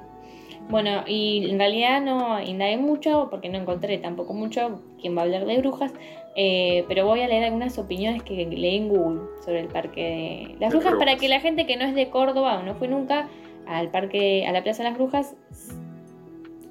Bueno, 0.70 1.03
y 1.07 1.49
en 1.49 1.57
realidad 1.59 2.01
no 2.01 2.41
indagué 2.41 2.78
mucho 2.78 3.28
porque 3.30 3.47
no 3.47 3.57
encontré 3.57 3.97
tampoco 3.99 4.34
mucho 4.34 4.82
quien 4.99 5.15
va 5.15 5.22
a 5.22 5.26
hablar 5.26 5.45
de 5.45 5.57
brujas, 5.59 5.93
eh, 6.36 6.84
pero 6.88 7.05
voy 7.05 7.22
a 7.22 7.28
leer 7.28 7.45
algunas 7.45 7.78
opiniones 7.78 8.22
que 8.24 8.34
leí 8.34 8.78
en 8.78 8.89
Google 8.89 9.22
sobre 9.45 9.61
el 9.61 9.68
parque 9.68 10.51
de 10.51 10.59
las 10.59 10.74
brujas 10.74 10.95
para 10.95 11.15
que 11.15 11.30
la 11.30 11.39
gente 11.39 11.65
que 11.65 11.78
no 11.78 11.86
es 11.86 11.95
de 11.95 12.09
Córdoba 12.09 12.59
o 12.59 12.63
no 12.63 12.76
fue 12.76 12.88
nunca 12.88 13.30
al 13.65 13.89
parque, 13.91 14.45
a 14.45 14.51
la 14.51 14.63
Plaza 14.63 14.84
de 14.84 14.89
las 14.89 14.97
Brujas, 14.97 15.36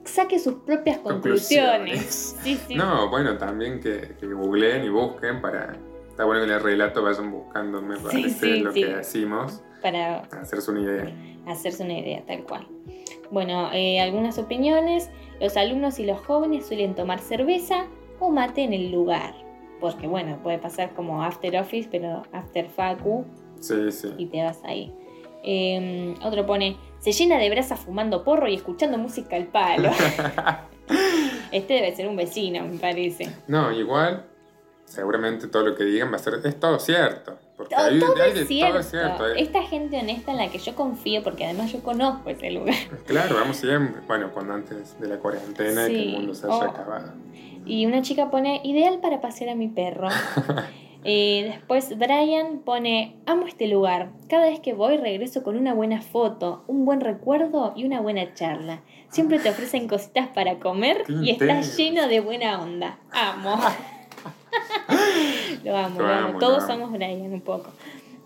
saque 0.05 0.38
sus 0.38 0.55
propias 0.55 0.99
conclusiones. 0.99 1.94
Conclusiones. 1.94 2.36
Sí, 2.42 2.59
sí. 2.68 2.74
No, 2.74 3.11
bueno, 3.11 3.36
también 3.38 3.80
que, 3.80 4.14
que 4.18 4.26
googleen 4.26 4.84
y 4.84 4.88
busquen 4.88 5.40
para. 5.40 5.76
Está 6.09 6.24
bueno 6.24 6.40
que 6.40 6.47
en 6.47 6.53
el 6.55 6.62
relato 6.62 7.03
vayan 7.03 7.30
buscando, 7.30 7.82
me 7.82 7.99
parece, 7.99 8.30
sí, 8.30 8.61
lo 8.61 8.72
sí. 8.72 8.82
que 8.82 8.88
decimos, 8.88 9.62
para 9.82 10.20
hacerse 10.40 10.70
una 10.70 10.80
idea. 10.80 11.12
hacerse 11.47 11.82
una 11.82 11.99
idea, 11.99 12.24
tal 12.26 12.44
cual. 12.44 12.66
Bueno, 13.31 13.70
eh, 13.72 14.01
algunas 14.01 14.39
opiniones. 14.39 15.11
Los 15.41 15.57
alumnos 15.57 15.99
y 15.99 16.07
los 16.07 16.18
jóvenes 16.20 16.66
suelen 16.66 16.95
tomar 16.95 17.20
cerveza 17.20 17.87
o 18.20 18.31
mate 18.31 18.62
en 18.62 18.72
el 18.72 18.91
lugar. 18.91 19.35
Porque 19.81 20.07
bueno, 20.07 20.39
puede 20.43 20.59
pasar 20.59 20.95
como 20.95 21.22
after 21.22 21.57
office, 21.59 21.89
pero 21.91 22.22
after 22.33 22.68
facu 22.70 23.27
Sí, 23.61 23.91
sí. 23.93 24.09
y 24.16 24.27
te 24.27 24.43
vas 24.43 24.61
ahí. 24.64 24.93
Eh, 25.45 26.14
otro 26.24 26.47
pone, 26.47 26.77
se 26.99 27.12
llena 27.12 27.39
de 27.39 27.51
brasa 27.51 27.77
fumando 27.77 28.24
porro 28.24 28.49
y 28.49 28.55
escuchando 28.55 28.99
música 28.99 29.37
al 29.37 29.47
palo. 29.47 29.91
este 31.53 31.74
debe 31.74 31.95
ser 31.95 32.09
un 32.09 32.16
vecino, 32.16 32.64
me 32.64 32.79
parece. 32.79 33.29
No, 33.47 33.70
igual, 33.72 34.24
seguramente 34.85 35.49
todo 35.49 35.64
lo 35.64 35.74
que 35.74 35.85
digan 35.85 36.11
va 36.11 36.16
a 36.16 36.20
ser. 36.20 36.41
Es 36.45 36.59
todo 36.59 36.79
cierto. 36.79 37.39
Porque 37.57 37.75
Todo, 37.75 37.87
hay, 37.87 37.99
todo 37.99 38.23
hay 38.23 38.33
de 38.33 38.43
es 38.43 38.49
cierto. 38.49 38.71
todo 38.73 38.81
es 38.81 38.91
cierto. 38.91 39.27
Esta 39.35 39.63
gente 39.63 39.99
honesta 39.99 40.31
en 40.33 40.37
la 40.37 40.49
que 40.51 40.59
yo 40.59 40.75
confío, 40.75 41.23
porque 41.23 41.45
además 41.47 41.73
yo 41.73 41.81
conozco 41.83 42.29
ese 42.31 42.51
lugar. 42.51 42.75
Claro, 43.07 43.35
vamos 43.37 43.57
siempre. 43.57 44.03
Bueno, 44.07 44.31
cuando 44.33 44.53
antes 44.55 44.99
de 45.01 45.09
la 45.09 45.17
cuarentena 45.19 45.87
y 45.89 45.91
que 45.91 45.97
Sí. 45.97 46.03
el 46.09 46.13
mundo 46.13 46.35
se 46.35 46.47
haya 46.47 46.55
Oh. 46.57 46.63
acabado. 46.63 47.13
Y 47.65 47.87
una 47.87 48.03
chica 48.03 48.31
pone, 48.31 48.61
ideal 48.63 49.01
para 49.01 49.21
pasear 49.21 49.51
a 49.51 49.55
mi 49.55 49.69
perro. 49.69 50.09
Eh, 51.09 51.45
después 51.53 51.97
Brian 51.97 52.63
pone, 52.65 53.15
amo 53.27 53.47
este 53.47 53.69
lugar. 53.69 54.09
Cada 54.29 54.47
vez 54.47 54.59
que 54.59 54.73
voy 54.75 54.97
regreso 54.97 55.45
con 55.45 55.57
una 55.57 55.73
buena 55.73 56.03
foto, 56.03 56.65
un 56.67 56.85
buen 56.85 57.01
recuerdo 57.01 57.73
y 57.77 57.85
una 57.85 58.01
buena 58.01 58.35
charla. 58.35 58.81
Siempre 59.11 59.39
te 59.39 59.51
ofrecen 59.51 59.87
cositas 59.89 60.27
para 60.27 60.59
comer 60.59 61.05
Qué 61.07 61.13
y 61.13 61.31
está 61.31 61.45
intenso. 61.45 61.77
lleno 61.79 62.09
de 62.09 62.19
buena 62.19 62.61
onda. 62.61 62.99
Amo. 63.13 63.57
Lo 65.65 65.77
amo, 65.77 66.01
Lo 66.01 66.07
amo. 66.09 66.39
Todos 66.39 66.65
somos 66.67 66.91
Brian 66.93 67.33
un 67.33 67.41
poco. 67.41 67.71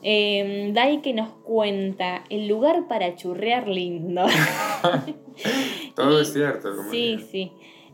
Eh, 0.03 0.71
Dai 0.73 1.03
que 1.03 1.13
nos 1.13 1.29
cuenta 1.45 2.25
el 2.31 2.49
lugar 2.49 2.89
para 2.89 3.17
churrear 3.17 3.69
lindo. 3.69 4.23
Todo 5.95 6.19
Y- 6.19 6.23
es 6.23 6.33
cierto. 6.33 6.75
Como 6.77 6.91
Sí, 6.91 7.19
sí. 7.31 7.53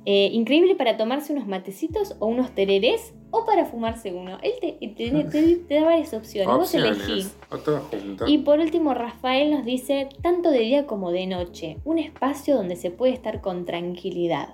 Eh, 0.09 0.30
increíble 0.32 0.76
para 0.76 0.97
tomarse 0.97 1.32
unos 1.32 1.49
matecitos 1.49 2.14
o 2.20 2.26
unos 2.26 2.53
tererés 2.55 3.12
o 3.32 3.45
para 3.45 3.64
fumarse 3.64 4.12
uno. 4.12 4.39
Él 4.43 4.53
te, 4.61 4.72
te- 4.95 5.24
te- 5.24 5.57
te 5.68 5.74
da 5.74 5.84
varias 5.84 6.14
opciones. 6.14 6.47
Vos. 6.55 6.72
Opciones. 6.74 7.37
Todo 7.64 7.80
junto. 7.91 8.28
Y 8.28 8.39
por 8.39 8.61
último, 8.61 8.95
Rafael 8.95 9.51
nos 9.51 9.64
dice, 9.64 10.09
tanto 10.22 10.51
de 10.51 10.61
día 10.61 10.87
como 10.87 11.11
de 11.11 11.26
noche, 11.26 11.78
un 11.84 11.99
espacio 11.99 12.55
donde 12.55 12.76
se 12.76 12.93
puede 12.93 13.14
estar 13.14 13.41
con 13.41 13.64
tranquilidad, 13.64 14.49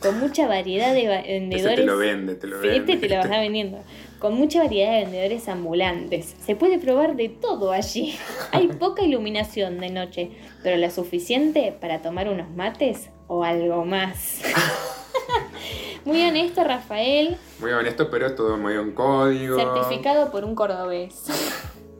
con 0.00 0.18
mucha 0.20 0.46
variedad 0.46 0.92
de 0.94 1.06
vendedores. 1.08 1.76
te 1.80 1.84
lo 1.84 1.96
vende, 1.96 2.34
te 2.34 2.46
lo 2.46 2.60
Sí, 2.60 2.68
vende. 2.68 2.92
este 2.94 3.08
te 3.08 3.14
lo 3.14 3.22
está 3.22 3.40
vendiendo. 3.40 3.78
Con 4.18 4.34
mucha 4.34 4.62
variedad 4.62 4.92
de 4.92 5.00
vendedores 5.04 5.48
ambulantes. 5.48 6.36
Se 6.44 6.56
puede 6.56 6.78
probar 6.78 7.16
de 7.16 7.28
todo 7.28 7.72
allí. 7.72 8.16
Hay 8.52 8.68
poca 8.68 9.02
iluminación 9.02 9.78
de 9.78 9.90
noche, 9.90 10.30
pero 10.62 10.76
la 10.76 10.90
suficiente 10.90 11.76
para 11.80 12.00
tomar 12.02 12.28
unos 12.28 12.50
mates 12.50 13.10
o 13.26 13.44
algo 13.44 13.84
más. 13.84 14.40
Muy 16.04 16.22
honesto, 16.22 16.62
Rafael. 16.62 17.36
Muy 17.58 17.72
honesto, 17.72 18.08
pero 18.10 18.34
todo 18.36 18.56
muy 18.56 18.74
en 18.74 18.92
código. 18.92 19.56
Certificado 19.58 20.30
por 20.30 20.44
un 20.44 20.54
cordobés. 20.54 21.24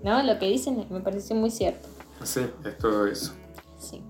¿No? 0.04 0.22
Lo 0.22 0.38
que 0.38 0.46
dicen 0.46 0.86
me 0.90 1.00
pareció 1.00 1.34
muy 1.34 1.50
cierto. 1.50 1.88
Sí, 2.22 2.46
es 2.64 2.78
todo 2.78 3.08
eso. 3.08 3.34
Sí. 3.78 4.04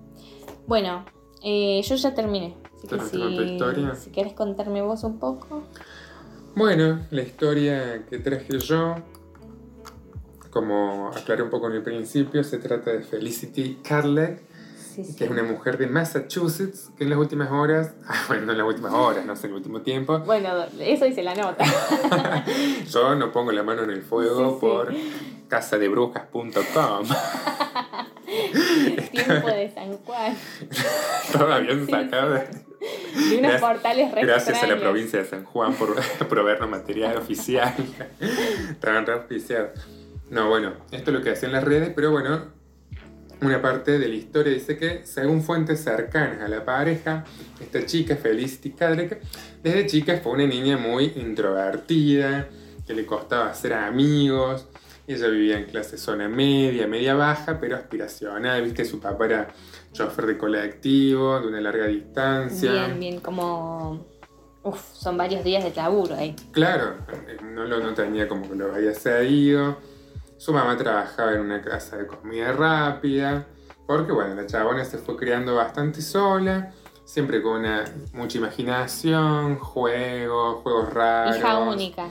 Bueno, 0.67 1.03
eh, 1.43 1.81
yo 1.83 1.95
ya 1.95 2.13
terminé. 2.13 2.53
Así 2.77 2.87
que 2.87 2.95
¿Terminaste 2.97 3.19
con 3.19 3.35
tu 3.35 3.41
historia? 3.43 3.95
si, 3.95 4.09
querés 4.11 4.33
contarme 4.33 4.81
vos 4.81 5.03
un 5.03 5.19
poco. 5.19 5.63
Bueno, 6.55 6.99
la 7.11 7.21
historia 7.21 8.03
que 8.09 8.19
traje 8.19 8.57
yo, 8.59 8.95
como 10.49 11.09
aclaré 11.15 11.43
un 11.43 11.49
poco 11.49 11.67
en 11.67 11.73
el 11.73 11.83
principio, 11.83 12.43
se 12.43 12.57
trata 12.57 12.91
de 12.91 13.01
Felicity 13.01 13.79
Sí, 14.75 15.03
sí. 15.03 15.15
que 15.15 15.25
es 15.25 15.29
una 15.29 15.43
mujer 15.43 15.77
de 15.77 15.85
Massachusetts 15.85 16.89
que 16.97 17.03
en 17.03 17.11
las 17.11 17.19
últimas 17.19 17.51
horas, 17.51 17.93
ah, 18.07 18.23
bueno, 18.27 18.47
no 18.47 18.51
en 18.53 18.57
las 18.57 18.67
últimas 18.67 18.93
horas, 18.93 19.23
no 19.25 19.35
sé, 19.35 19.45
en 19.45 19.51
el 19.51 19.57
último 19.57 19.81
tiempo, 19.81 20.19
Bueno, 20.19 20.49
eso 20.79 21.05
dice 21.05 21.21
la 21.21 21.35
nota. 21.35 21.63
yo 22.91 23.13
no 23.15 23.31
pongo 23.31 23.51
la 23.51 23.61
mano 23.61 23.83
en 23.83 23.91
el 23.91 24.01
fuego 24.01 24.53
Sí, 24.53 24.57
por 24.59 24.93
casadebrujas.com. 25.49 27.05
Tiempo 29.11 29.47
de 29.47 29.71
San 29.73 29.97
Juan. 29.99 30.35
Bien 31.63 31.85
Sí, 31.85 31.91
sacado. 31.91 32.41
De 32.79 33.37
unos 33.37 33.41
Gracias- 33.41 33.61
portales 33.61 34.11
re 34.11 34.21
Gracias 34.21 34.47
a 34.49 34.51
la 34.51 34.73
extraños. 34.73 34.81
provincia 34.83 35.19
de 35.19 35.25
San 35.25 35.43
Juan 35.45 35.73
por 35.73 35.95
proveernos 36.29 36.69
material 36.69 37.17
oficial. 37.17 37.73
Estaban 38.69 39.05
re 39.05 39.13
auspiciados. 39.13 39.71
No, 40.29 40.49
bueno, 40.49 40.73
esto 40.91 41.11
es 41.11 41.17
lo 41.17 41.23
que 41.23 41.31
hacían 41.31 41.51
las 41.53 41.63
redes, 41.63 41.91
pero 41.95 42.11
bueno, 42.11 42.45
una 43.41 43.61
parte 43.61 43.97
de 43.97 44.07
la 44.07 44.15
historia 44.15 44.51
dice 44.53 44.77
que, 44.77 45.05
según 45.05 45.41
fuentes 45.41 45.79
cercanas 45.83 46.41
a 46.41 46.47
la 46.47 46.65
pareja, 46.65 47.23
esta 47.61 47.85
chica, 47.85 48.15
Felicity 48.17 48.71
Cadrick, 48.71 49.19
desde 49.63 49.85
chica 49.87 50.19
fue 50.21 50.33
una 50.33 50.45
niña 50.45 50.77
muy 50.77 51.13
introvertida, 51.15 52.49
que 52.85 52.93
le 52.93 53.05
costaba 53.05 53.49
hacer 53.49 53.73
amigos. 53.73 54.67
Ella 55.07 55.27
vivía 55.29 55.57
en 55.57 55.65
clase 55.65 55.97
zona 55.97 56.27
media, 56.27 56.87
media 56.87 57.13
baja, 57.15 57.59
pero 57.59 57.75
aspiracional. 57.77 58.61
Viste, 58.63 58.83
su 58.85 58.99
papá 58.99 59.25
era 59.25 59.47
chofer 59.93 60.25
de 60.25 60.37
colectivo, 60.37 61.39
de 61.39 61.47
una 61.47 61.61
larga 61.61 61.85
distancia. 61.87 62.71
Bien, 62.71 62.99
bien, 62.99 63.19
como. 63.19 64.05
Uf, 64.63 64.81
son 64.93 65.17
varios 65.17 65.43
días 65.43 65.63
de 65.63 65.73
laburo 65.73 66.15
ahí. 66.15 66.35
Claro, 66.51 66.97
no 67.43 67.63
lo 67.65 67.79
no 67.79 67.93
tenía 67.93 68.27
como 68.27 68.49
que 68.49 68.55
lo 68.55 68.73
había 68.75 68.93
seguido. 68.93 69.77
Su 70.37 70.53
mamá 70.53 70.77
trabajaba 70.77 71.33
en 71.33 71.41
una 71.41 71.61
casa 71.61 71.97
de 71.97 72.05
comida 72.05 72.51
rápida, 72.51 73.47
porque 73.87 74.11
bueno, 74.11 74.35
la 74.35 74.45
chabona 74.45 74.83
se 74.83 74.97
fue 74.97 75.15
criando 75.15 75.55
bastante 75.55 76.01
sola, 76.01 76.73
siempre 77.05 77.41
con 77.41 77.61
una 77.61 77.85
mucha 78.13 78.37
imaginación, 78.37 79.57
juegos, 79.57 80.61
juegos 80.61 80.93
raros. 80.93 81.37
Hija 81.37 81.59
única. 81.59 82.09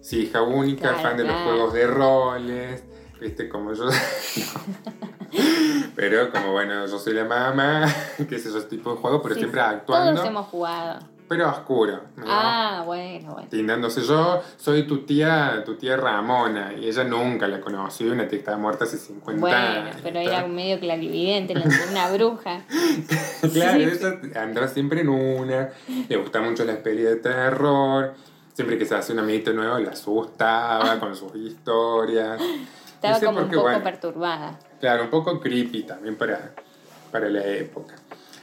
Sí, 0.00 0.22
hija 0.22 0.42
única, 0.42 0.88
Claro, 0.88 0.98
fan 1.00 1.16
de 1.18 1.24
los 1.24 1.36
juegos 1.42 1.74
de 1.74 1.86
roles, 1.86 2.82
viste, 3.20 3.48
como 3.48 3.74
yo. 3.74 3.84
pero 6.00 6.30
como 6.30 6.52
bueno, 6.52 6.86
yo 6.86 6.98
soy 6.98 7.12
la 7.12 7.24
mamá, 7.24 7.84
que 8.28 8.36
es 8.36 8.46
esos 8.46 8.68
tipos 8.70 8.94
de 8.94 9.00
juegos, 9.02 9.20
pero 9.22 9.34
Sí, 9.34 9.40
siempre 9.42 9.60
sí. 9.60 9.66
actuando, 9.68 10.14
Todos 10.14 10.26
hemos 10.26 10.46
jugado. 10.46 10.98
pero 11.28 11.50
oscuro. 11.50 12.00
¿no? 12.16 12.24
Ah, 12.26 12.82
bueno, 12.86 13.34
bueno. 13.34 13.48
Tindándose 13.50 14.00
yo, 14.00 14.40
soy 14.56 14.84
tu 14.86 15.04
tía, 15.04 15.62
tu 15.66 15.74
tía 15.76 15.98
Ramona, 15.98 16.72
y 16.72 16.88
ella 16.88 17.04
nunca 17.04 17.46
la 17.48 17.60
conoció, 17.60 18.12
una 18.12 18.22
tía 18.22 18.30
que 18.30 18.36
estaba 18.36 18.56
muerta 18.56 18.84
hace 18.84 18.96
50 18.96 19.40
Bueno, 19.40 19.56
años. 19.56 19.96
pero 20.02 20.20
era 20.20 20.46
medio 20.46 20.80
clarividente, 20.80 21.54
la- 21.54 21.66
una 21.90 22.10
bruja. 22.12 22.62
Claro, 23.52 23.78
Sí. 23.78 23.82
ella 23.82 24.42
anda 24.42 24.68
siempre 24.68 25.02
en 25.02 25.10
una, 25.10 25.68
le 26.08 26.16
gusta 26.16 26.40
mucho 26.40 26.64
las 26.64 26.76
pelis 26.78 27.04
de 27.04 27.16
terror, 27.16 28.14
siempre 28.54 28.78
que 28.78 28.86
se 28.86 28.94
hace 28.94 29.12
un 29.12 29.18
amiguito 29.18 29.52
nuevo 29.52 29.78
la 29.78 29.90
asustaba 29.90 30.98
con 31.00 31.14
sus 31.14 31.34
historias. 31.36 32.40
Estaba 32.94 33.14
No 33.14 33.20
sé 33.20 33.26
como 33.26 33.38
un 33.40 33.48
poco 33.50 33.62
bueno. 33.62 33.82
perturbada. 33.82 34.58
Claro, 34.80 35.04
un 35.04 35.10
poco 35.10 35.40
creepy 35.40 35.82
también 35.84 36.16
para, 36.16 36.52
para 37.12 37.28
la 37.28 37.44
época. 37.44 37.94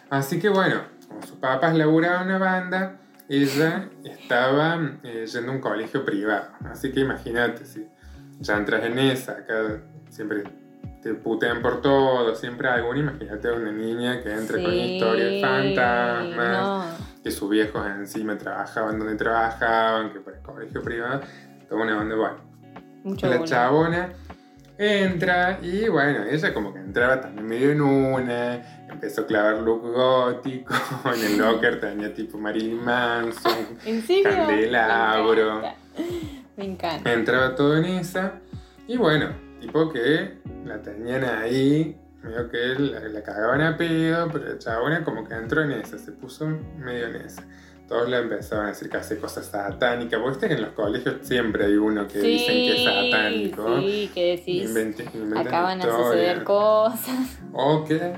Así 0.10 0.40
que 0.40 0.50
bueno, 0.50 0.82
como 1.08 1.22
sus 1.24 1.38
papás 1.38 1.76
laburaban 1.76 2.28
una 2.28 2.38
banda, 2.38 2.98
ella 3.28 3.90
estaba 4.04 4.80
eh, 5.04 5.26
yendo 5.26 5.52
a 5.52 5.56
un 5.56 5.62
colegio 5.62 6.06
privado. 6.06 6.48
Así 6.72 6.92
que 6.92 7.02
imagínate, 7.02 7.66
si 7.66 7.88
ya 8.40 8.56
entras 8.58 8.84
en 8.86 9.00
esa, 9.00 9.34
acá 9.34 9.82
siempre 10.10 10.44
te 11.02 11.14
putean 11.14 11.62
por 11.62 11.82
todo, 11.82 12.36
siempre 12.36 12.68
hay 12.70 12.76
alguna, 12.80 13.00
imagínate 13.00 13.48
a 13.50 13.54
una 13.54 13.72
niña 13.72 14.22
que 14.22 14.32
entra 14.32 14.62
con 14.62 14.72
Sí, 14.72 14.80
historias 14.96 15.30
de 15.32 15.42
fantasmas, 15.42 16.62
No. 16.62 16.86
que 17.24 17.32
sus 17.32 17.50
viejos 17.50 17.86
encima 17.88 18.38
trabajaban 18.38 18.98
donde 19.00 19.16
trabajaban, 19.16 20.12
que 20.14 20.20
por 20.20 20.34
el 20.34 20.42
colegio 20.42 20.82
privado, 20.82 21.22
toda 21.68 21.82
una 21.84 22.00
onda, 22.00 22.16
bueno. 22.16 22.38
Mucho 23.04 23.28
La 23.28 23.38
bullying. 23.38 23.50
chabona 23.50 24.10
entra 24.78 25.60
y 25.62 25.88
bueno, 25.88 26.24
ella 26.24 26.54
como 26.54 26.74
que 26.74 26.80
entraba 26.80 27.22
también 27.22 27.48
medio 27.48 27.72
en 27.72 27.82
una, 27.82 28.86
empezó 28.90 29.22
a 29.22 29.28
clavar 29.28 29.58
look 29.60 29.82
gótico, 29.82 30.74
en 31.16 31.24
el 31.24 31.38
locker 31.38 31.80
tenía 31.80 32.14
tipo 32.14 32.38
Marilyn 32.38 32.84
Manson, 32.84 33.68
¿En 33.86 34.02
serio? 34.02 34.32
Candelabro. 34.32 35.62
Me 35.62 35.66
encanta. 35.66 36.56
Me 36.56 36.66
encanta. 36.66 37.14
entraba 37.14 37.56
todo 37.56 37.78
en 37.78 37.86
esa 37.86 38.34
y 38.88 38.98
bueno, 38.98 39.30
tipo 39.60 39.92
que 39.92 40.38
la 40.66 40.82
tenían 40.82 41.24
ahí, 41.24 42.00
medio 42.22 42.50
que 42.50 42.58
la, 42.80 43.00
la 43.02 43.24
cagaban 43.24 43.62
a 43.62 43.78
pedo, 43.78 44.30
pero 44.32 44.46
la 44.46 44.58
chabona 44.58 45.04
como 45.04 45.28
que 45.28 45.34
entró 45.34 45.64
en 45.64 45.72
esa, 45.72 45.98
se 45.98 46.12
puso 46.12 46.48
medio 46.78 47.08
en 47.08 47.16
esa. 47.18 47.44
Todos 47.88 48.10
le 48.10 48.18
empezaban 48.18 48.66
a 48.66 48.70
decir 48.70 48.90
que 48.90 48.98
hace 48.98 49.18
cosas 49.18 49.46
satánicas. 49.46 50.20
Porque 50.20 50.32
viste 50.32 50.48
que 50.50 50.54
en 50.56 50.62
los 50.62 50.72
colegios 50.72 51.16
siempre 51.22 51.66
hay 51.66 51.76
uno 51.76 52.06
que 52.08 52.20
dicen 52.20 52.54
que 52.56 52.76
es 52.78 52.84
satánico. 52.84 53.80
Sí, 53.80 54.12
que 54.14 54.36
decís. 54.38 54.70
Inventen- 54.70 55.14
inventan 55.14 55.48
Acaban 55.48 55.80
a 55.80 55.84
historias. 55.84 56.08
suceder 56.08 56.44
cosas. 56.44 57.40
O 57.54 57.86
que 57.86 58.14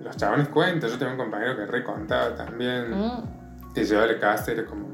los 0.00 0.16
chabones 0.16 0.48
cuentan. 0.48 0.88
Yo 0.90 0.98
tengo 0.98 1.12
un 1.12 1.18
compañero 1.18 1.56
que 1.56 1.66
recontaba 1.66 2.34
también. 2.34 2.90
Mm. 2.90 3.72
Que 3.74 3.84
llevaba 3.84 4.08
a 4.08 4.12
la 4.12 4.18
casa, 4.18 4.52
era 4.52 4.64
como 4.64 4.88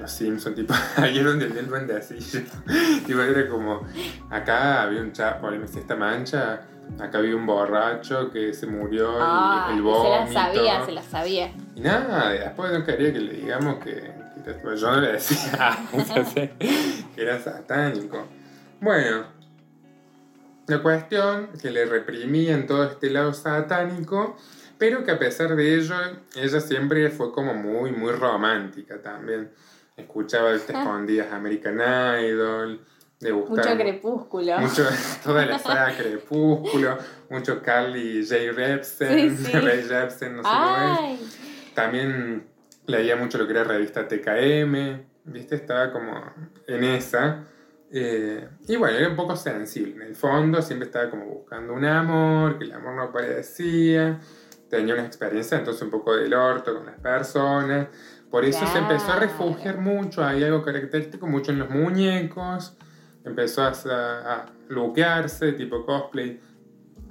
los 0.00 0.10
Simpsons, 0.10 0.54
tipo, 0.56 0.74
ahí 0.96 1.18
es 1.18 1.24
donde 1.24 1.46
vi 1.46 1.58
el 1.58 1.66
duendecillo. 1.68 2.40
tipo, 3.06 3.20
era 3.20 3.48
como, 3.48 3.82
acá 4.30 4.82
había 4.82 5.00
un 5.00 5.12
chapo, 5.12 5.48
me 5.50 5.58
decía, 5.58 5.80
esta 5.80 5.96
mancha, 5.96 6.60
acá 7.00 7.18
había 7.18 7.36
un 7.36 7.46
borracho 7.46 8.30
que 8.30 8.52
se 8.54 8.66
murió 8.66 9.10
Ah, 9.20 9.66
y 9.70 9.72
el 9.72 9.78
se 9.78 9.82
vómito. 9.82 10.10
la 10.16 10.26
sabía, 10.32 10.84
se 10.86 10.92
la 10.92 11.02
sabía. 11.02 11.52
Y 11.74 11.80
nada, 11.80 12.30
después 12.30 12.72
no 12.72 12.84
quería 12.84 13.12
que 13.12 13.20
le 13.20 13.32
digamos 13.34 13.76
que, 13.82 14.12
que 14.44 14.76
yo 14.76 14.90
no 14.90 15.00
le 15.00 15.12
decía 15.12 15.78
que 16.34 17.22
era 17.22 17.38
satánico. 17.40 18.26
Bueno, 18.80 19.24
la 20.66 20.82
cuestión 20.82 21.48
que 21.60 21.70
le 21.70 21.84
reprimían 21.84 22.66
todo 22.66 22.84
este 22.84 23.10
lado 23.10 23.32
satánico, 23.34 24.36
pero 24.78 25.04
que 25.04 25.12
a 25.12 25.18
pesar 25.18 25.54
de 25.56 25.74
ello, 25.76 25.94
ella 26.36 26.60
siempre 26.60 27.10
fue 27.10 27.32
como 27.32 27.54
muy, 27.54 27.92
muy 27.92 28.12
romántica 28.12 29.00
también. 29.02 29.50
Escuchaba 29.96 30.50
de 30.50 30.56
Ah. 30.56 30.80
escondidas 30.80 31.32
American 31.32 31.80
Idol, 32.24 32.80
le 33.24 33.32
gustaba 33.32 33.56
Mucho 33.74 33.82
crepúsculo. 33.82 34.58
mucho, 34.58 34.86
toda 35.24 35.46
la 35.46 35.58
saga 35.58 35.96
Crepúsculo, 35.96 36.98
mucho 37.30 37.62
Carly 37.62 38.22
J. 38.22 38.52
Repsen, 38.52 39.36
Sí, 39.36 39.44
sí. 39.46 39.52
Ray 39.52 39.82
no 39.88 40.10
sé 40.10 40.30
cómo 40.42 40.76
es. 41.14 41.38
También 41.74 42.46
leía 42.86 43.16
mucho 43.16 43.38
lo 43.38 43.46
que 43.46 43.52
era 43.52 43.64
revista 43.64 44.06
TKM, 44.06 45.02
¿viste? 45.24 45.54
Estaba 45.54 45.90
como 45.90 46.12
en 46.66 46.84
esa. 46.84 47.44
Eh, 47.90 48.46
y 48.68 48.76
bueno, 48.76 48.98
era 48.98 49.08
un 49.08 49.16
poco 49.16 49.36
sensible. 49.36 50.04
En 50.04 50.10
el 50.10 50.16
fondo 50.16 50.60
siempre 50.60 50.86
estaba 50.86 51.08
como 51.10 51.24
buscando 51.24 51.72
un 51.72 51.84
amor, 51.86 52.58
que 52.58 52.64
el 52.64 52.72
amor 52.72 52.94
no 52.94 53.02
aparecía. 53.04 54.20
Tenía 54.68 54.94
una 54.94 55.06
experiencia 55.06 55.56
entonces 55.58 55.82
un 55.82 55.90
poco 55.90 56.14
del 56.14 56.34
orto 56.34 56.74
con 56.74 56.84
las 56.86 56.98
personas. 57.00 57.88
Por 58.30 58.44
eso 58.44 58.66
se 58.66 58.78
empezó 58.78 59.04
a 59.12 59.16
Claro. 59.16 59.20
refugiar 59.20 59.78
mucho. 59.78 60.24
Hay 60.24 60.42
algo 60.44 60.62
característico 60.62 61.26
mucho 61.26 61.52
en 61.52 61.60
los 61.60 61.70
muñecos. 61.70 62.76
Empezó 63.24 63.62
a, 63.62 63.70
a 63.70 64.46
luquearse, 64.68 65.52
tipo 65.52 65.84
cosplay, 65.86 66.40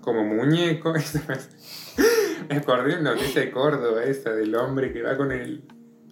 como 0.01 0.24
muñeco. 0.24 0.93
Me 2.49 2.57
acordé 2.57 2.95
de 2.95 3.01
una 3.01 3.11
noticia 3.16 3.41
de 3.41 3.51
Córdoba 3.51 4.03
esa 4.03 4.32
del 4.32 4.53
hombre 4.55 4.91
que 4.93 5.01
va 5.01 5.18
con 5.18 5.32
el 5.32 5.64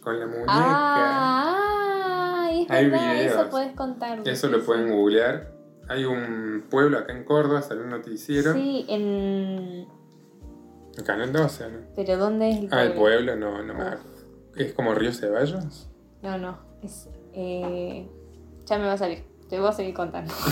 con 0.01 0.19
la 0.19 0.25
muñeca. 0.25 0.45
Ah, 0.47 2.49
es 2.51 2.69
Hay 2.71 2.89
verdad, 2.89 3.13
videos. 3.13 3.35
eso 3.35 3.49
puedes 3.49 3.75
contar. 3.75 4.27
Eso 4.27 4.47
lo 4.47 4.63
pueden 4.63 4.91
googlear. 4.91 5.51
Hay 5.89 6.05
un 6.05 6.65
pueblo 6.69 6.97
acá 6.99 7.11
en 7.13 7.23
Córdoba, 7.25 7.61
salió 7.61 7.83
un 7.83 7.89
noticiero. 7.89 8.53
Sí, 8.53 8.85
en. 8.87 9.85
En 10.97 11.05
Canal 11.05 11.31
12, 11.31 11.69
¿no? 11.69 11.77
¿Pero 11.95 12.17
dónde 12.17 12.49
es 12.49 12.57
el 12.59 12.69
Ah, 12.71 12.83
el 12.83 12.93
pueblo? 12.93 13.33
pueblo, 13.33 13.35
no, 13.35 13.61
no 13.63 13.73
me 13.73 13.81
Uf. 13.81 13.87
acuerdo. 13.87 14.11
¿Es 14.55 14.73
como 14.73 14.93
Río 14.95 15.13
Ceballos? 15.13 15.89
No, 16.21 16.37
no. 16.37 16.57
Es, 16.81 17.09
eh, 17.33 18.09
Ya 18.65 18.77
me 18.77 18.85
va 18.85 18.93
a 18.93 18.97
salir. 18.97 19.23
Te 19.51 19.59
voy 19.59 19.67
a 19.67 19.71
seguir 19.73 19.93
contando. 19.93 20.33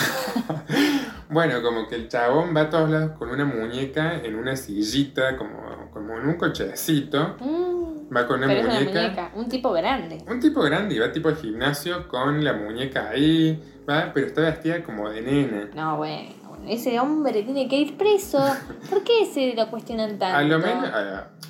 Bueno, 1.32 1.62
como 1.62 1.88
que 1.88 1.94
el 1.96 2.10
chabón 2.10 2.56
va 2.58 2.62
a 2.62 2.70
todos 2.72 2.90
lados 2.90 3.12
con 3.20 3.30
una 3.30 3.46
muñeca 3.46 4.16
en 4.16 4.34
una 4.34 4.56
sillita, 4.56 5.38
como, 5.38 5.90
como 5.94 6.18
en 6.18 6.28
un 6.28 6.34
cochecito. 6.38 7.38
Mm, 7.40 8.14
Va 8.16 8.26
con 8.26 8.44
una 8.44 8.52
es 8.52 8.66
una 8.66 8.74
muñeca. 8.74 9.02
muñeca. 9.02 9.32
Un 9.36 9.48
tipo 9.48 9.72
grande. 9.72 10.18
Un 10.28 10.40
tipo 10.40 10.62
grande 10.64 10.96
y 10.96 10.98
va 10.98 11.12
tipo 11.12 11.30
al 11.30 11.36
gimnasio 11.36 12.08
con 12.08 12.44
la 12.44 12.54
muñeca 12.54 13.10
ahí, 13.10 13.62
va, 13.88 14.12
pero 14.12 14.26
está 14.26 14.42
vestida 14.42 14.84
como 14.84 15.08
de 15.08 15.22
nena. 15.22 15.70
No, 15.76 15.98
bueno. 15.98 16.34
Ese 16.68 17.00
hombre 17.00 17.44
tiene 17.44 17.68
que 17.68 17.76
ir 17.78 17.96
preso. 17.96 18.44
¿Por 18.90 19.04
qué 19.04 19.28
se 19.32 19.54
lo 19.54 19.70
cuestionan 19.70 20.18
tanto? 20.18 20.36
A 20.40 20.42
lo 20.42 20.58
menos, 20.58 20.90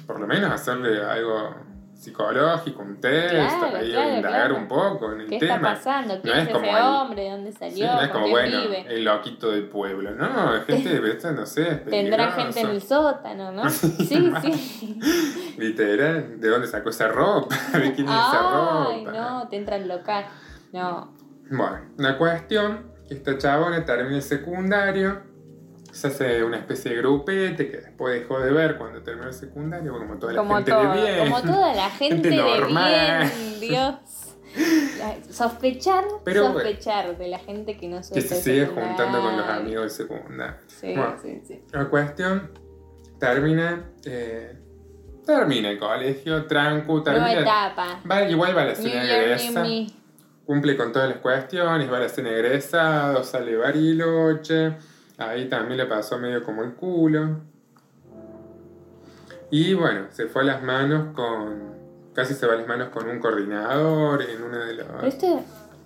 por 0.06 0.20
lo 0.20 0.28
menos 0.28 0.52
hacerle 0.52 1.02
algo 1.04 1.56
psicológico, 2.00 2.82
un 2.82 3.02
test, 3.02 3.30
Claro, 3.34 3.76
ahí 3.78 3.92
claro, 3.92 4.16
indagar 4.16 4.40
claro. 4.48 4.56
un 4.58 4.68
poco 4.70 5.12
en 5.12 5.22
el 5.22 5.28
¿Qué 5.28 5.36
está 5.36 5.56
tema. 5.56 5.74
pasando? 5.74 6.22
¿Quién 6.22 6.34
No 6.36 6.42
es, 6.42 6.48
es 6.48 6.54
como 6.54 6.66
ese 6.66 6.78
el- 6.78 6.84
hombre? 6.86 7.22
¿De 7.24 7.30
dónde 7.32 7.52
Sí, 7.52 7.58
salió? 7.60 7.86
no 7.94 8.02
es 8.02 8.08
¿Con 8.10 8.22
como, 8.22 8.34
quién 8.36 8.52
bueno, 8.52 8.62
vive? 8.62 8.86
el 8.96 9.04
loquito 9.04 9.52
del 9.52 9.64
pueblo, 9.68 10.12
no, 10.12 10.62
gente, 10.68 11.02
no 11.36 11.46
sé, 11.46 11.68
es 11.70 11.86
Tendrá 11.86 12.32
gente 12.32 12.62
en 12.62 12.70
el 12.70 12.82
sótano, 12.82 13.52
¿no? 13.52 13.70
Sí, 13.70 14.32
sí. 14.42 15.00
Literal, 15.58 16.40
¿de 16.40 16.48
dónde 16.50 16.68
sacó 16.68 16.90
esa 16.90 17.08
ropa? 17.10 17.56
¿De 17.74 17.94
quién 17.94 18.08
es 18.08 18.14
esa 18.14 18.86
Ay, 18.88 19.06
ropa? 19.06 19.18
no, 19.18 19.48
te 19.50 19.58
entra 19.58 19.76
el 19.76 19.88
local. 19.88 20.26
No. 20.72 21.14
Bueno, 21.52 21.80
la 21.98 22.18
cuestión, 22.18 22.92
que 23.08 23.16
esta 23.16 23.38
chabona 23.38 23.84
termina 23.84 24.16
el 24.18 24.22
secundario, 24.22 25.22
se 25.92 26.08
hace 26.08 26.44
una 26.44 26.58
especie 26.58 26.92
de 26.92 26.98
grupete 26.98 27.70
que 27.70 27.78
después 27.78 28.20
dejó 28.22 28.40
de 28.40 28.52
ver 28.52 28.78
cuando 28.78 29.02
terminó 29.02 29.28
el 29.28 29.34
secundario, 29.34 29.92
como 29.94 30.18
toda 30.18 30.34
la 30.34 30.40
Como, 30.40 30.56
gente 30.56 30.72
todo, 30.72 30.94
de 30.94 31.02
bien. 31.02 31.20
como 31.32 31.42
toda 31.42 31.74
la 31.74 31.90
gente, 31.92 32.16
Gente 32.16 32.30
de 32.30 32.36
normal. 32.38 33.32
bien, 33.60 33.60
Dios. 33.60 33.96
La- 35.00 35.16
Sospechar, 35.34 36.04
Pero, 36.24 36.54
sospechar 36.54 37.18
de 37.18 37.28
la 37.28 37.40
gente 37.40 37.78
que 37.78 37.88
no 37.88 37.98
que 37.98 38.22
se 38.22 38.36
sigue 38.42 38.66
juntando 38.68 39.22
con 39.22 39.38
los 39.38 39.48
amigos 39.48 39.82
del 39.84 40.08
secundario. 40.08 40.56
Sí, 40.68 40.94
Bueno. 40.96 41.16
sí, 41.22 41.42
sí. 41.48 41.64
La 41.72 41.86
cuestión 41.90 42.52
termina, 43.20 43.92
eh, 44.06 44.56
termina 45.26 45.70
el 45.70 45.78
colegio, 45.80 46.46
Nueva 46.50 47.04
termina, 47.04 47.40
etapa. 47.42 48.02
va, 48.10 48.24
igual 48.24 48.58
va 48.58 48.62
a 48.64 48.66
la 48.66 48.76
cena 48.76 49.04
egresa, 49.04 49.64
cumple 50.46 50.76
con 50.76 50.92
todas 50.92 51.10
las 51.10 51.20
cuestiones, 51.20 51.92
va 51.92 51.98
a 51.98 52.02
la 52.02 52.10
cena 52.10 52.30
egresado, 52.32 53.24
sale 53.24 53.56
Bariloche, 53.56 54.74
ahí 55.20 55.48
también 55.50 55.78
le 55.78 55.86
pasó 55.86 56.18
medio 56.18 56.44
como 56.44 56.64
el 56.64 56.74
culo. 56.74 57.42
Y 59.52 59.74
bueno, 59.74 60.08
se 60.12 60.28
fue 60.28 60.44
a 60.44 60.46
las 60.46 60.64
manos 60.64 61.14
con, 61.16 61.74
casi 62.14 62.34
se 62.34 62.46
va 62.46 62.54
a 62.54 62.58
las 62.58 62.68
manos 62.68 62.90
con 62.90 63.08
un 63.10 63.20
coordinador 63.20 64.22
en 64.22 64.44
uno 64.44 64.58
de 64.60 64.74
los... 64.76 64.86
Pero 64.88 65.08
este 65.08 65.40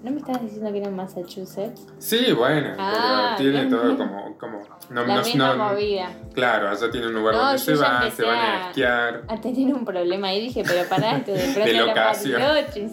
¿No 0.04 0.12
me 0.12 0.18
estabas 0.18 0.42
diciendo 0.42 0.70
que 0.74 0.80
era 0.80 0.88
en 0.90 0.98
Massachusetts? 0.98 1.88
Sí, 1.98 2.34
bueno, 2.34 2.74
Ah, 2.78 3.36
pero 3.38 3.52
tiene 3.52 3.66
bien, 3.66 3.70
todo 3.70 3.84
bien. 3.86 3.96
como, 3.96 4.38
como 4.38 4.60
no, 4.90 5.06
La 5.06 5.16
no- 5.16 5.24
misma 5.24 5.56
no- 5.56 5.70
movida. 5.72 6.10
Claro, 6.34 6.68
allá 6.68 6.92
tiene 6.92 7.08
un 7.08 7.14
lugar 7.14 7.36
donde 7.36 7.58
se 7.58 7.74
van, 7.76 8.12
se 8.12 8.24
van 8.26 8.36
a 8.38 8.66
a- 8.66 8.68
esquiar. 8.68 9.22
A 9.30 9.40
tener 9.40 9.74
un 9.74 9.86
problema 9.86 10.28
ahí 10.28 10.42
dije, 10.42 10.62
pero 10.68 10.84
pará, 10.90 11.16
esto 11.20 11.32
de 11.32 11.40
pronto 11.54 11.62
De 11.62 11.74
locación. 11.78 12.42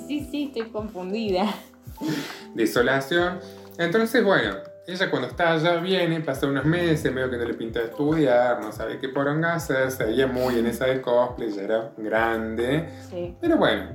Sí, 0.06 0.24
sí, 0.30 0.44
estoy 0.54 0.70
confundida. 0.70 1.46
Desolación. 2.54 3.40
Entonces, 3.76 4.22
bueno, 4.24 4.54
ella 4.92 5.10
cuando 5.10 5.28
está 5.28 5.52
allá 5.52 5.76
viene, 5.76 6.20
pasa 6.20 6.46
unos 6.46 6.64
meses, 6.64 7.14
veo 7.14 7.30
que 7.30 7.36
no 7.36 7.44
le 7.44 7.54
pinta 7.54 7.80
estudiar, 7.80 8.60
no 8.60 8.72
sabe 8.72 8.98
qué 8.98 9.08
poronga 9.08 9.54
hacer, 9.54 9.90
seguía 9.90 10.26
muy 10.26 10.58
en 10.58 10.66
esa 10.66 10.86
de 10.86 11.00
cosplay, 11.00 11.50
ya 11.52 11.62
era 11.62 11.92
grande. 11.96 12.88
Sí. 13.08 13.36
Pero 13.40 13.56
bueno, 13.56 13.90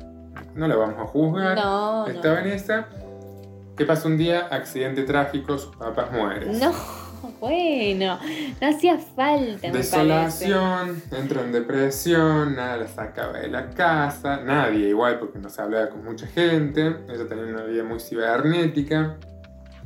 no 0.56 0.68
la 0.68 0.76
vamos 0.76 1.00
a 1.00 1.06
juzgar. 1.06 1.56
No, 1.58 2.08
Estaba 2.08 2.42
no. 2.42 2.48
en 2.48 2.54
esa. 2.54 2.88
¿Qué 3.78 3.86
pasa 3.86 4.08
un 4.08 4.18
día? 4.18 4.48
Accidente 4.52 5.04
trágico, 5.04 5.58
sus 5.58 5.76
papás 5.76 6.12
mueren. 6.12 6.60
No, 6.60 6.74
bueno, 7.42 8.18
no 8.62 8.68
hacía 8.68 8.98
falta, 8.98 9.68
me 9.68 9.74
parece. 9.74 9.78
Desolación, 9.78 11.04
entra 11.12 11.42
en 11.42 11.52
depresión, 11.52 12.56
nada 12.56 12.78
la 12.78 12.88
sacaba 12.88 13.40
de 13.40 13.50
la 13.50 13.70
casa, 13.72 14.38
nadie 14.38 14.88
igual 14.90 15.20
porque 15.20 15.40
no 15.40 15.50
se 15.50 15.62
hablaba 15.62 15.90
con 15.90 16.06
mucha 16.06 16.26
gente, 16.28 16.96
ella 17.10 17.28
tenía 17.28 17.46
una 17.46 17.64
vida 17.64 17.84
muy 17.84 18.00
cibernética, 18.00 19.18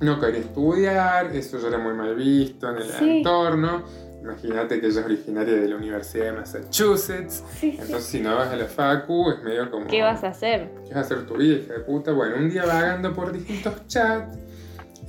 no 0.01 0.19
quería 0.19 0.39
estudiar, 0.41 1.35
eso 1.35 1.59
ya 1.59 1.67
era 1.69 1.77
muy 1.77 1.93
mal 1.93 2.15
visto 2.15 2.69
en 2.69 2.77
el 2.77 2.83
Sí. 2.83 3.17
entorno. 3.17 3.83
Imagínate 4.21 4.79
que 4.81 4.87
ella 4.87 4.99
es 4.99 5.05
originaria 5.05 5.55
de 5.55 5.67
la 5.69 5.75
Universidad 5.77 6.25
de 6.25 6.31
Massachusetts, 6.33 7.43
Sí, 7.53 7.71
sí. 7.71 7.77
entonces 7.81 8.03
si 8.03 8.19
no 8.19 8.35
vas 8.35 8.49
a 8.49 8.55
la 8.57 8.65
facu 8.65 9.31
es 9.31 9.41
medio 9.43 9.71
como... 9.71 9.87
¿Qué 9.87 10.01
vas 10.01 10.23
a 10.23 10.27
hacer? 10.29 10.69
¿Qué 10.87 10.93
vas 10.93 10.97
a 10.97 10.99
hacer 11.15 11.25
tu 11.25 11.35
vida, 11.37 11.55
hija 11.59 11.73
de 11.73 11.79
puta? 11.79 12.11
Bueno, 12.11 12.35
un 12.37 12.49
día 12.49 12.65
vagando 12.65 13.13
por 13.13 13.31
distintos 13.31 13.87
chats, 13.87 14.37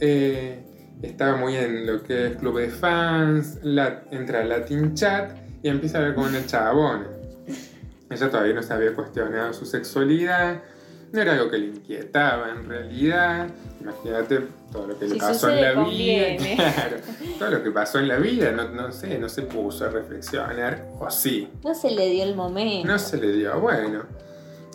eh, 0.01 0.65
estaba 1.03 1.37
muy 1.37 1.57
en 1.57 1.87
lo 1.87 2.03
que 2.03 2.29
es 2.29 2.37
club 2.37 2.59
de 2.59 2.69
fans, 2.69 3.59
la- 3.63 4.05
entra 4.13 4.41
a 4.41 4.45
Latin 4.45 4.95
Chat 4.95 5.37
y 5.63 5.69
empieza 5.69 5.99
a 5.99 6.01
hablar 6.03 6.15
con 6.15 6.25
una 6.27 6.47
chabona. 6.47 7.07
Ella 8.11 8.31
todavía 8.31 8.55
no 8.55 8.63
se 8.63 8.73
había 8.73 8.95
cuestionado 8.95 9.53
su 9.53 9.65
sexualidad, 9.67 10.63
no 11.13 11.21
era 11.21 11.33
algo 11.33 11.51
que 11.51 11.59
le 11.59 11.67
inquietaba 11.67 12.51
en 12.51 12.69
realidad. 12.69 13.49
Imagínate 13.81 14.47
todo 14.71 14.87
lo 14.89 14.99
que 14.99 15.09
le 15.09 15.17
pasó 15.17 15.51
en 15.51 15.63
la 15.63 15.75
conviene. 15.75 16.39
vida. 16.39 16.73
Claro, 16.75 16.97
todo 17.39 17.51
lo 17.51 17.63
que 17.63 17.71
pasó 17.71 17.99
en 17.99 18.09
la 18.09 18.17
vida, 18.17 18.53
no, 18.53 18.69
no 18.69 18.93
sé, 18.93 19.19
no 19.19 19.29
se 19.29 19.43
puso 19.43 19.87
a 19.87 19.89
reflexionar, 19.89 20.87
o 20.99 21.11
sí. 21.11 21.49
No 21.65 21.75
se 21.75 21.91
le 21.91 22.09
dio 22.11 22.25
el 22.25 22.35
momento. 22.35 22.87
No 22.87 22.99
se 22.99 23.17
le 23.17 23.33
dio. 23.33 23.59
Bueno, 23.59 24.05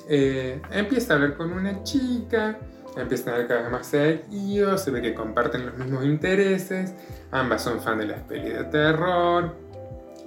eh, 0.09 0.61
empieza 0.71 1.13
a 1.13 1.15
hablar 1.17 1.37
con 1.37 1.51
una 1.51 1.83
chica, 1.83 2.57
empiezan 2.97 3.33
a 3.33 3.37
ver 3.37 3.47
cada 3.47 3.61
vez 3.61 3.71
más 3.71 3.87
seguidos, 3.87 4.81
se 4.81 4.91
ve 4.91 5.01
que 5.01 5.13
comparten 5.13 5.65
los 5.65 5.77
mismos 5.77 6.05
intereses, 6.05 6.93
ambas 7.31 7.61
son 7.63 7.79
fan 7.81 7.99
de 7.99 8.07
las 8.07 8.21
pelis 8.21 8.53
de 8.53 8.63
terror, 8.65 9.55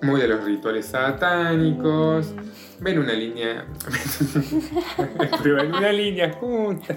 muy 0.02 0.20
de 0.20 0.28
los 0.28 0.44
rituales 0.44 0.86
satánicos, 0.86 2.28
Mm, 2.32 2.84
ven 2.84 2.98
una 3.00 3.12
línea, 3.12 3.64
prueban 5.42 5.74
una 5.74 5.92
línea 5.92 6.32
juntas, 6.34 6.96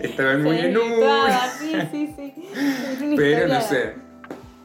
estaban 0.00 0.42
muy 0.42 0.58
en 0.58 0.76
una. 0.76 1.48
Sí, 1.50 1.74
sí, 1.90 2.14
sí. 2.16 3.14
Pero 3.16 3.48
no 3.48 3.60
sé. 3.60 3.94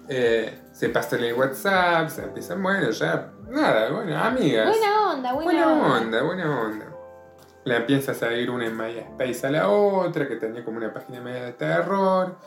eh, 0.08 0.60
se 0.72 0.90
pasan 0.90 1.24
el 1.24 1.34
WhatsApp, 1.34 2.10
se 2.10 2.24
empiezan, 2.24 2.64
bueno, 2.64 2.90
ya, 2.92 3.32
nada, 3.50 3.92
bueno, 3.92 4.18
amigas. 4.18 4.68
Buena 4.70 5.12
onda, 5.14 5.34
buena, 5.34 5.52
Buena 5.52 5.68
onda. 5.74 5.98
onda, 5.98 6.22
buena 6.24 6.62
onda. 6.62 6.86
Le 7.66 7.76
empieza 7.76 8.14
a 8.14 8.16
seguir 8.16 8.50
una 8.50 8.66
en 8.66 8.76
MySpace 8.78 9.46
a 9.48 9.52
la 9.52 9.70
otra, 9.70 10.28
que 10.28 10.38
tenía 10.38 10.64
como 10.64 10.78
una 10.78 10.92
página 10.94 11.20
media 11.22 11.44
de 11.46 11.52
terror, 11.54 12.38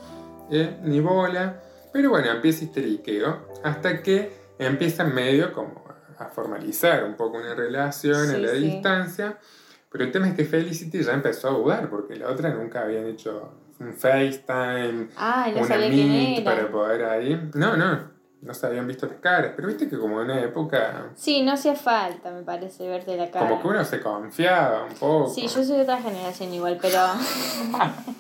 eh, 0.51 0.79
ni 0.83 0.99
bola. 1.01 1.61
Pero 1.93 2.11
bueno, 2.11 2.31
empieza 2.31 2.65
histeriqueo, 2.65 3.49
hasta 3.63 4.03
que 4.03 4.33
empieza 4.59 5.05
medio 5.05 5.53
como 5.53 5.83
a 6.19 6.27
formalizar 6.27 7.05
un 7.05 7.15
poco 7.17 7.39
una 7.39 7.55
relación 7.55 8.27
Sí, 8.29 8.35
a 8.35 8.39
la 8.39 8.49
sí. 8.49 8.59
distancia. 8.59 9.39
Pero 9.91 10.05
el 10.05 10.13
tema 10.13 10.29
es 10.29 10.35
que 10.35 10.45
Felicity 10.45 11.03
ya 11.03 11.13
empezó 11.13 11.49
a 11.49 11.53
dudar, 11.53 11.91
porque 11.91 12.17
la 12.17 12.29
otra 12.31 12.51
nunca 12.51 12.83
habían 12.83 13.07
hecho 13.07 13.53
un 13.79 13.93
FaceTime, 13.93 15.09
Ay, 15.17 15.53
no 15.55 15.63
una 15.63 15.77
Meet 15.77 16.45
para 16.45 16.71
poder 16.71 17.05
ahí. 17.05 17.51
No, 17.55 17.77
no, 17.77 18.12
no 18.43 18.55
se 18.55 18.67
habían 18.67 18.87
visto 18.89 19.07
las 19.07 19.17
caras. 19.21 19.53
Pero 19.57 19.69
viste 19.69 19.89
que 19.89 19.99
como 19.99 20.21
en 20.21 20.31
una 20.31 20.41
época 20.41 21.11
Sí, 21.15 21.43
no 21.43 21.53
hacía 21.53 21.75
falta, 21.75 22.31
me 22.33 22.43
parece, 22.43 22.87
verte 22.89 23.17
la 23.17 23.31
cara. 23.31 23.49
como 23.49 23.63
que 23.63 23.69
uno 23.69 23.85
se 23.85 24.01
confiaba 24.01 24.85
un 24.85 24.95
poco. 24.95 25.29
Sí, 25.29 25.43
yo 25.43 25.49
soy 25.65 25.77
de 25.77 25.83
otra 25.83 26.01
generación 26.01 26.53
igual, 26.53 26.79
pero. 26.83 26.99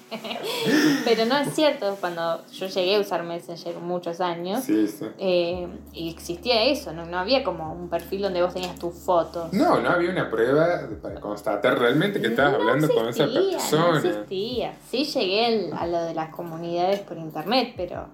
pero 1.05 1.25
no 1.27 1.37
es 1.39 1.55
cierto, 1.55 1.97
cuando 2.01 2.45
yo 2.53 2.67
llegué 2.67 2.97
a 2.97 3.01
usar 3.01 3.23
Messenger 3.23 3.77
muchos 3.79 4.21
años, 4.21 4.65
Sí, 4.65 4.87
sí. 4.87 5.07
eh, 5.19 5.69
y 5.93 6.11
existía 6.11 6.63
eso, 6.65 6.93
¿no? 6.93 7.05
no 7.07 7.19
había 7.19 7.43
como 7.43 7.73
un 7.73 7.89
perfil 7.89 8.23
donde 8.23 8.43
vos 8.43 8.53
tenías 8.55 8.79
tus 8.79 8.95
fotos. 8.95 9.53
No, 9.53 9.81
no 9.81 9.91
había 9.91 10.11
una 10.11 10.31
prueba 10.31 10.89
para 11.01 11.21
constatar 11.21 11.79
realmente 11.79 12.21
que 12.21 12.29
estabas 12.29 12.53
No 12.53 12.59
hablando 12.59 12.89
con 12.89 13.09
esa 13.09 13.25
persona. 13.25 13.91
No 13.91 13.97
existía. 13.97 14.75
Sí 14.89 15.05
llegué 15.05 15.71
a 15.77 15.87
lo 15.87 16.03
de 16.05 16.15
las 16.15 16.31
comunidades 16.35 17.01
por 17.01 17.17
internet, 17.19 17.75
pero 17.77 18.07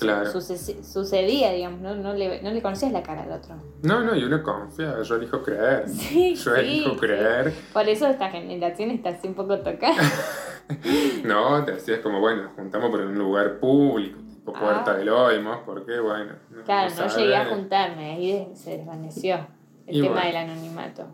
Claro. 0.00 0.30
suce- 0.30 0.82
sucedía, 0.82 1.52
digamos, 1.52 1.80
no, 1.80 1.94
no, 1.94 2.12
le, 2.14 2.42
no 2.42 2.50
le 2.50 2.62
conocías 2.62 2.90
la 2.92 3.02
cara 3.02 3.22
al 3.24 3.32
otro. 3.32 3.54
No, 3.82 4.00
no, 4.02 4.14
y 4.16 4.24
uno 4.24 4.42
confía, 4.42 5.00
yo 5.02 5.14
elijo 5.16 5.42
creer. 5.42 5.88
Sí, 5.88 6.34
Yo 6.34 6.54
sí, 6.54 6.60
elijo 6.60 6.90
sí. 6.92 6.96
creer. 6.98 7.52
Por 7.72 7.88
eso 7.88 8.06
esta 8.06 8.30
generación 8.30 8.90
está 8.90 9.10
así 9.10 9.28
un 9.28 9.34
poco 9.34 9.58
tocada. 9.58 9.94
No, 11.24 11.64
te 11.64 11.72
decías 11.72 11.98
como, 11.98 12.20
bueno, 12.20 12.44
nos 12.44 12.52
juntamos 12.52 12.90
por 12.90 13.00
un 13.00 13.18
lugar 13.18 13.58
público, 13.58 14.20
tipo 14.20 14.52
Puerta 14.52 14.92
Ah. 14.92 14.94
del 14.94 15.08
Olmos, 15.08 15.58
porque 15.66 15.98
bueno. 15.98 16.32
no- 16.50 16.62
Claro, 16.62 16.94
no 16.96 17.16
llegué 17.16 17.34
a 17.36 17.46
juntarme, 17.46 18.12
ahí 18.12 18.48
se 18.54 18.76
desvaneció 18.78 19.48
el 19.88 19.96
Y 19.96 20.00
tema 20.02 20.14
bueno. 20.14 20.26
del 20.28 20.36
anonimato. 20.36 21.06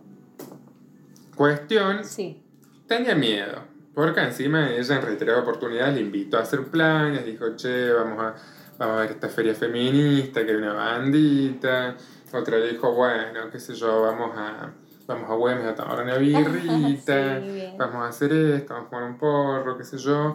Cuestión, 1.34 2.04
Sí. 2.04 2.42
tenía 2.86 3.14
miedo. 3.14 3.62
Porque 3.94 4.20
encima 4.20 4.70
ella 4.70 4.96
en 4.96 5.02
reiteradas 5.02 5.42
oportunidades 5.42 5.94
le 5.94 6.02
invitó 6.02 6.36
a 6.36 6.42
hacer 6.42 6.64
planes, 6.66 7.24
dijo, 7.24 7.56
che, 7.56 7.90
vamos 7.92 8.18
a, 8.22 8.34
vamos 8.78 8.96
a 8.96 9.00
ver 9.00 9.10
esta 9.12 9.28
feria 9.28 9.54
feminista, 9.54 10.44
que 10.44 10.50
hay 10.50 10.56
una 10.56 10.72
bandita. 10.72 11.96
Otra 12.32 12.58
dijo, 12.58 12.92
bueno, 12.92 13.50
qué 13.50 13.58
sé 13.58 13.74
yo, 13.74 14.02
vamos 14.02 14.36
a, 14.36 14.72
vamos 15.06 15.30
a 15.30 15.34
Güemes 15.34 15.66
a 15.66 15.74
tomar 15.74 16.02
una 16.02 16.16
birrita, 16.18 17.40
Sí, 17.40 17.74
vamos 17.78 17.96
a 17.96 18.08
hacer 18.08 18.32
esto, 18.32 18.74
vamos 18.74 18.86
a 18.86 18.90
jugar 18.90 19.04
un 19.04 19.18
porro, 19.18 19.78
qué 19.78 19.84
sé 19.84 19.98
yo. 19.98 20.34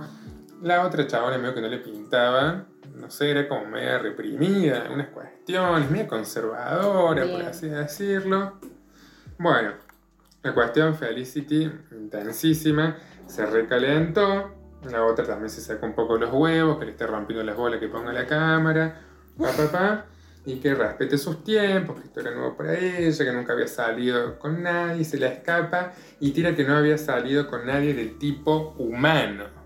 La 0.61 0.85
otra 0.85 1.07
chabona 1.07 1.37
medio 1.37 1.55
que 1.55 1.61
no 1.61 1.67
le 1.67 1.79
pintaba, 1.79 2.65
no 2.95 3.09
sé, 3.09 3.31
era 3.31 3.47
como 3.47 3.65
media 3.65 3.97
reprimida 3.97 4.77
en 4.77 4.81
algunas 4.83 5.07
cuestiones, 5.09 5.89
media 5.89 6.07
conservadora, 6.07 7.25
por 7.25 7.41
así 7.41 7.67
decirlo. 7.67 8.59
Bueno, 9.37 9.71
la 10.43 10.53
cuestión 10.53 10.95
Felicity, 10.95 11.71
intensísima, 11.91 12.97
se 13.25 13.45
recalentó. 13.45 14.61
La 14.89 15.03
otra 15.05 15.25
también 15.25 15.49
se 15.49 15.61
sacó 15.61 15.86
un 15.86 15.93
poco 15.93 16.17
los 16.17 16.32
huevos, 16.34 16.79
que 16.79 16.86
le 16.86 16.91
esté 16.91 17.05
rompiendo 17.05 17.43
las 17.43 17.55
bolas 17.55 17.79
que 17.79 17.88
ponga 17.88 18.11
la 18.11 18.25
cámara, 18.25 19.01
pa, 19.38 19.51
pa, 19.51 19.71
pa, 19.71 20.05
y 20.45 20.55
que 20.59 20.73
respete 20.73 21.17
sus 21.17 21.43
tiempos, 21.43 21.99
que 21.99 22.07
esto 22.07 22.19
era 22.21 22.32
nuevo 22.32 22.57
para 22.57 22.77
ella, 22.77 23.25
que 23.25 23.32
nunca 23.32 23.53
había 23.53 23.67
salido 23.67 24.39
con 24.39 24.63
nadie, 24.63 25.03
se 25.05 25.19
la 25.19 25.27
escapa 25.27 25.93
y 26.19 26.32
tira 26.32 26.55
que 26.55 26.63
no 26.63 26.75
había 26.75 26.97
salido 26.97 27.47
con 27.47 27.67
nadie 27.67 27.93
del 27.93 28.17
tipo 28.17 28.73
humano. 28.79 29.61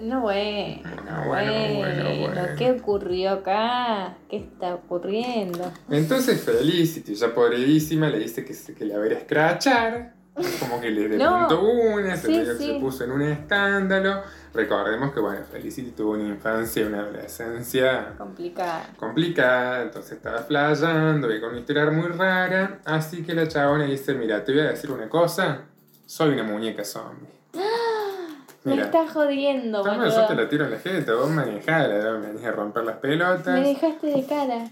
No, 0.00 0.22
bueno, 0.22 0.80
Bueno, 0.82 1.24
bueno, 1.28 1.52
bueno, 1.76 2.04
bueno. 2.20 2.42
¿Qué 2.58 2.72
ocurrió 2.72 3.30
acá? 3.30 4.16
¿Qué 4.28 4.38
está 4.38 4.74
ocurriendo? 4.74 5.72
Entonces 5.88 6.40
Felicity, 6.40 7.14
ya 7.14 7.32
podridísima, 7.32 8.08
le 8.08 8.18
dice 8.18 8.44
que, 8.44 8.54
que 8.74 8.84
la 8.86 8.96
a 8.96 9.06
escrachar. 9.06 10.13
Como 10.60 10.80
que 10.80 10.90
le 10.90 11.08
No. 11.16 11.46
preguntó 11.48 11.62
una, 11.62 12.16
se, 12.16 12.26
Sí, 12.26 12.32
medio 12.32 12.52
que 12.52 12.58
sí. 12.58 12.72
se 12.74 12.80
puso 12.80 13.04
en 13.04 13.12
un 13.12 13.22
escándalo. 13.22 14.22
Recordemos 14.52 15.12
que 15.12 15.20
bueno, 15.20 15.40
Felicity 15.50 15.90
tuvo 15.92 16.12
una 16.12 16.24
infancia 16.28 16.82
y 16.82 16.86
una 16.86 17.00
adolescencia 17.00 18.14
Complicada. 18.18 18.86
complicada, 18.96 19.82
entonces 19.82 20.12
estaba 20.12 20.38
flayando, 20.38 21.28
ve 21.28 21.40
con 21.40 21.50
una 21.50 21.58
historia 21.60 21.86
muy 21.90 22.08
rara. 22.08 22.78
Así 22.84 23.22
que 23.24 23.34
la 23.34 23.46
chabona 23.48 23.84
dice, 23.84 24.14
mira, 24.14 24.44
te 24.44 24.52
voy 24.52 24.60
a 24.62 24.68
decir 24.70 24.90
una 24.90 25.08
cosa, 25.08 25.62
soy 26.06 26.30
una 26.34 26.42
muñeca 26.44 26.84
zombie. 26.84 27.28
Me 28.64 28.80
estás 28.80 29.10
jodiendo, 29.12 29.82
toma, 29.82 30.08
yo 30.08 30.26
te 30.26 30.34
la 30.34 30.48
tiro 30.48 30.64
en 30.64 30.70
la 30.70 30.78
jeta, 30.78 31.14
vos 31.14 31.28
manejala, 31.30 32.12
me 32.18 32.28
venís 32.28 32.44
a 32.46 32.50
romper 32.52 32.84
las 32.84 32.96
pelotas. 32.96 33.60
Me 33.60 33.68
dejaste 33.68 34.06
de 34.06 34.24
cara. 34.26 34.70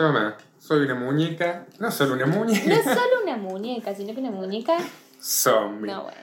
Toma, 0.00 0.34
soy 0.58 0.80
una 0.86 0.94
muñeca, 0.94 1.66
no 1.78 1.90
solo 1.90 2.14
una 2.14 2.24
muñeca, 2.24 2.66
No 2.74 2.82
solo 2.82 3.22
una 3.22 3.36
muñeca, 3.36 3.94
sino 3.94 4.14
que 4.14 4.20
una 4.20 4.30
muñeca. 4.30 4.78
zombie. 5.20 5.92
No, 5.92 6.04
bueno. 6.04 6.18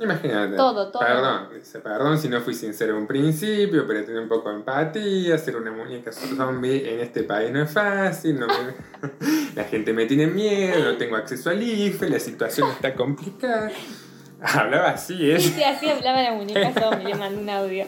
Imagínate. 0.00 0.56
Todo, 0.56 0.90
todo. 0.90 1.00
Perdón, 1.00 1.48
dice, 1.54 1.78
perdón 1.78 2.18
si 2.18 2.28
no 2.28 2.40
fui 2.40 2.52
sincero 2.54 2.94
en 2.96 3.02
un 3.02 3.06
principio, 3.06 3.86
pero 3.86 4.04
tener 4.04 4.20
un 4.20 4.28
poco 4.28 4.48
de 4.50 4.56
empatía, 4.56 5.38
ser 5.38 5.54
una 5.56 5.70
muñeca 5.70 6.10
zombie 6.10 6.92
en 6.92 6.98
este 6.98 7.22
país 7.22 7.52
no 7.52 7.62
es 7.62 7.70
fácil, 7.70 8.40
no 8.40 8.48
me- 8.48 8.74
la 9.54 9.62
gente 9.62 9.92
me 9.92 10.06
tiene 10.06 10.26
miedo, 10.26 10.82
no 10.82 10.96
tengo 10.96 11.14
acceso 11.14 11.50
al 11.50 11.62
IFE, 11.62 12.10
la 12.10 12.18
situación 12.18 12.68
está 12.70 12.92
complicada. 12.96 13.70
Hablaba 14.40 14.90
así, 14.90 15.30
¿eh? 15.30 15.40
Sí, 15.40 15.50
sí, 15.50 15.62
así 15.62 15.88
hablaba 15.88 16.22
la 16.22 16.32
muñeca 16.32 16.72
zombie, 16.72 17.04
le 17.04 17.14
mandé 17.14 17.40
un 17.40 17.50
audio. 17.50 17.86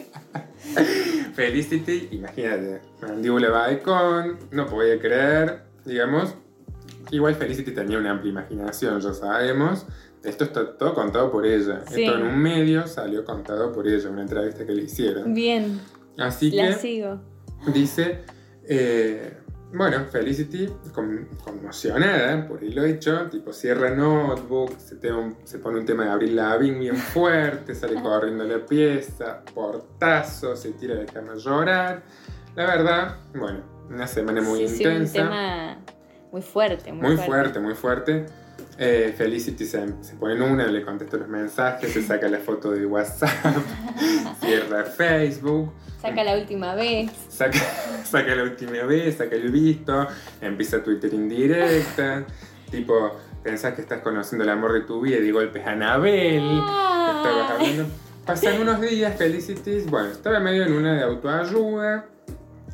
Felicity, 1.33 2.09
imagínate, 2.11 2.81
mandíbula 3.01 3.49
balcón, 3.49 4.39
no 4.51 4.65
podía 4.65 4.99
creer, 4.99 5.63
digamos. 5.85 6.35
Igual 7.11 7.35
Felicity 7.35 7.71
tenía 7.71 7.97
una 7.97 8.11
amplia 8.11 8.31
imaginación, 8.31 8.99
ya 8.99 9.13
sabemos. 9.13 9.85
Esto 10.23 10.43
está 10.43 10.77
todo 10.77 10.93
contado 10.93 11.31
por 11.31 11.45
ella. 11.45 11.81
Sí. 11.87 12.03
Esto 12.03 12.17
en 12.17 12.23
un 12.23 12.37
medio 12.39 12.87
salió 12.87 13.23
contado 13.23 13.71
por 13.71 13.87
ella, 13.87 14.09
una 14.09 14.23
entrevista 14.23 14.65
que 14.65 14.73
le 14.73 14.83
hicieron. 14.83 15.33
Bien, 15.33 15.79
Así 16.17 16.51
la 16.51 16.69
que 16.69 16.73
sigo. 16.73 17.21
dice, 17.73 18.21
eh, 18.67 19.37
bueno, 19.73 20.05
Felicity 20.11 20.69
con- 20.93 21.27
conmocionada 21.43 22.47
por 22.47 22.63
el 22.63 22.77
hecho, 22.85 23.27
tipo 23.29 23.51
cierra 23.53 23.89
notebook, 23.89 24.77
se, 24.79 24.97
se 25.43 25.59
pone 25.59 25.79
un 25.79 25.85
tema 25.85 26.05
de 26.05 26.11
Abril 26.11 26.35
Lavigne 26.35 26.79
bien 26.79 26.95
fuerte, 26.95 27.75
sale 27.75 27.95
corriendo 28.01 28.43
la 28.45 28.65
pieza, 28.65 29.41
portazo, 29.53 30.55
se 30.55 30.71
tira 30.73 30.95
de 30.95 31.05
cama 31.05 31.33
a 31.33 31.35
llorar. 31.35 32.03
La 32.55 32.65
verdad, 32.65 33.17
bueno, 33.35 33.59
una 33.89 34.07
semana 34.07 34.41
muy 34.41 34.67
sí, 34.67 34.77
sí, 34.77 34.85
un 34.85 34.91
intensa. 34.93 35.13
tema 35.13 35.77
muy 36.31 36.41
fuerte, 36.41 36.91
muy, 36.91 37.15
Muy 37.15 37.17
fuerte, 37.17 37.59
muy 37.59 37.73
fuerte. 37.75 38.25
Eh, 38.79 39.13
Felicity 39.17 39.65
se, 39.65 39.85
se 40.01 40.15
pone 40.15 40.35
en 40.35 40.41
una, 40.43 40.67
le 40.67 40.83
contesta 40.83 41.17
los 41.17 41.27
mensajes, 41.27 41.91
se 41.91 42.03
saca 42.03 42.27
la 42.27 42.37
foto 42.37 42.71
de 42.71 42.85
WhatsApp, 42.85 43.29
cierra 44.41 44.83
Facebook, 44.83 45.71
Saca 46.01 46.23
la 46.23 46.35
última 46.37 46.75
vez. 46.75 47.09
saca, 47.27 47.57
saca 48.03 48.35
la 48.35 48.43
última 48.43 48.83
vez, 48.83 49.15
saca 49.17 49.35
el 49.35 49.49
visto, 49.51 50.07
empieza 50.41 50.77
a 50.77 50.83
Twitter 50.83 51.11
indirecta, 51.13 52.23
tipo, 52.69 53.15
pensás 53.43 53.73
que 53.73 53.81
estás 53.81 54.01
conociendo 54.01 54.43
el 54.43 54.49
amor 54.51 54.73
de 54.73 54.81
tu 54.81 55.01
vida 55.01 55.17
y 55.17 55.21
de 55.23 55.31
golpe 55.31 55.59
es 55.59 55.65
Anabel, 55.67 56.43
estabas 56.43 57.51
hablando. 57.51 57.85
Pasan 58.27 58.61
unos 58.61 58.79
días, 58.79 59.17
Felicity, 59.17 59.81
bueno, 59.89 60.09
estaba 60.09 60.39
medio 60.39 60.65
en 60.65 60.73
una 60.73 60.95
de 60.97 61.03
autoayuda, 61.03 62.05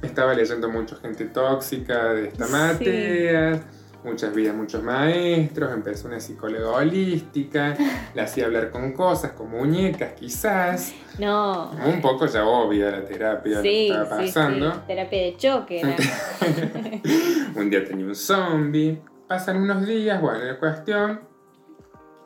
estaba 0.02 0.34
leyendo 0.34 0.68
mucho 0.70 0.98
gente 0.98 1.24
tóxica 1.26 2.14
de 2.14 2.28
esta 2.28 2.46
Sí. 2.46 2.52
materia, 2.52 3.64
muchas 4.04 4.34
vidas, 4.36 4.56
muchos 4.56 4.84
maestros, 4.84 5.72
empezó 5.74 6.08
una 6.08 6.20
psicóloga 6.20 6.70
holística, 6.72 7.76
la 8.16 8.24
hacía 8.24 8.46
hablar 8.46 8.70
con 8.72 8.92
cosas, 8.94 9.32
con 9.32 9.50
muñecas 9.52 10.14
quizás, 10.14 10.94
No. 11.20 11.72
un 11.86 12.02
poco 12.02 12.26
ya 12.26 12.46
obvia 12.46 12.92
la 12.92 13.06
terapia 13.06 13.62
Sí, 13.62 13.68
que 13.70 13.88
estaba 13.90 14.18
pasando. 14.18 14.72
sí. 14.74 14.80
Terapia 14.88 15.22
de 15.22 15.38
choque. 15.38 15.82
un 17.56 17.70
día 17.70 17.84
tenía 17.86 18.06
un 18.06 18.16
zombie. 18.16 19.02
Pasan 19.28 19.58
unos 19.58 19.86
días, 19.86 20.22
bueno, 20.22 20.44
la 20.44 20.58
cuestión, 20.60 21.22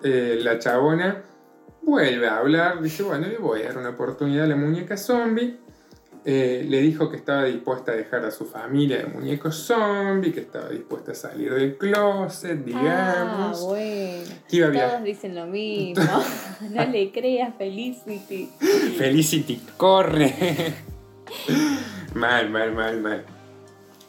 eh, 0.04 0.40
la 0.42 0.60
chabona 0.60 1.24
vuelve 1.84 2.28
a 2.28 2.38
hablar, 2.40 2.82
dice, 2.82 3.04
bueno, 3.04 3.28
le 3.28 3.38
voy 3.38 3.62
a 3.62 3.68
dar 3.68 3.78
una 3.78 3.90
oportunidad 3.90 4.46
a 4.46 4.48
la 4.48 4.56
muñeca 4.56 4.98
zombie. 4.98 5.60
Eh, 6.30 6.66
le 6.68 6.82
dijo 6.82 7.10
que 7.10 7.16
estaba 7.16 7.46
dispuesta 7.46 7.94
a 7.94 7.96
dejar 7.96 8.26
a 8.26 8.32
su 8.32 8.44
familia 8.44 8.98
de 8.98 9.06
muñecos 9.06 9.56
zombie, 9.66 10.34
que 10.34 10.42
estaba 10.42 10.68
dispuesta 10.68 11.14
a 11.14 11.16
salir 11.16 11.54
del 11.54 11.78
closet, 11.78 12.60
Ah, 12.60 12.64
digamos. 12.66 13.64
bueno. 13.64 14.24
que 14.50 14.58
iba 14.58 14.68
a 14.68 14.70
viajar. 14.72 14.90
Todos 14.92 15.04
dicen 15.06 15.36
lo 15.36 15.46
mismo. 15.48 16.04
no 16.72 16.86
le 16.86 17.12
creas, 17.14 17.54
Felicity. 17.58 18.50
Felicity, 18.98 19.62
corre. 19.78 20.34
mal, 22.14 22.50
mal, 22.50 22.74
mal, 22.74 23.00
mal. 23.02 23.24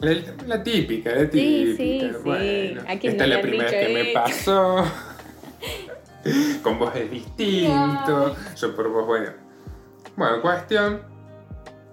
La, 0.01 0.13
la 0.45 0.61
típica, 0.61 1.11
la 1.15 1.21
Sí, 1.21 1.27
típica. 1.29 1.77
sí, 1.77 1.99
sí. 2.01 2.11
Bueno, 2.25 2.81
¿A 2.81 2.99
quién 2.99 3.11
esta 3.13 3.23
es 3.23 3.29
la 3.29 3.41
primera 3.41 3.69
que 3.69 3.89
me 3.93 4.05
pasó. 4.13 4.83
Con 6.63 6.79
vos 6.79 6.93
es 6.97 7.09
distinto. 7.09 8.35
Yo 8.59 8.75
por 8.75 8.89
vos, 8.91 9.05
bueno. 9.07 9.29
Bueno, 10.17 10.41
cuestión. 10.41 11.01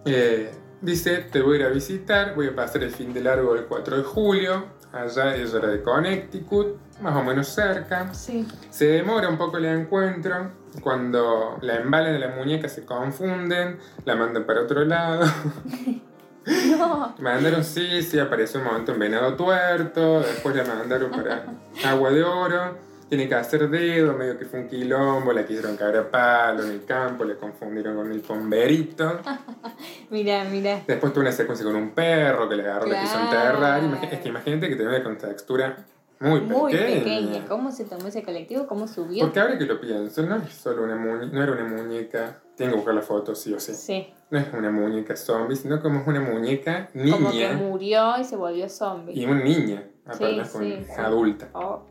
Eh, 0.06 0.50
dice, 0.80 1.18
te 1.30 1.42
voy 1.42 1.56
a 1.56 1.60
ir 1.60 1.66
a 1.66 1.68
visitar, 1.68 2.34
voy 2.34 2.48
a 2.48 2.54
pasar 2.54 2.82
el 2.82 2.90
fin 2.90 3.12
de 3.12 3.20
largo 3.20 3.54
el 3.54 3.64
4 3.64 3.98
de 3.98 4.02
julio. 4.02 4.76
Allá 4.92 5.34
ella 5.34 5.58
era 5.58 5.68
de 5.68 5.82
Connecticut, 5.82 7.00
más 7.02 7.14
o 7.16 7.22
menos 7.22 7.48
cerca. 7.48 8.14
Sí. 8.14 8.46
Se 8.70 8.86
demora 8.86 9.28
un 9.28 9.36
poco 9.36 9.58
el 9.58 9.66
encuentro. 9.66 10.52
Cuando 10.80 11.58
la 11.60 11.76
embalan 11.76 12.14
a 12.14 12.18
la 12.18 12.28
muñeca 12.28 12.68
se 12.68 12.84
confunden, 12.84 13.78
la 14.04 14.14
mandan 14.14 14.44
para 14.44 14.62
otro 14.62 14.84
lado. 14.84 15.26
No. 16.46 17.12
Mandaron, 17.18 17.64
sí, 17.64 18.02
sí, 18.02 18.20
apareció 18.20 18.60
un 18.60 18.66
momento 18.66 18.92
en 18.92 19.00
Venado 19.00 19.34
Tuerto, 19.34 20.20
después 20.20 20.54
la 20.54 20.64
mandaron 20.64 21.10
para 21.10 21.44
Agua 21.84 22.10
de 22.10 22.22
Oro, 22.22 22.78
tiene 23.08 23.28
que 23.28 23.34
hacer 23.34 23.68
dedo, 23.70 24.14
medio 24.14 24.38
que 24.38 24.44
fue 24.44 24.60
un 24.60 24.68
quilombo, 24.68 25.32
la 25.32 25.46
quisieron 25.46 25.76
caer 25.76 25.96
a 25.98 26.10
palo 26.10 26.64
en 26.64 26.70
el 26.72 26.84
campo, 26.84 27.24
le 27.24 27.36
confundieron 27.36 27.94
con 27.96 28.10
el 28.10 28.20
pomberito. 28.20 29.20
Mira, 30.10 30.44
mira. 30.44 30.82
Después 30.86 31.12
tuvo 31.12 31.22
una 31.22 31.32
secuencia 31.32 31.64
con 31.66 31.76
un 31.76 31.90
perro 31.90 32.48
que 32.48 32.56
le 32.56 32.62
agarró, 32.62 32.86
la 32.86 33.00
quiso 33.00 33.14
Claro. 33.30 33.78
enterrar. 33.80 34.12
Es 34.12 34.20
que 34.20 34.28
imagínate 34.28 34.68
que 34.68 34.76
tenía 34.76 34.90
una 34.90 35.02
contextura 35.04 35.76
muy, 36.20 36.40
Muy 36.40 36.72
pequeña. 36.72 36.98
pequeña. 37.04 37.44
¿Cómo 37.46 37.70
se 37.72 37.84
tomó 37.84 38.08
ese 38.08 38.22
colectivo? 38.22 38.66
¿Cómo 38.66 38.86
subió? 38.88 39.24
Porque 39.24 39.40
ahora 39.40 39.58
que 39.58 39.66
lo 39.66 39.80
pienso, 39.80 40.22
no 40.22 40.36
es 40.36 40.52
solo 40.54 40.84
una 40.84 40.96
muñeca, 40.96 41.26
no 41.34 41.42
era 41.42 41.52
una 41.52 41.64
muñeca, 41.64 42.38
tengo 42.56 42.70
que 42.72 42.76
buscar 42.76 42.94
la 42.94 43.02
foto 43.02 43.34
sí 43.34 43.52
o 43.52 43.60
sí. 43.60 43.74
Sí. 43.74 44.12
No 44.30 44.38
es 44.38 44.46
una 44.52 44.70
muñeca 44.70 45.14
zombie, 45.16 45.56
sino 45.56 45.80
como 45.82 46.00
es 46.00 46.06
una 46.06 46.20
muñeca 46.20 46.88
Como 46.92 47.30
que 47.30 47.36
niña 47.36 47.52
murió 47.54 48.18
y 48.18 48.24
se 48.24 48.34
volvió 48.36 48.68
zombie. 48.68 49.14
y 49.14 49.24
una 49.26 49.42
niña, 49.44 49.84
Sí, 50.12 50.24
sí, 50.24 50.72
es 50.72 50.86
sí. 50.86 50.92
adulta. 51.00 51.48
Oh, 51.52 51.82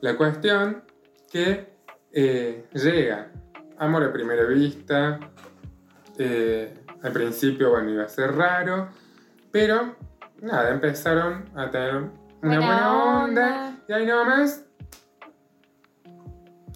La 0.00 0.16
cuestión 0.16 0.82
que 1.30 1.72
eh, 2.12 2.66
llega, 2.72 3.30
amor 3.78 4.04
a 4.04 4.12
primera 4.12 4.44
vista, 4.44 5.20
eh, 6.18 6.74
al 7.02 7.12
principio, 7.12 7.70
bueno, 7.70 7.90
iba 7.90 8.04
a 8.04 8.08
ser 8.08 8.34
raro, 8.34 8.88
pero 9.50 9.96
nada, 10.40 10.70
empezaron 10.70 11.48
a 11.54 11.70
tener 11.70 11.94
una 11.96 12.10
buena, 12.42 12.58
Buena 12.58 12.92
onda, 13.24 13.24
onda. 13.24 13.76
y 13.88 13.92
ahí 13.92 14.06
nomás 14.06 14.64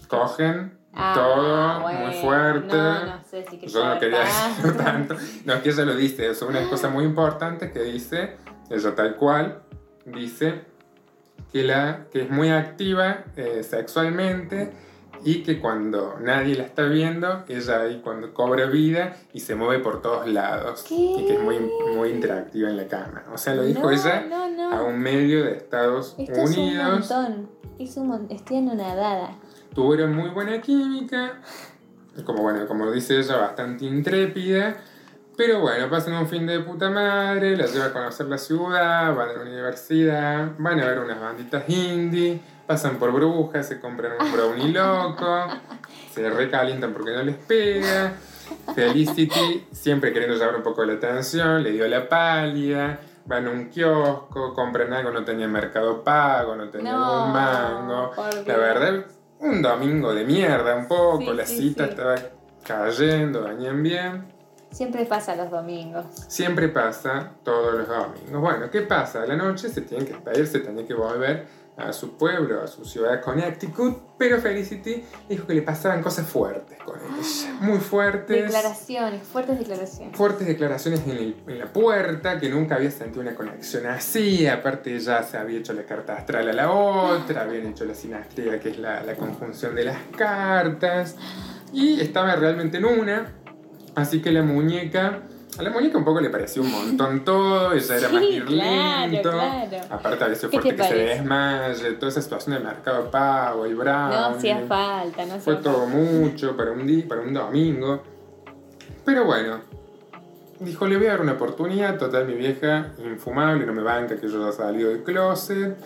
cogen 0.07 0.73
Ah, 0.97 1.11
todo 1.13 1.81
bueno. 1.81 1.99
muy 2.05 2.13
fuerte. 2.21 2.73
No, 2.77 3.05
no 3.05 3.23
sé 3.25 3.45
si 3.49 3.57
que 3.59 3.67
Yo 3.67 3.83
no 3.85 3.99
quería 3.99 4.23
tanto. 4.23 4.61
decir 4.63 4.77
tanto. 4.77 5.15
No, 5.43 5.53
es 5.55 5.61
que 5.61 5.69
ella 5.71 5.83
lo 5.83 5.93
dice, 5.95 6.29
es 6.29 6.41
una 6.41 6.69
cosa 6.69 6.87
muy 6.87 7.03
importante 7.03 7.69
que 7.73 7.81
dice, 7.83 8.37
ella 8.69 8.95
tal 8.95 9.17
cual, 9.17 9.61
dice 10.05 10.63
que, 11.55 11.63
la, 11.63 12.07
que 12.11 12.23
es 12.23 12.29
muy 12.29 12.49
activa 12.49 13.23
eh, 13.37 13.63
sexualmente 13.63 14.73
y 15.23 15.41
que 15.41 15.61
cuando 15.61 16.17
nadie 16.19 16.53
la 16.55 16.63
está 16.63 16.81
viendo, 16.83 17.45
ella 17.47 17.79
ahí 17.79 18.01
cuando 18.03 18.33
cobra 18.33 18.65
vida 18.65 19.15
y 19.31 19.39
se 19.39 19.55
mueve 19.55 19.81
por 19.81 20.01
todos 20.01 20.27
lados. 20.27 20.83
¿Qué? 20.85 20.95
Y 20.95 21.25
que 21.25 21.35
es 21.35 21.39
muy, 21.41 21.57
muy 21.95 22.09
interactiva 22.09 22.69
en 22.69 22.75
la 22.75 22.89
cama. 22.89 23.23
O 23.33 23.37
sea, 23.37 23.55
lo 23.55 23.63
dijo 23.63 23.83
no, 23.83 23.89
ella 23.91 24.25
No, 24.29 24.49
no. 24.49 24.69
a 24.75 24.83
un 24.83 24.99
medio 24.99 25.45
de 25.45 25.53
Estados 25.55 26.13
Esto 26.17 26.33
es 26.41 26.57
un 26.57 26.63
Unidos. 26.63 27.09
montón. 27.09 27.49
Es 27.79 27.95
un 27.95 28.07
mon- 28.09 28.27
Estoy 28.29 28.57
anonadada. 28.57 29.29
Tuvieron 29.73 30.13
muy 30.13 30.31
buena 30.31 30.59
química, 30.59 31.39
como 32.25 32.41
bueno, 32.43 32.67
como 32.67 32.91
dice 32.91 33.17
ella, 33.17 33.37
bastante 33.37 33.85
intrépida. 33.85 34.75
Pero 35.37 35.59
bueno, 35.59 35.89
pasan 35.89 36.13
un 36.13 36.27
fin 36.27 36.45
de 36.47 36.59
puta 36.61 36.89
madre, 36.89 37.57
la 37.57 37.65
lleva 37.65 37.87
a 37.87 37.93
conocer 37.93 38.27
la 38.27 38.37
ciudad, 38.37 39.13
van 39.13 39.29
a 39.29 39.33
la 39.33 39.41
universidad, 39.41 40.51
van 40.57 40.79
a 40.79 40.85
ver 40.85 40.99
unas 40.99 41.19
banditas 41.19 41.67
indie, 41.67 42.39
pasan 42.65 42.95
por 42.97 43.11
brujas, 43.11 43.67
se 43.67 43.81
compran 43.81 44.13
un 44.19 44.31
brownie 44.31 44.71
loco, 44.71 45.47
se 46.13 46.29
recalientan 46.29 46.93
porque 46.93 47.11
no 47.11 47.23
les 47.23 47.35
pega. 47.35 48.13
Felicity, 48.75 49.67
siempre 49.71 50.13
queriendo 50.13 50.37
llamar 50.37 50.55
un 50.57 50.63
poco 50.63 50.85
la 50.85 50.93
atención, 50.93 51.63
le 51.63 51.71
dio 51.71 51.87
la 51.87 52.07
pálida, 52.07 52.99
van 53.25 53.47
a 53.47 53.49
un 53.51 53.69
kiosco, 53.69 54.53
compran 54.53 54.93
algo, 54.93 55.11
no 55.11 55.23
tenía 55.25 55.47
mercado 55.47 56.03
pago, 56.03 56.55
no 56.55 56.69
tenía 56.69 56.93
No, 56.93 57.25
un 57.25 57.33
mango. 57.33 58.11
La 58.45 58.57
verdad, 58.57 59.05
un 59.39 59.61
domingo 59.61 60.13
de 60.13 60.23
mierda 60.23 60.75
un 60.75 60.87
poco, 60.87 61.19
Sí, 61.31 61.33
la 61.33 61.45
sí, 61.45 61.57
cita 61.57 61.83
sí. 61.85 61.89
estaba 61.89 62.15
cayendo, 62.65 63.43
venían 63.43 63.81
bien. 63.83 64.34
Siempre 64.75 65.05
pasa 65.05 65.35
los 65.37 65.49
domingos. 65.49 66.05
Siempre 66.27 66.67
pasa 66.67 67.31
todos 67.43 67.75
los 67.75 67.87
domingos. 67.87 68.41
Bueno, 68.41 68.69
¿qué 68.69 68.81
pasa? 68.81 69.23
A 69.23 69.25
la 69.25 69.37
noche 69.37 69.69
se 69.69 69.81
tienen 69.81 70.05
que 70.05 70.13
despedir, 70.13 70.47
se 70.47 70.59
tienen 70.59 70.85
que 70.85 70.93
volver 70.93 71.47
a 71.77 71.93
su 71.93 72.17
pueblo, 72.17 72.61
a 72.61 72.67
su 72.67 72.83
ciudad 72.85 73.21
Connecticut, 73.21 74.15
pero 74.17 74.39
Felicity 74.39 75.03
dijo 75.29 75.45
que 75.47 75.53
le 75.55 75.61
pasaban 75.61 76.01
cosas 76.01 76.25
fuertes 76.27 76.77
con 76.83 76.97
ella, 76.99 77.53
muy 77.61 77.79
fuertes. 77.79 78.43
Declaraciones, 78.43 79.23
fuertes 79.27 79.59
declaraciones. 79.59 80.17
Fuertes 80.17 80.47
declaraciones 80.47 81.01
en, 81.05 81.11
el- 81.11 81.35
en 81.47 81.59
la 81.59 81.65
puerta, 81.71 82.37
que 82.39 82.49
nunca 82.49 82.75
había 82.75 82.91
sentido 82.91 83.21
una 83.21 83.35
conexión 83.35 83.85
así. 83.87 84.45
Aparte, 84.47 84.97
ya 84.99 85.23
se 85.23 85.37
había 85.37 85.59
hecho 85.59 85.71
la 85.73 85.83
carta 85.83 86.15
astral 86.17 86.49
a 86.49 86.53
la 86.53 86.71
otra, 86.71 87.41
habían 87.43 87.67
hecho 87.67 87.85
la 87.85 87.93
sinastría, 87.95 88.59
que 88.59 88.69
es 88.71 88.77
la, 88.79 89.03
la 89.03 89.15
conjunción 89.15 89.73
de 89.75 89.85
las 89.85 89.97
cartas. 90.17 91.15
Y 91.73 91.99
estaba 92.01 92.35
realmente 92.35 92.77
en 92.77 92.85
una. 92.85 93.33
Así 93.95 94.21
que 94.21 94.31
la 94.31 94.43
muñeca 94.43 95.19
A 95.57 95.61
la 95.63 95.69
muñeca 95.69 95.97
un 95.97 96.03
poco 96.03 96.19
le 96.19 96.29
pareció 96.29 96.61
un 96.63 96.71
montón 96.71 97.23
todo, 97.25 97.71
ella 97.73 97.97
era 97.97 98.09
más 98.09 98.21
Sí, 98.21 98.31
virlento. 98.41 99.29
claro, 99.31 99.69
claro. 99.69 99.85
Aparte 99.89 100.23
a 100.23 100.27
veces 100.27 100.49
¿Qué 100.49 100.59
fuerte 100.59 100.69
te 100.71 100.75
que 100.75 100.83
se 100.83 100.89
parece? 100.95 101.15
desmaye, 101.15 101.91
toda 101.93 102.09
esa 102.09 102.21
situación 102.21 102.55
del 102.55 102.63
mercado 102.65 103.09
pago, 103.09 103.65
el 103.65 103.75
brown. 103.75 104.09
No 104.09 104.25
hacía 104.35 104.59
falta, 104.67 105.25
no 105.25 105.39
Fue 105.39 105.55
todo 105.55 105.85
falta. 105.85 105.95
mucho 105.97 106.57
para 106.57 106.71
un 106.71 106.85
día, 106.85 107.05
para 107.07 107.21
un 107.21 107.33
domingo. 107.33 108.03
Pero 109.05 109.23
bueno, 109.25 109.59
dijo, 110.59 110.87
le 110.87 110.97
voy 110.97 111.05
a 111.07 111.11
dar 111.11 111.21
una 111.21 111.33
oportunidad. 111.33 111.97
Total, 111.97 112.25
mi 112.25 112.33
vieja, 112.33 112.91
infumable, 113.03 113.65
no 113.65 113.71
me 113.73 113.81
banca 113.83 114.17
que 114.19 114.27
yo 114.27 114.43
haya 114.43 114.51
salido 114.51 114.89
del 114.89 115.03
closet. 115.03 115.77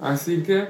Así 0.00 0.42
que 0.42 0.68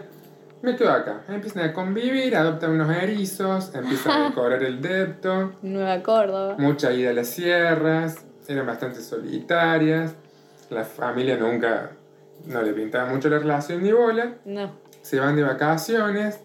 me 0.63 0.77
quedo 0.77 0.91
acá. 0.93 1.23
Empiezan 1.29 1.65
a 1.69 1.73
convivir, 1.73 2.35
adoptan 2.37 2.71
unos 2.73 2.91
erizos, 2.97 3.75
empiezan 3.75 4.23
a 4.23 4.25
decorar 4.29 4.63
el 4.63 4.81
depto. 4.81 5.53
Nueva 5.63 6.03
Córdoba. 6.03 6.57
Mucha 6.59 6.93
ida 6.93 7.11
a 7.11 7.13
las 7.13 7.29
sierras, 7.29 8.25
eran 8.49 8.67
bastante 8.67 9.01
solitarias. 9.01 10.15
La 10.71 10.85
familia 10.85 11.37
nunca, 11.37 11.91
no 12.47 12.63
le 12.63 12.73
pintaba 12.73 13.09
mucho 13.11 13.29
la 13.31 13.39
relación 13.39 13.83
ni 13.83 13.91
bola 13.93 14.35
No. 14.45 14.71
se 15.03 15.19
van 15.19 15.35
de 15.37 15.43
vacaciones, 15.43 16.41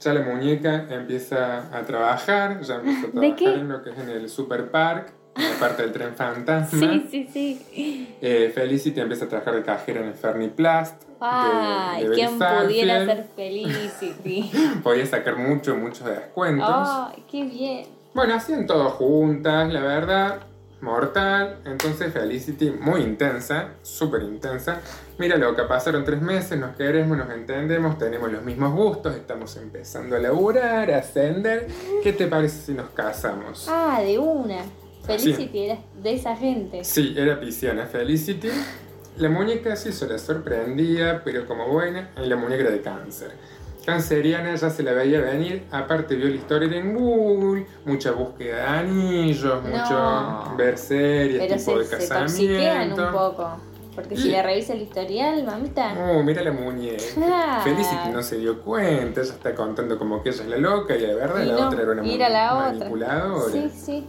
ya 0.00 0.12
la 0.14 0.20
muñeca 0.22 0.86
empieza 0.90 1.76
a 1.76 1.82
trabajar, 1.82 2.60
ya 2.60 2.76
empieza 2.76 3.00
a 3.00 3.06
¿De 3.06 3.10
trabajar 3.12 3.36
qué? 3.36 3.54
en 3.54 3.68
lo 3.68 3.82
que 3.82 3.90
es 3.90 3.98
en 3.98 4.10
el 4.10 4.28
Super 4.28 4.70
Park, 4.70 5.12
en 5.36 5.42
la 5.50 5.58
parte 5.58 5.82
del 5.82 5.90
tren 5.92 6.14
fantasma. 6.16 6.78
Sí, 6.78 7.06
sí, 7.10 7.28
sí. 7.32 8.16
Eh, 8.20 8.52
Felicity 8.54 9.00
empieza 9.00 9.24
a 9.24 9.28
trabajar 9.28 9.54
de 9.56 9.62
cajera 9.62 10.00
en 10.02 10.08
el 10.08 10.14
Ferniplast. 10.14 11.02
De- 11.24 11.30
Ay, 11.30 12.06
de 12.06 12.14
¿quién 12.14 12.38
Belly 12.38 12.64
pudiera 12.64 13.06
ser 13.06 13.26
Felicity? 13.36 14.50
Podía 14.82 15.06
sacar 15.06 15.36
mucho, 15.36 15.74
muchos 15.76 16.06
descuentos. 16.06 16.68
Ay, 16.68 17.24
qué 17.30 17.44
bien. 17.44 17.86
Bueno, 18.14 18.34
hacían 18.34 18.66
todo 18.66 18.90
juntas, 18.90 19.72
la 19.72 19.80
verdad, 19.80 20.40
mortal. 20.80 21.58
Entonces 21.64 22.12
Felicity, 22.12 22.70
muy 22.70 23.00
intensa, 23.02 23.70
súper 23.82 24.22
intensa. 24.22 24.80
Mira 25.18 25.36
loca, 25.36 25.66
pasaron 25.68 26.04
tres 26.04 26.20
meses, 26.20 26.58
nos 26.58 26.76
queremos, 26.76 27.16
nos 27.16 27.30
entendemos, 27.30 27.98
tenemos 27.98 28.30
los 28.30 28.42
mismos 28.44 28.72
gustos, 28.74 29.14
estamos 29.16 29.56
empezando 29.56 30.16
a 30.16 30.18
laburar, 30.18 30.90
a 30.92 30.98
ascender. 30.98 31.66
¿Qué 32.02 32.12
te 32.12 32.26
parece 32.26 32.58
si 32.66 32.72
nos 32.72 32.90
casamos? 32.90 33.66
Ah, 33.70 34.00
de 34.02 34.18
una. 34.18 34.58
Felicity 35.04 35.58
era 35.64 35.78
de 36.02 36.14
esa 36.14 36.34
gente. 36.36 36.82
Sí, 36.82 37.14
era 37.16 37.38
pisciana 37.38 37.84
Felicity. 37.86 38.48
La 39.16 39.28
muñeca 39.28 39.76
sí 39.76 39.92
se 39.92 40.06
la 40.08 40.18
sorprendía, 40.18 41.22
pero 41.24 41.46
como 41.46 41.68
buena, 41.68 42.10
la 42.16 42.36
muñeca 42.36 42.64
de 42.70 42.80
cáncer. 42.80 43.32
Canceriana 43.86 44.54
ya 44.54 44.70
se 44.70 44.82
la 44.82 44.92
veía 44.92 45.20
venir, 45.20 45.64
aparte 45.70 46.16
vio 46.16 46.28
la 46.28 46.36
historia 46.36 46.78
en 46.78 46.94
Google, 46.94 47.66
mucha 47.84 48.12
búsqueda 48.12 48.56
de 48.56 48.62
anillos, 48.78 49.62
mucho 49.62 50.54
ver 50.56 50.78
series, 50.78 51.42
Pero 51.42 51.56
tipo 51.58 51.78
de 51.78 51.84
se, 51.84 52.00
se 52.00 52.14
toxiquean 52.14 52.90
un 52.92 52.96
casamiento. 52.96 53.12
poco. 53.12 53.50
Porque 53.94 54.16
si 54.16 54.28
le 54.30 54.42
revisa 54.42 54.72
el 54.72 54.82
historial, 54.82 55.44
mamita. 55.44 55.94
Oh, 56.00 56.22
mira 56.24 56.42
la 56.42 56.50
muñeca. 56.50 57.04
Ah. 57.22 57.60
Felicity 57.62 58.08
no 58.12 58.22
se 58.24 58.38
dio 58.38 58.60
cuenta, 58.62 59.20
ella 59.20 59.32
está 59.34 59.54
contando 59.54 59.96
como 59.98 60.20
que 60.22 60.30
ella 60.30 60.42
es 60.42 60.48
la 60.48 60.56
loca 60.56 60.96
y 60.96 61.06
la 61.06 61.14
verdad 61.14 61.42
Y 61.44 61.46
la 61.46 61.54
no, 61.54 61.68
otra 61.68 61.82
era 61.82 61.92
una 61.92 62.04
y 62.04 62.14
era 62.14 62.28
la 62.30 62.54
otra. 62.56 62.72
manipuladora. 62.72 63.52
Sí, 63.52 63.70
sí. 63.72 64.06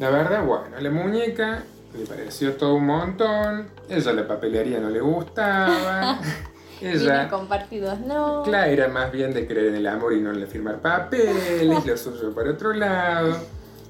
La 0.00 0.10
verdad, 0.10 0.44
bueno, 0.44 0.64
la 0.80 0.90
muñeca 0.90 1.62
le 1.98 2.06
pareció 2.06 2.54
todo 2.54 2.74
un 2.74 2.86
montón. 2.86 3.68
Ella 3.88 4.12
la 4.12 4.26
papelería 4.26 4.80
no 4.80 4.90
le 4.90 5.00
gustaba. 5.00 6.18
Ella, 6.80 7.28
compartidos, 7.28 8.00
no. 8.00 8.42
Clara, 8.42 8.68
era 8.68 8.88
más 8.88 9.12
bien 9.12 9.34
de 9.34 9.46
creer 9.46 9.66
en 9.66 9.74
el 9.76 9.86
amor 9.86 10.14
y 10.14 10.20
no 10.20 10.32
en 10.32 10.46
firmar 10.46 10.80
papeles, 10.80 11.84
lo 11.86 11.96
suyo 11.96 12.32
por 12.32 12.48
otro 12.48 12.72
lado. 12.72 13.36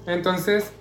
Entonces, 0.05 0.71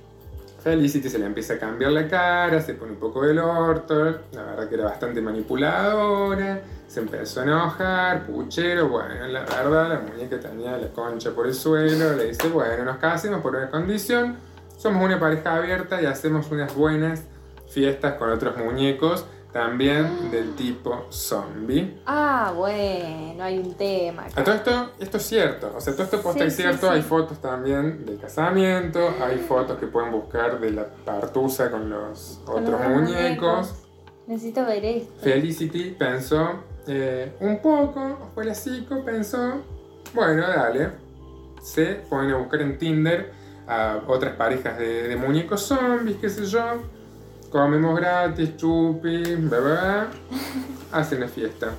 Felicity 0.62 1.08
se 1.08 1.18
le 1.18 1.26
empieza 1.26 1.54
a 1.54 1.58
cambiar 1.58 1.92
la 1.92 2.08
cara, 2.08 2.60
se 2.60 2.74
pone 2.74 2.92
un 2.92 2.98
poco 2.98 3.24
del 3.24 3.38
orto. 3.38 4.22
La 4.32 4.42
verdad 4.42 4.68
que 4.68 4.74
era 4.74 4.84
bastante 4.84 5.20
manipuladora. 5.20 6.62
Se 6.88 7.00
empezó 7.00 7.40
a 7.40 7.42
enojar, 7.44 8.26
puchero. 8.26 8.88
Bueno, 8.88 9.26
la 9.28 9.44
verdad, 9.44 9.88
la 9.88 10.00
muñeca 10.00 10.40
tenía 10.40 10.76
la 10.76 10.88
concha 10.88 11.30
por 11.30 11.46
el 11.46 11.54
suelo. 11.54 12.16
Le 12.16 12.28
dice, 12.28 12.48
bueno, 12.48 12.84
nos 12.84 12.96
casemos 12.96 13.40
por 13.40 13.54
una 13.54 13.70
condición. 13.70 14.36
Somos 14.80 15.04
una 15.04 15.20
pareja 15.20 15.56
abierta 15.56 16.00
y 16.00 16.06
hacemos 16.06 16.50
unas 16.50 16.74
buenas 16.74 17.24
fiestas 17.68 18.14
con 18.14 18.30
otros 18.30 18.56
muñecos, 18.56 19.26
también 19.52 20.30
del 20.30 20.54
tipo 20.54 21.04
zombie. 21.10 22.00
Ah, 22.06 22.54
bueno, 22.56 23.44
hay 23.44 23.58
un 23.58 23.74
tema. 23.74 24.24
A 24.34 24.42
todo 24.42 24.54
esto, 24.54 24.92
esto 24.98 25.18
es 25.18 25.22
cierto, 25.24 25.74
o 25.76 25.80
sea, 25.82 25.92
todo 25.92 26.04
esto 26.04 26.22
posta 26.22 26.44
Sí, 26.44 26.46
es 26.46 26.56
cierto, 26.56 26.86
sí. 26.86 26.94
hay 26.94 27.02
fotos 27.02 27.42
también 27.42 28.06
del 28.06 28.18
casamiento, 28.18 29.00
hay 29.22 29.36
fotos 29.36 29.78
que 29.78 29.86
pueden 29.86 30.12
buscar 30.12 30.58
de 30.58 30.70
la 30.70 30.86
partusa 31.04 31.70
con 31.70 31.90
los 31.90 32.40
Con 32.46 32.62
otros 32.62 32.80
los 32.80 32.88
muñecos. 32.88 33.74
Necesito 34.26 34.64
ver 34.64 34.82
esto. 34.82 35.12
Felicity 35.20 35.90
pensó 35.90 36.64
eh, 36.86 37.36
un 37.40 37.60
poco, 37.60 38.30
fue 38.34 38.46
la 38.46 38.54
psico, 38.54 39.04
pensó, 39.04 39.60
bueno, 40.14 40.40
dale, 40.48 40.92
se 41.60 41.96
ponen 42.08 42.30
a 42.30 42.38
buscar 42.38 42.62
en 42.62 42.78
Tinder 42.78 43.39
a 43.66 44.00
otras 44.06 44.34
parejas 44.36 44.78
de, 44.78 45.08
de 45.08 45.16
muñecos 45.16 45.62
zombies, 45.62 46.16
qué 46.20 46.28
sé 46.28 46.44
yo, 46.46 46.82
comemos 47.50 47.98
gratis, 47.98 48.56
chupi, 48.56 49.22
bla, 49.36 49.58
bla, 49.60 49.60
bla, 49.60 50.10
hacen 50.92 51.18
una 51.18 51.28
fiesta. 51.28 51.72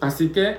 Así 0.00 0.28
que, 0.30 0.58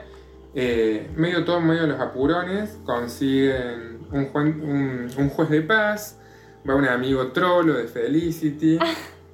eh, 0.56 1.10
medio 1.16 1.45
todo, 1.45 1.62
medio 1.62 1.86
los 1.88 2.00
apurones, 2.00 2.78
consiguen 2.84 4.00
un, 4.12 4.32
juen- 4.34 4.62
un- 4.62 5.10
un 5.18 5.30
juez 5.30 5.50
de 5.50 5.62
paz, 5.62 6.18
va 6.70 6.76
un 6.76 6.86
amigo 6.86 7.28
trolo 7.32 7.74
de 7.76 7.88
Felicity, 7.88 8.80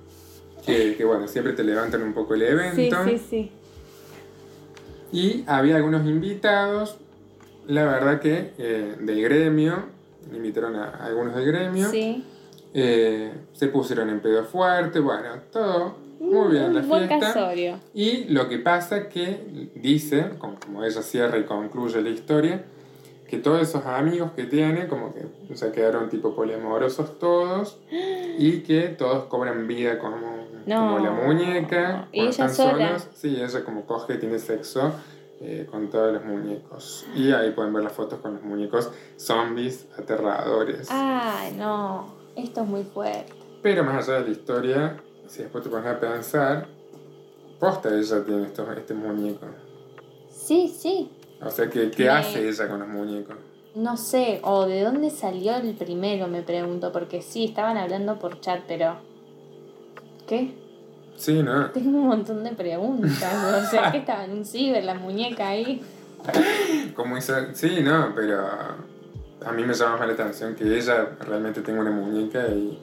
que, 0.66 0.95
que, 0.95 1.05
bueno, 1.05 1.28
siempre 1.28 1.53
te 1.53 1.63
levantan 1.63 2.01
un 2.03 2.13
poco 2.13 2.34
el 2.36 2.43
evento. 2.43 3.03
Sí, 3.05 3.18
sí, 3.18 3.26
sí. 3.30 3.51
Y 5.11 5.43
había 5.47 5.78
algunos 5.78 6.05
invitados, 6.05 6.97
la 7.68 7.86
verdad 7.86 8.20
que 8.20 8.53
eh, 8.57 8.95
del 8.99 9.22
gremio, 9.22 9.86
invitaron 10.34 10.76
a, 10.76 10.89
a 10.89 11.05
algunos 11.05 11.36
del 11.36 11.45
gremio, 11.45 11.89
Sí. 11.89 12.23
eh, 12.73 13.32
se 13.53 13.67
pusieron 13.67 14.09
en 14.09 14.19
pedo 14.19 14.43
fuerte, 14.43 14.99
bueno, 14.99 15.30
todo 15.51 15.95
muy 16.19 16.51
bien 16.51 16.73
la 16.73 16.82
buen 16.82 17.07
fiesta. 17.07 17.34
casorio. 17.34 17.80
Y 17.93 18.26
lo 18.26 18.47
que 18.49 18.57
pasa 18.59 19.07
que 19.09 19.69
dice, 19.76 20.32
como, 20.39 20.55
como 20.59 20.84
ella 20.84 21.01
cierra 21.01 21.38
y 21.38 21.43
concluye 21.43 22.01
la 22.01 22.09
historia, 22.09 22.63
que 23.28 23.38
todos 23.38 23.61
esos 23.61 23.86
amigos 23.86 24.32
que 24.36 24.43
tiene, 24.43 24.88
como 24.88 25.13
que 25.13 25.26
se 25.55 25.71
quedaron 25.71 26.09
tipo 26.09 26.36
poliamorosos 26.36 27.17
todos, 27.19 27.80
y 28.38 28.59
que 28.59 28.84
todos 28.89 29.26
cobran 29.26 29.67
vida 29.67 29.97
como, 29.99 30.17
No. 30.65 30.76
como 30.93 30.99
la 30.99 31.11
muñeca. 31.11 32.07
¿Y 32.11 32.19
cuando 32.28 32.32
ella 32.36 32.49
sola? 32.49 32.88
solos. 32.99 33.07
Sí, 33.15 33.36
ella 33.41 33.63
como 33.63 33.86
coge 33.86 34.13
y 34.15 34.17
tiene 34.19 34.39
sexo 34.39 34.91
eh, 35.42 35.68
con 35.70 35.90
todos 35.90 36.14
los 36.14 36.24
muñecos. 36.26 37.06
Y 37.16 37.32
ahí 37.32 37.52
pueden 37.52 37.74
ver 37.74 37.84
las 37.84 37.94
fotos 37.94 38.20
con 38.20 38.36
los 38.36 38.44
muñecos 38.44 38.92
zombies 39.18 39.88
aterradores. 39.98 40.88
Ay, 40.92 41.54
no. 41.58 42.14
Esto 42.36 42.62
es 42.62 42.68
muy 42.68 42.84
fuerte. 42.84 43.34
Pero 43.62 43.84
más 43.84 44.08
allá 44.08 44.20
de 44.20 44.26
la 44.26 44.32
historia, 44.32 45.04
si 45.28 45.44
después 45.44 45.64
te 45.64 45.70
pones 45.70 45.88
a 45.88 46.00
pensar, 46.00 46.68
posta 47.60 47.90
ella 47.94 48.24
tiene 48.24 48.44
estos, 48.46 48.68
este 48.78 48.94
muñeco. 48.94 49.46
Sí, 50.30 50.68
sí. 50.68 51.10
O 51.42 51.50
sea, 51.50 51.70
¿qué, 51.70 51.90
qué 51.92 52.04
Me- 52.04 52.10
hace 52.10 52.48
ella 52.48 52.68
con 52.68 52.80
los 52.80 52.88
muñecos? 52.88 53.36
No 53.76 53.98
sé, 53.98 54.40
o 54.44 54.66
de 54.66 54.84
dónde 54.84 55.10
salió 55.10 55.56
el 55.58 55.74
primero, 55.76 56.28
me 56.28 56.42
pregunto, 56.44 56.92
porque 56.94 57.22
sí, 57.22 57.46
estaban 57.46 57.76
hablando 57.78 58.20
por 58.20 58.40
chat, 58.40 58.62
pero... 58.68 58.96
¿Qué? 60.28 60.54
Sí, 61.18 61.41
¿no? 61.43 61.70
Tengo 61.72 61.97
un 61.97 62.07
montón 62.07 62.43
de 62.43 62.51
preguntas. 62.51 63.66
O 63.66 63.70
sea, 63.70 63.91
que 63.91 63.99
estaba 63.99 64.26
en 64.26 64.32
un 64.32 64.45
ciber 64.45 64.84
la 64.84 64.95
muñeca 64.95 65.49
ahí. 65.49 65.82
Como 66.95 67.18
hizo... 67.18 67.34
Sí, 67.53 67.80
no, 67.84 68.11
pero 68.16 68.45
a 69.45 69.51
mí 69.51 69.63
me 69.63 69.74
llama 69.74 69.97
más 69.97 70.07
la 70.07 70.13
atención 70.13 70.55
que 70.55 70.78
ella 70.78 71.09
realmente 71.22 71.61
tenga 71.61 71.82
una 71.82 71.91
muñeca 71.91 72.47
y 72.47 72.78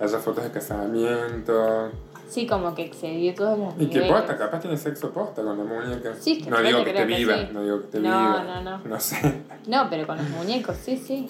haya 0.00 0.18
fotos 0.18 0.44
de 0.44 0.50
casamiento. 0.50 1.90
Sí, 2.28 2.46
como 2.46 2.74
que 2.74 2.82
excedió 2.82 3.34
todos 3.34 3.58
los 3.58 3.74
Y 3.78 3.86
que 3.86 4.00
niveles. 4.00 4.12
posta, 4.12 4.36
capaz 4.36 4.60
tiene 4.60 4.76
sexo 4.76 5.10
posta 5.10 5.42
con 5.42 5.56
la 5.56 5.64
muñeca. 5.64 6.12
Sí, 6.18 6.42
que 6.42 6.50
no 6.50 6.60
digo 6.60 6.80
te 6.80 6.84
que 6.84 6.90
te 6.90 6.96
creo 6.96 7.06
que 7.08 7.14
viva, 7.16 7.34
sí. 7.38 7.48
no 7.52 7.62
digo 7.62 7.80
que 7.80 7.86
te 7.86 8.00
No, 8.00 8.02
viva. 8.02 8.44
no, 8.44 8.62
no. 8.62 8.78
No 8.84 9.00
sé, 9.00 9.42
No, 9.66 9.86
pero 9.88 10.06
con 10.06 10.16
los 10.18 10.28
muñecos, 10.30 10.76
sí, 10.76 10.96
sí. 10.98 11.26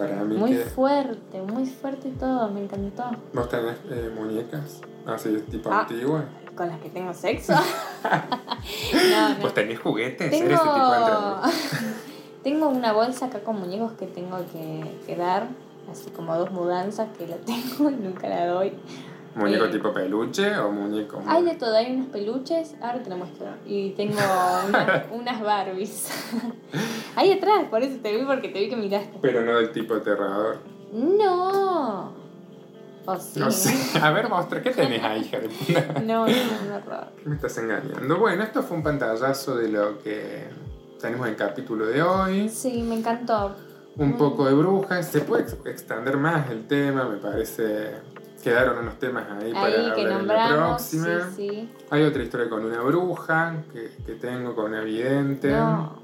Para 0.00 0.24
mí 0.24 0.36
Muy 0.36 0.52
que... 0.52 0.64
fuerte, 0.64 1.42
muy 1.42 1.66
fuerte 1.66 2.10
todo, 2.18 2.48
me 2.50 2.64
encantó. 2.64 3.04
¿Vos 3.32 3.48
tenés 3.48 3.76
eh, 3.90 4.10
muñecas? 4.14 4.80
Así, 5.06 5.36
tipo 5.50 5.70
Ah. 5.70 5.80
antigua. 5.82 6.24
¿Con 6.56 6.68
las 6.68 6.80
que 6.80 6.88
tengo 6.90 7.12
sexo? 7.14 7.52
no, 8.02 9.28
no. 9.30 9.36
¿Vos 9.42 9.54
tenés 9.54 9.78
juguetes? 9.78 10.30
Tengo... 10.30 10.46
¿Eres 10.46 10.60
tipo 10.60 10.92
de 10.92 11.52
tengo 12.42 12.68
una 12.68 12.92
bolsa 12.92 13.26
acá 13.26 13.40
con 13.40 13.60
muñecos 13.60 13.92
que 13.92 14.06
tengo 14.06 14.38
que, 14.52 14.98
que 15.06 15.16
dar, 15.16 15.48
así 15.90 16.10
como 16.10 16.34
dos 16.36 16.50
mudanzas 16.50 17.08
que 17.16 17.26
la 17.26 17.36
tengo 17.44 17.90
y 17.90 17.94
nunca 17.96 18.28
la 18.28 18.46
doy. 18.46 18.72
¿Muñeco 19.34 19.66
Eh. 19.66 19.68
tipo 19.68 19.92
peluche 19.92 20.56
o 20.58 20.70
muñeco? 20.72 21.22
Hay 21.26 21.44
de 21.44 21.54
todo, 21.54 21.76
hay 21.76 21.94
unos 21.94 22.08
peluches, 22.08 22.74
ahora 22.80 23.00
te 23.02 23.10
lo 23.10 23.16
muestro. 23.16 23.46
Y 23.64 23.90
tengo 23.90 24.18
unas, 24.68 25.04
unas 25.12 25.40
Barbies. 25.40 26.08
Ahí 27.16 27.32
atrás, 27.32 27.64
por 27.70 27.82
eso 27.82 27.98
te 28.02 28.16
vi, 28.16 28.24
porque 28.24 28.48
te 28.48 28.58
vi 28.60 28.68
que 28.68 28.76
miraste. 28.76 29.18
Pero 29.22 29.42
no 29.44 29.56
del 29.56 29.70
tipo 29.72 29.94
aterrador. 29.94 30.58
No. 30.92 32.12
¿O 33.06 33.16
sí? 33.16 33.40
No 33.40 33.50
sé. 33.50 33.98
A 34.00 34.10
ver, 34.10 34.28
mostra, 34.28 34.60
¿qué 34.62 34.70
tenés 34.70 35.02
ahí? 35.02 35.30
No, 36.04 36.26
no, 36.26 36.32
no, 36.32 36.78
no. 36.88 37.06
Me 37.24 37.36
estás 37.36 37.56
engañando. 37.58 38.18
Bueno, 38.18 38.42
esto 38.42 38.62
fue 38.62 38.76
un 38.76 38.82
pantallazo 38.82 39.56
de 39.56 39.68
lo 39.68 39.98
que 40.00 40.48
tenemos 41.00 41.26
en 41.26 41.32
el 41.32 41.38
capítulo 41.38 41.86
de 41.86 42.02
hoy. 42.02 42.48
Sí, 42.48 42.82
me 42.82 42.96
encantó. 42.96 43.54
Un 43.96 44.10
Mm. 44.10 44.18
poco 44.18 44.46
de 44.46 44.54
brujas. 44.54 45.06
Se 45.08 45.20
puede 45.20 45.42
ex- 45.44 45.56
extender 45.64 46.16
más 46.16 46.50
el 46.50 46.66
tema, 46.66 47.04
me 47.08 47.16
parece. 47.16 47.94
Quedaron 48.42 48.78
unos 48.78 48.98
temas 48.98 49.24
ahí, 49.30 49.52
para 49.52 49.66
Ahí 49.66 49.92
que 49.94 50.04
la 50.04 50.16
nombramos, 50.18 50.80
sí, 50.82 50.98
próxima. 50.98 51.30
sí. 51.36 51.70
Hay 51.90 52.02
otra 52.04 52.22
historia 52.22 52.48
con 52.48 52.64
una 52.64 52.80
bruja 52.80 53.54
que, 53.72 53.90
que 54.06 54.14
tengo, 54.14 54.54
con 54.54 54.66
una 54.72 54.80
vidente. 54.80 55.50
No, 55.50 56.00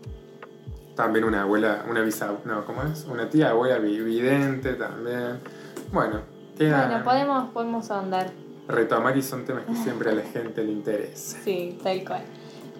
También 0.94 1.24
una 1.24 1.42
abuela, 1.42 1.84
una 1.88 2.02
bisabuela, 2.02 2.40
no, 2.44 2.64
¿cómo 2.66 2.82
es? 2.82 3.04
Una 3.04 3.28
tía 3.30 3.50
abuela 3.50 3.78
vi- 3.78 4.00
vidente 4.00 4.74
también. 4.74 5.40
Bueno, 5.92 6.20
queda 6.58 6.86
bueno, 6.88 7.04
podemos, 7.04 7.50
podemos 7.52 7.90
ahondar. 7.90 8.30
retomar 8.68 9.16
y 9.16 9.22
son 9.22 9.44
temas 9.46 9.64
que 9.64 9.74
siempre 9.76 10.10
a 10.10 10.14
la 10.14 10.22
gente 10.22 10.62
le 10.62 10.72
interesa. 10.72 11.38
Sí, 11.42 11.78
tal 11.82 12.04
cual. 12.04 12.22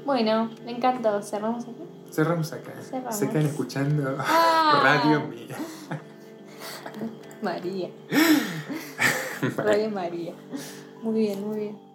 Bueno, 0.05 0.51
me 0.67 0.73
encantó. 0.73 1.23
Cerramos 1.23 1.65
aquí. 1.65 1.83
Cerramos 2.13 2.53
acá. 2.53 2.73
Cerramos. 2.83 3.17
Se 3.17 3.29
quedan 3.31 3.47
escuchando 3.47 4.17
Ah. 4.19 4.81
Radio 5.05 5.21
Mía. 5.29 5.57
María. 7.43 7.89
Radio 9.57 9.91
María. 9.91 10.33
Muy 11.03 11.21
bien, 11.21 11.47
muy 11.47 11.59
bien. 11.59 11.86